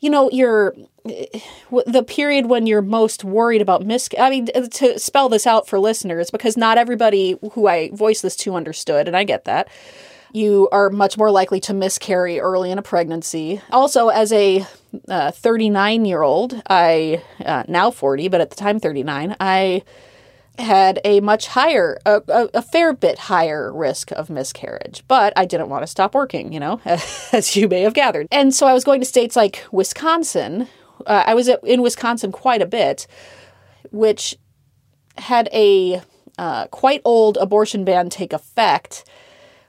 you 0.00 0.10
know 0.10 0.30
you're 0.30 0.74
the 1.04 2.04
period 2.06 2.46
when 2.46 2.66
you're 2.66 2.82
most 2.82 3.24
worried 3.24 3.62
about 3.62 3.84
mis. 3.84 4.08
I 4.18 4.30
mean, 4.30 4.46
to 4.46 4.98
spell 4.98 5.28
this 5.28 5.46
out 5.46 5.68
for 5.68 5.78
listeners, 5.78 6.30
because 6.30 6.56
not 6.56 6.78
everybody 6.78 7.38
who 7.52 7.66
I 7.66 7.90
voiced 7.92 8.22
this 8.22 8.36
to 8.36 8.54
understood, 8.54 9.06
and 9.06 9.16
I 9.16 9.24
get 9.24 9.44
that 9.44 9.68
you 10.32 10.68
are 10.72 10.90
much 10.90 11.16
more 11.16 11.30
likely 11.30 11.60
to 11.60 11.74
miscarry 11.74 12.40
early 12.40 12.70
in 12.70 12.78
a 12.78 12.82
pregnancy. 12.82 13.60
Also, 13.70 14.08
as 14.08 14.32
a 14.32 14.66
39 15.08 16.00
uh, 16.00 16.04
year 16.04 16.22
old, 16.22 16.62
I, 16.68 17.22
uh, 17.44 17.64
now 17.68 17.90
40, 17.90 18.28
but 18.28 18.40
at 18.40 18.50
the 18.50 18.56
time 18.56 18.80
39, 18.80 19.36
I 19.40 19.82
had 20.58 21.00
a 21.04 21.20
much 21.20 21.48
higher, 21.48 21.98
a, 22.04 22.20
a, 22.28 22.48
a, 22.54 22.62
fair 22.62 22.92
bit 22.92 23.18
higher 23.18 23.72
risk 23.72 24.10
of 24.12 24.28
miscarriage. 24.28 25.04
But 25.06 25.32
I 25.36 25.44
didn't 25.44 25.68
want 25.68 25.84
to 25.84 25.86
stop 25.86 26.14
working, 26.14 26.52
you 26.52 26.60
know, 26.60 26.80
as 26.84 27.56
you 27.56 27.68
may 27.68 27.82
have 27.82 27.94
gathered. 27.94 28.26
And 28.30 28.52
so 28.52 28.66
I 28.66 28.74
was 28.74 28.84
going 28.84 29.00
to 29.00 29.06
states 29.06 29.36
like 29.36 29.64
Wisconsin. 29.70 30.66
Uh, 31.06 31.24
I 31.26 31.34
was 31.34 31.48
in 31.48 31.82
Wisconsin 31.82 32.32
quite 32.32 32.60
a 32.60 32.66
bit, 32.66 33.06
which 33.90 34.36
had 35.16 35.48
a 35.52 36.02
uh, 36.38 36.66
quite 36.68 37.02
old 37.04 37.36
abortion 37.36 37.84
ban 37.84 38.08
take 38.08 38.32
effect 38.32 39.04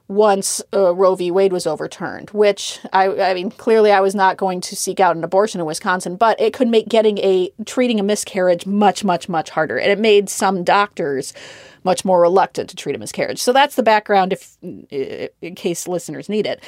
once 0.10 0.60
uh, 0.74 0.94
Roe 0.96 1.14
v. 1.14 1.30
Wade 1.30 1.54
was 1.54 1.68
overturned, 1.68 2.32
which 2.32 2.80
I, 2.92 3.30
I 3.30 3.34
mean, 3.36 3.52
clearly 3.52 3.92
I 3.92 4.02
was 4.02 4.16
not 4.16 4.38
going 4.38 4.60
to 4.62 4.76
seek 4.76 5.00
out 5.00 5.16
an 5.16 5.24
abortion 5.24 5.62
in 5.62 5.68
Wisconsin, 5.68 6.16
but 6.16 6.42
it 6.42 6.52
could 6.52 6.68
make 6.68 6.90
getting 6.90 7.20
a 7.20 7.52
treating 7.66 8.00
a 8.00 8.04
miscarriage 8.04 8.66
much, 8.66 9.04
much, 9.04 9.30
much 9.30 9.52
harder. 9.52 9.78
And 9.78 9.92
it 9.92 10.00
made 10.00 10.28
some 10.28 10.64
doctors 10.64 11.32
much 11.84 12.04
more 12.04 12.20
reluctant 12.20 12.72
to 12.72 12.76
treat 12.76 12.96
a 12.96 12.98
miscarriage. 12.98 13.40
So 13.40 13.54
that's 13.54 13.76
the 13.76 13.84
background 13.84 14.34
if 14.34 14.58
in 15.42 15.56
case 15.56 15.88
listeners 15.88 16.28
need 16.28 16.48
it. 16.48 16.64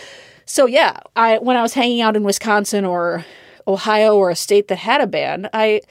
So 0.45 0.67
yeah, 0.67 0.99
I 1.15 1.39
when 1.39 1.57
I 1.57 1.63
was 1.63 1.73
hanging 1.73 2.01
out 2.01 2.15
in 2.15 2.23
Wisconsin 2.23 2.85
or 2.85 3.25
Ohio 3.67 4.15
or 4.15 4.29
a 4.29 4.35
state 4.35 4.67
that 4.67 4.77
had 4.77 5.01
a 5.01 5.07
ban, 5.07 5.49
I 5.51 5.81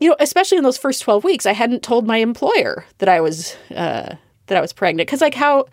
you 0.00 0.08
know, 0.08 0.16
especially 0.18 0.56
in 0.56 0.64
those 0.64 0.78
first 0.78 1.02
12 1.02 1.22
weeks, 1.22 1.44
I 1.44 1.52
hadn't 1.52 1.82
told 1.82 2.06
my 2.06 2.16
employer 2.16 2.86
that 2.96 3.10
I 3.10 3.20
was 3.20 3.56
uh, 3.70 4.16
that 4.46 4.56
I 4.56 4.60
was 4.62 4.72
pregnant 4.72 5.10
cuz 5.10 5.20
like 5.20 5.34
how 5.34 5.66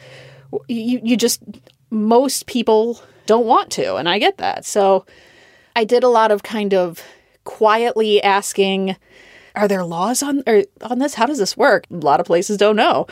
you 0.67 0.99
you 1.03 1.17
just 1.17 1.41
most 1.89 2.45
people 2.45 3.01
don't 3.25 3.45
want 3.45 3.71
to, 3.71 3.95
and 3.95 4.09
I 4.09 4.19
get 4.19 4.37
that. 4.37 4.65
So 4.65 5.05
I 5.75 5.83
did 5.83 6.03
a 6.03 6.09
lot 6.09 6.31
of 6.31 6.43
kind 6.43 6.73
of 6.73 7.03
quietly 7.43 8.21
asking 8.21 8.95
are 9.55 9.67
there 9.67 9.83
laws 9.83 10.23
on 10.23 10.43
or 10.47 10.63
on 10.81 10.99
this? 10.99 11.15
How 11.15 11.25
does 11.25 11.37
this 11.37 11.57
work? 11.57 11.85
A 11.91 11.95
lot 11.95 12.19
of 12.19 12.25
places 12.25 12.57
don't 12.57 12.75
know. 12.75 13.07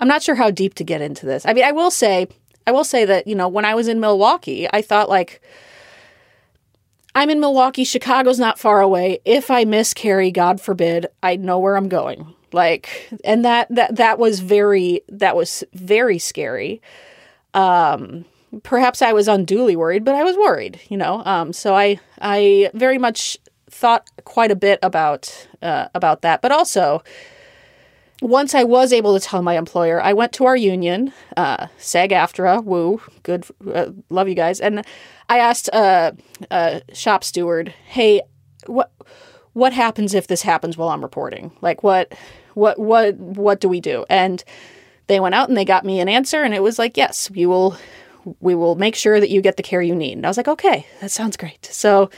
I'm 0.00 0.08
not 0.08 0.22
sure 0.22 0.34
how 0.34 0.50
deep 0.50 0.74
to 0.74 0.84
get 0.84 1.00
into 1.00 1.26
this. 1.26 1.46
I 1.46 1.52
mean, 1.52 1.64
I 1.64 1.72
will 1.72 1.90
say, 1.90 2.28
I 2.66 2.72
will 2.72 2.84
say 2.84 3.04
that, 3.04 3.26
you 3.26 3.34
know, 3.34 3.48
when 3.48 3.64
I 3.64 3.74
was 3.74 3.88
in 3.88 4.00
Milwaukee, 4.00 4.68
I 4.72 4.82
thought 4.82 5.08
like 5.08 5.40
I'm 7.14 7.30
in 7.30 7.40
Milwaukee, 7.40 7.84
Chicago's 7.84 8.38
not 8.38 8.58
far 8.58 8.80
away. 8.80 9.20
If 9.24 9.50
I 9.50 9.64
miscarry, 9.64 10.30
God 10.30 10.60
forbid, 10.60 11.06
I 11.22 11.36
know 11.36 11.58
where 11.58 11.76
I'm 11.76 11.88
going. 11.88 12.34
Like 12.56 13.10
and 13.22 13.44
that 13.44 13.68
that 13.68 13.96
that 13.96 14.18
was 14.18 14.40
very 14.40 15.02
that 15.08 15.36
was 15.36 15.62
very 15.74 16.18
scary. 16.18 16.80
Um 17.52 18.24
perhaps 18.62 19.02
I 19.02 19.12
was 19.12 19.28
unduly 19.28 19.76
worried, 19.76 20.04
but 20.04 20.14
I 20.14 20.24
was 20.24 20.36
worried, 20.36 20.80
you 20.88 20.96
know. 20.96 21.22
Um 21.26 21.52
so 21.52 21.74
I 21.74 22.00
I 22.20 22.70
very 22.72 22.96
much 22.98 23.36
thought 23.70 24.08
quite 24.24 24.50
a 24.50 24.56
bit 24.56 24.78
about 24.82 25.48
uh, 25.60 25.88
about 25.94 26.22
that, 26.22 26.40
but 26.40 26.50
also 26.50 27.02
once 28.22 28.54
I 28.54 28.64
was 28.64 28.92
able 28.92 29.18
to 29.18 29.24
tell 29.24 29.42
my 29.42 29.58
employer, 29.58 30.00
I 30.00 30.14
went 30.14 30.32
to 30.34 30.46
our 30.46 30.56
union, 30.56 31.12
uh, 31.36 31.66
SAG-AFTRA, 31.76 32.64
woo, 32.64 33.02
good, 33.22 33.44
uh, 33.74 33.90
love 34.08 34.26
you 34.26 34.34
guys, 34.34 34.58
and 34.58 34.82
I 35.28 35.38
asked 35.38 35.68
uh, 35.70 36.12
a 36.50 36.80
shop 36.94 37.22
steward, 37.22 37.74
"Hey, 37.84 38.22
what 38.66 38.90
what 39.52 39.72
happens 39.72 40.12
if 40.14 40.26
this 40.26 40.42
happens 40.42 40.76
while 40.76 40.90
I'm 40.90 41.02
reporting? 41.02 41.50
Like, 41.62 41.82
what 41.82 42.14
what 42.56 42.78
what 42.78 43.16
what 43.16 43.60
do 43.60 43.68
we 43.68 43.80
do?" 43.80 44.04
And 44.10 44.42
they 45.06 45.20
went 45.20 45.36
out 45.36 45.48
and 45.48 45.56
they 45.56 45.64
got 45.64 45.84
me 45.84 46.00
an 46.00 46.08
answer, 46.08 46.42
and 46.42 46.52
it 46.54 46.62
was 46.62 46.78
like, 46.78 46.96
"Yes, 46.96 47.30
we 47.30 47.46
will." 47.46 47.76
We 48.40 48.56
will 48.56 48.74
make 48.74 48.96
sure 48.96 49.20
that 49.20 49.30
you 49.30 49.40
get 49.40 49.56
the 49.56 49.62
care 49.62 49.80
you 49.80 49.94
need. 49.94 50.14
And 50.14 50.26
I 50.26 50.28
was 50.28 50.36
like, 50.36 50.48
okay, 50.48 50.84
that 51.00 51.12
sounds 51.12 51.36
great. 51.36 51.64
So, 51.66 52.10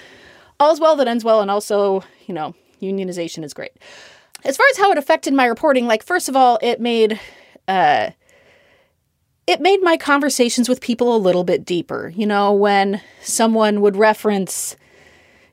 all's 0.58 0.80
well 0.80 0.96
that 0.96 1.06
ends 1.06 1.22
well, 1.22 1.42
and 1.42 1.50
also, 1.50 2.02
you 2.26 2.32
know, 2.32 2.54
unionization 2.80 3.44
is 3.44 3.52
great 3.52 3.72
as 4.44 4.56
far 4.56 4.66
as 4.70 4.78
how 4.78 4.90
it 4.90 4.98
affected 4.98 5.34
my 5.34 5.46
reporting, 5.46 5.86
like 5.86 6.02
first 6.02 6.28
of 6.28 6.36
all, 6.36 6.58
it 6.62 6.80
made 6.80 7.18
uh 7.66 8.10
it 9.46 9.60
made 9.60 9.82
my 9.82 9.96
conversations 9.96 10.68
with 10.68 10.80
people 10.80 11.14
a 11.14 11.18
little 11.18 11.44
bit 11.44 11.64
deeper. 11.64 12.12
You 12.14 12.26
know, 12.26 12.52
when 12.52 13.00
someone 13.22 13.80
would 13.80 13.96
reference, 13.96 14.76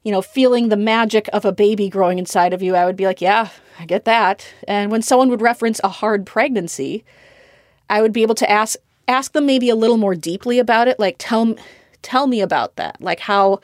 you 0.05 0.11
know, 0.11 0.21
feeling 0.21 0.69
the 0.69 0.77
magic 0.77 1.27
of 1.33 1.45
a 1.45 1.51
baby 1.51 1.89
growing 1.89 2.19
inside 2.19 2.53
of 2.53 2.61
you, 2.61 2.75
I 2.75 2.85
would 2.85 2.95
be 2.95 3.07
like, 3.07 3.21
yeah, 3.21 3.49
I 3.79 3.85
get 3.87 4.05
that. 4.05 4.47
And 4.67 4.91
when 4.91 5.01
someone 5.01 5.29
would 5.29 5.41
reference 5.41 5.81
a 5.83 5.89
hard 5.89 6.27
pregnancy, 6.27 7.03
I 7.89 8.03
would 8.03 8.13
be 8.13 8.21
able 8.21 8.35
to 8.35 8.49
ask 8.49 8.77
ask 9.07 9.33
them 9.33 9.45
maybe 9.45 9.69
a 9.69 9.75
little 9.75 9.97
more 9.97 10.15
deeply 10.15 10.59
about 10.59 10.87
it, 10.87 10.99
like 10.99 11.15
tell 11.17 11.55
tell 12.03 12.27
me 12.27 12.39
about 12.39 12.75
that. 12.75 13.01
Like 13.01 13.19
how 13.19 13.61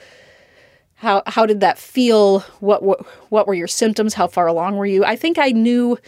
how 0.96 1.22
how 1.28 1.46
did 1.46 1.60
that 1.60 1.78
feel? 1.78 2.40
What 2.60 2.82
what 2.82 3.06
what 3.30 3.46
were 3.46 3.54
your 3.54 3.68
symptoms? 3.68 4.16
How 4.16 4.26
far 4.26 4.48
along 4.48 4.78
were 4.78 4.86
you? 4.88 5.06
I 5.06 5.16
think 5.16 5.38
I 5.38 5.50
knew 5.50 6.00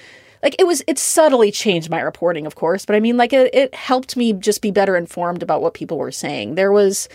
like 0.41 0.55
it 0.57 0.65
was 0.65 0.83
it 0.87 0.97
subtly 0.97 1.51
changed 1.51 1.91
my 1.91 2.01
reporting, 2.01 2.47
of 2.47 2.55
course, 2.55 2.87
but 2.87 2.95
I 2.95 2.99
mean 2.99 3.17
like 3.17 3.33
it, 3.33 3.53
it 3.53 3.75
helped 3.75 4.17
me 4.17 4.33
just 4.33 4.63
be 4.63 4.71
better 4.71 4.97
informed 4.97 5.43
about 5.43 5.61
what 5.61 5.75
people 5.75 5.99
were 5.99 6.11
saying. 6.11 6.55
There 6.55 6.71
was 6.71 7.07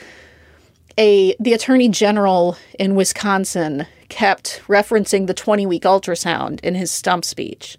a 0.98 1.34
the 1.40 1.54
attorney 1.54 1.88
general 1.88 2.56
in 2.78 2.94
Wisconsin 2.94 3.86
kept 4.08 4.62
referencing 4.66 5.26
the 5.26 5.34
20 5.34 5.64
week 5.66 5.84
ultrasound 5.84 6.60
in 6.60 6.74
his 6.74 6.90
stump 6.90 7.24
speech. 7.24 7.78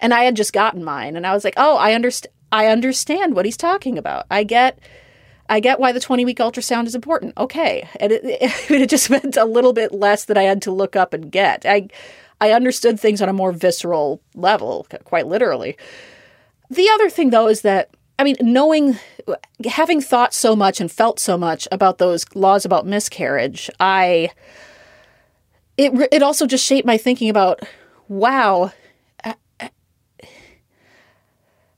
And 0.00 0.12
I 0.12 0.24
had 0.24 0.36
just 0.36 0.52
gotten 0.52 0.84
mine 0.84 1.16
and 1.16 1.26
I 1.26 1.32
was 1.32 1.44
like, 1.44 1.54
"Oh, 1.56 1.76
I 1.76 1.94
understand 1.94 2.32
I 2.52 2.66
understand 2.66 3.34
what 3.34 3.44
he's 3.44 3.56
talking 3.56 3.98
about. 3.98 4.26
I 4.30 4.44
get 4.44 4.78
I 5.48 5.60
get 5.60 5.78
why 5.78 5.92
the 5.92 6.00
20 6.00 6.24
week 6.24 6.38
ultrasound 6.38 6.86
is 6.86 6.94
important. 6.94 7.34
Okay. 7.36 7.88
And 8.00 8.12
it, 8.12 8.24
it, 8.24 8.70
it, 8.70 8.90
just 8.90 9.10
meant 9.10 9.36
a 9.36 9.44
little 9.44 9.72
bit 9.72 9.92
less 9.92 10.24
that 10.24 10.38
I 10.38 10.42
had 10.42 10.62
to 10.62 10.70
look 10.70 10.96
up 10.96 11.12
and 11.12 11.30
get. 11.30 11.64
I, 11.64 11.88
I 12.40 12.52
understood 12.52 12.98
things 12.98 13.22
on 13.22 13.28
a 13.28 13.32
more 13.32 13.52
visceral 13.52 14.20
level, 14.34 14.86
quite 15.04 15.26
literally. 15.26 15.76
The 16.68 16.88
other 16.94 17.08
thing, 17.08 17.30
though, 17.30 17.48
is 17.48 17.62
that, 17.62 17.90
I 18.18 18.24
mean, 18.24 18.36
knowing, 18.40 18.98
having 19.68 20.00
thought 20.00 20.32
so 20.32 20.56
much 20.56 20.80
and 20.80 20.90
felt 20.90 21.20
so 21.20 21.36
much 21.36 21.68
about 21.70 21.98
those 21.98 22.24
laws 22.34 22.64
about 22.64 22.86
miscarriage, 22.86 23.68
I, 23.78 24.30
it, 25.76 25.92
it 26.10 26.22
also 26.22 26.46
just 26.46 26.64
shaped 26.64 26.86
my 26.86 26.96
thinking 26.96 27.28
about, 27.28 27.60
wow, 28.08 28.72
uh, 29.22 29.34
uh, 29.60 29.68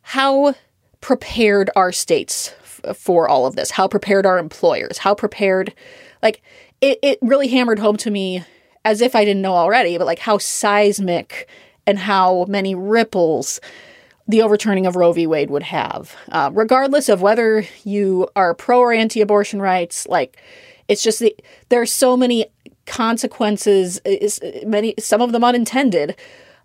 how 0.03 0.55
prepared 1.01 1.70
are 1.74 1.91
states 1.91 2.55
for 2.95 3.28
all 3.28 3.47
of 3.47 3.57
this? 3.57 3.72
How 3.72 3.89
prepared 3.89 4.24
are 4.24 4.39
employers? 4.39 4.99
How 4.99 5.14
prepared, 5.14 5.74
like, 6.22 6.41
it, 6.80 7.01
it 7.03 7.18
really 7.20 7.49
hammered 7.49 7.80
home 7.80 7.97
to 7.99 8.11
me 8.11 8.45
as 8.84 9.01
if 9.01 9.16
I 9.16 9.24
didn't 9.24 9.43
know 9.43 9.55
already, 9.55 9.99
but 9.99 10.07
like 10.07 10.20
how 10.20 10.39
seismic 10.39 11.49
and 11.86 11.99
how 11.99 12.45
many 12.49 12.74
ripples 12.74 13.61
the 14.29 14.43
overturning 14.43 14.87
of 14.87 14.95
Roe 14.95 15.12
v. 15.12 15.26
Wade 15.26 15.51
would 15.51 15.64
have. 15.64 16.14
Uh, 16.31 16.51
regardless 16.53 17.09
of 17.09 17.22
whether 17.22 17.64
you 17.85 18.29
are 18.37 18.55
pro 18.55 18.79
or 18.79 18.93
anti 18.93 19.20
abortion 19.20 19.61
rights, 19.61 20.07
like, 20.07 20.37
it's 20.87 21.03
just 21.03 21.18
the, 21.18 21.35
there 21.70 21.81
are 21.81 21.87
so 21.87 22.16
many 22.16 22.47
consequences, 22.87 24.01
is, 24.05 24.41
many, 24.66 24.95
some 24.99 25.22
of 25.22 25.33
them 25.33 25.45
unintended, 25.45 26.16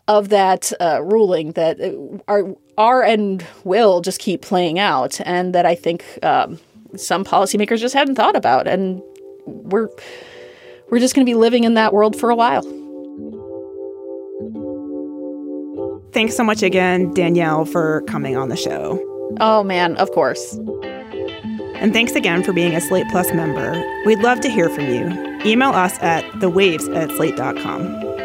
of 0.08 0.30
that 0.30 0.74
uh, 0.82 1.02
ruling 1.02 1.54
that 1.54 1.80
are 2.28 2.54
are 2.78 3.04
and 3.04 3.46
will 3.64 4.02
just 4.02 4.20
keep 4.20 4.42
playing 4.42 4.78
out, 4.78 5.22
and 5.22 5.56
that 5.56 5.66
I 5.66 5.76
think 5.76 6.04
um, 6.24 6.60
some 6.98 7.24
policymakers 7.24 7.80
just 7.80 7.94
hadn't 7.94 8.16
thought 8.16 8.36
about, 8.36 8.68
and 8.68 9.02
we're 9.46 9.88
we're 10.90 11.00
just 11.00 11.16
going 11.16 11.26
to 11.26 11.30
be 11.30 11.36
living 11.36 11.64
in 11.64 11.76
that 11.76 11.94
world 11.94 12.20
for 12.20 12.30
a 12.30 12.36
while. 12.36 12.83
Thanks 16.14 16.36
so 16.36 16.44
much 16.44 16.62
again, 16.62 17.12
Danielle, 17.14 17.66
for 17.66 18.02
coming 18.04 18.38
on 18.38 18.50
the 18.50 18.56
show. 18.56 19.00
Oh 19.40 19.64
man, 19.64 19.96
of 19.98 20.12
course. 20.12 20.54
And 21.76 21.92
thanks 21.92 22.14
again 22.14 22.44
for 22.44 22.54
being 22.54 22.76
a 22.76 22.82
Slate 22.82 23.08
Plus 23.10 23.34
member. 23.34 23.72
We'd 24.06 24.20
love 24.20 24.40
to 24.42 24.50
hear 24.50 24.70
from 24.70 24.86
you. 24.86 25.42
Email 25.44 25.72
us 25.72 25.98
at 26.02 26.24
thewaves 26.36 26.96
at 26.96 27.10
slate.com. 27.12 28.23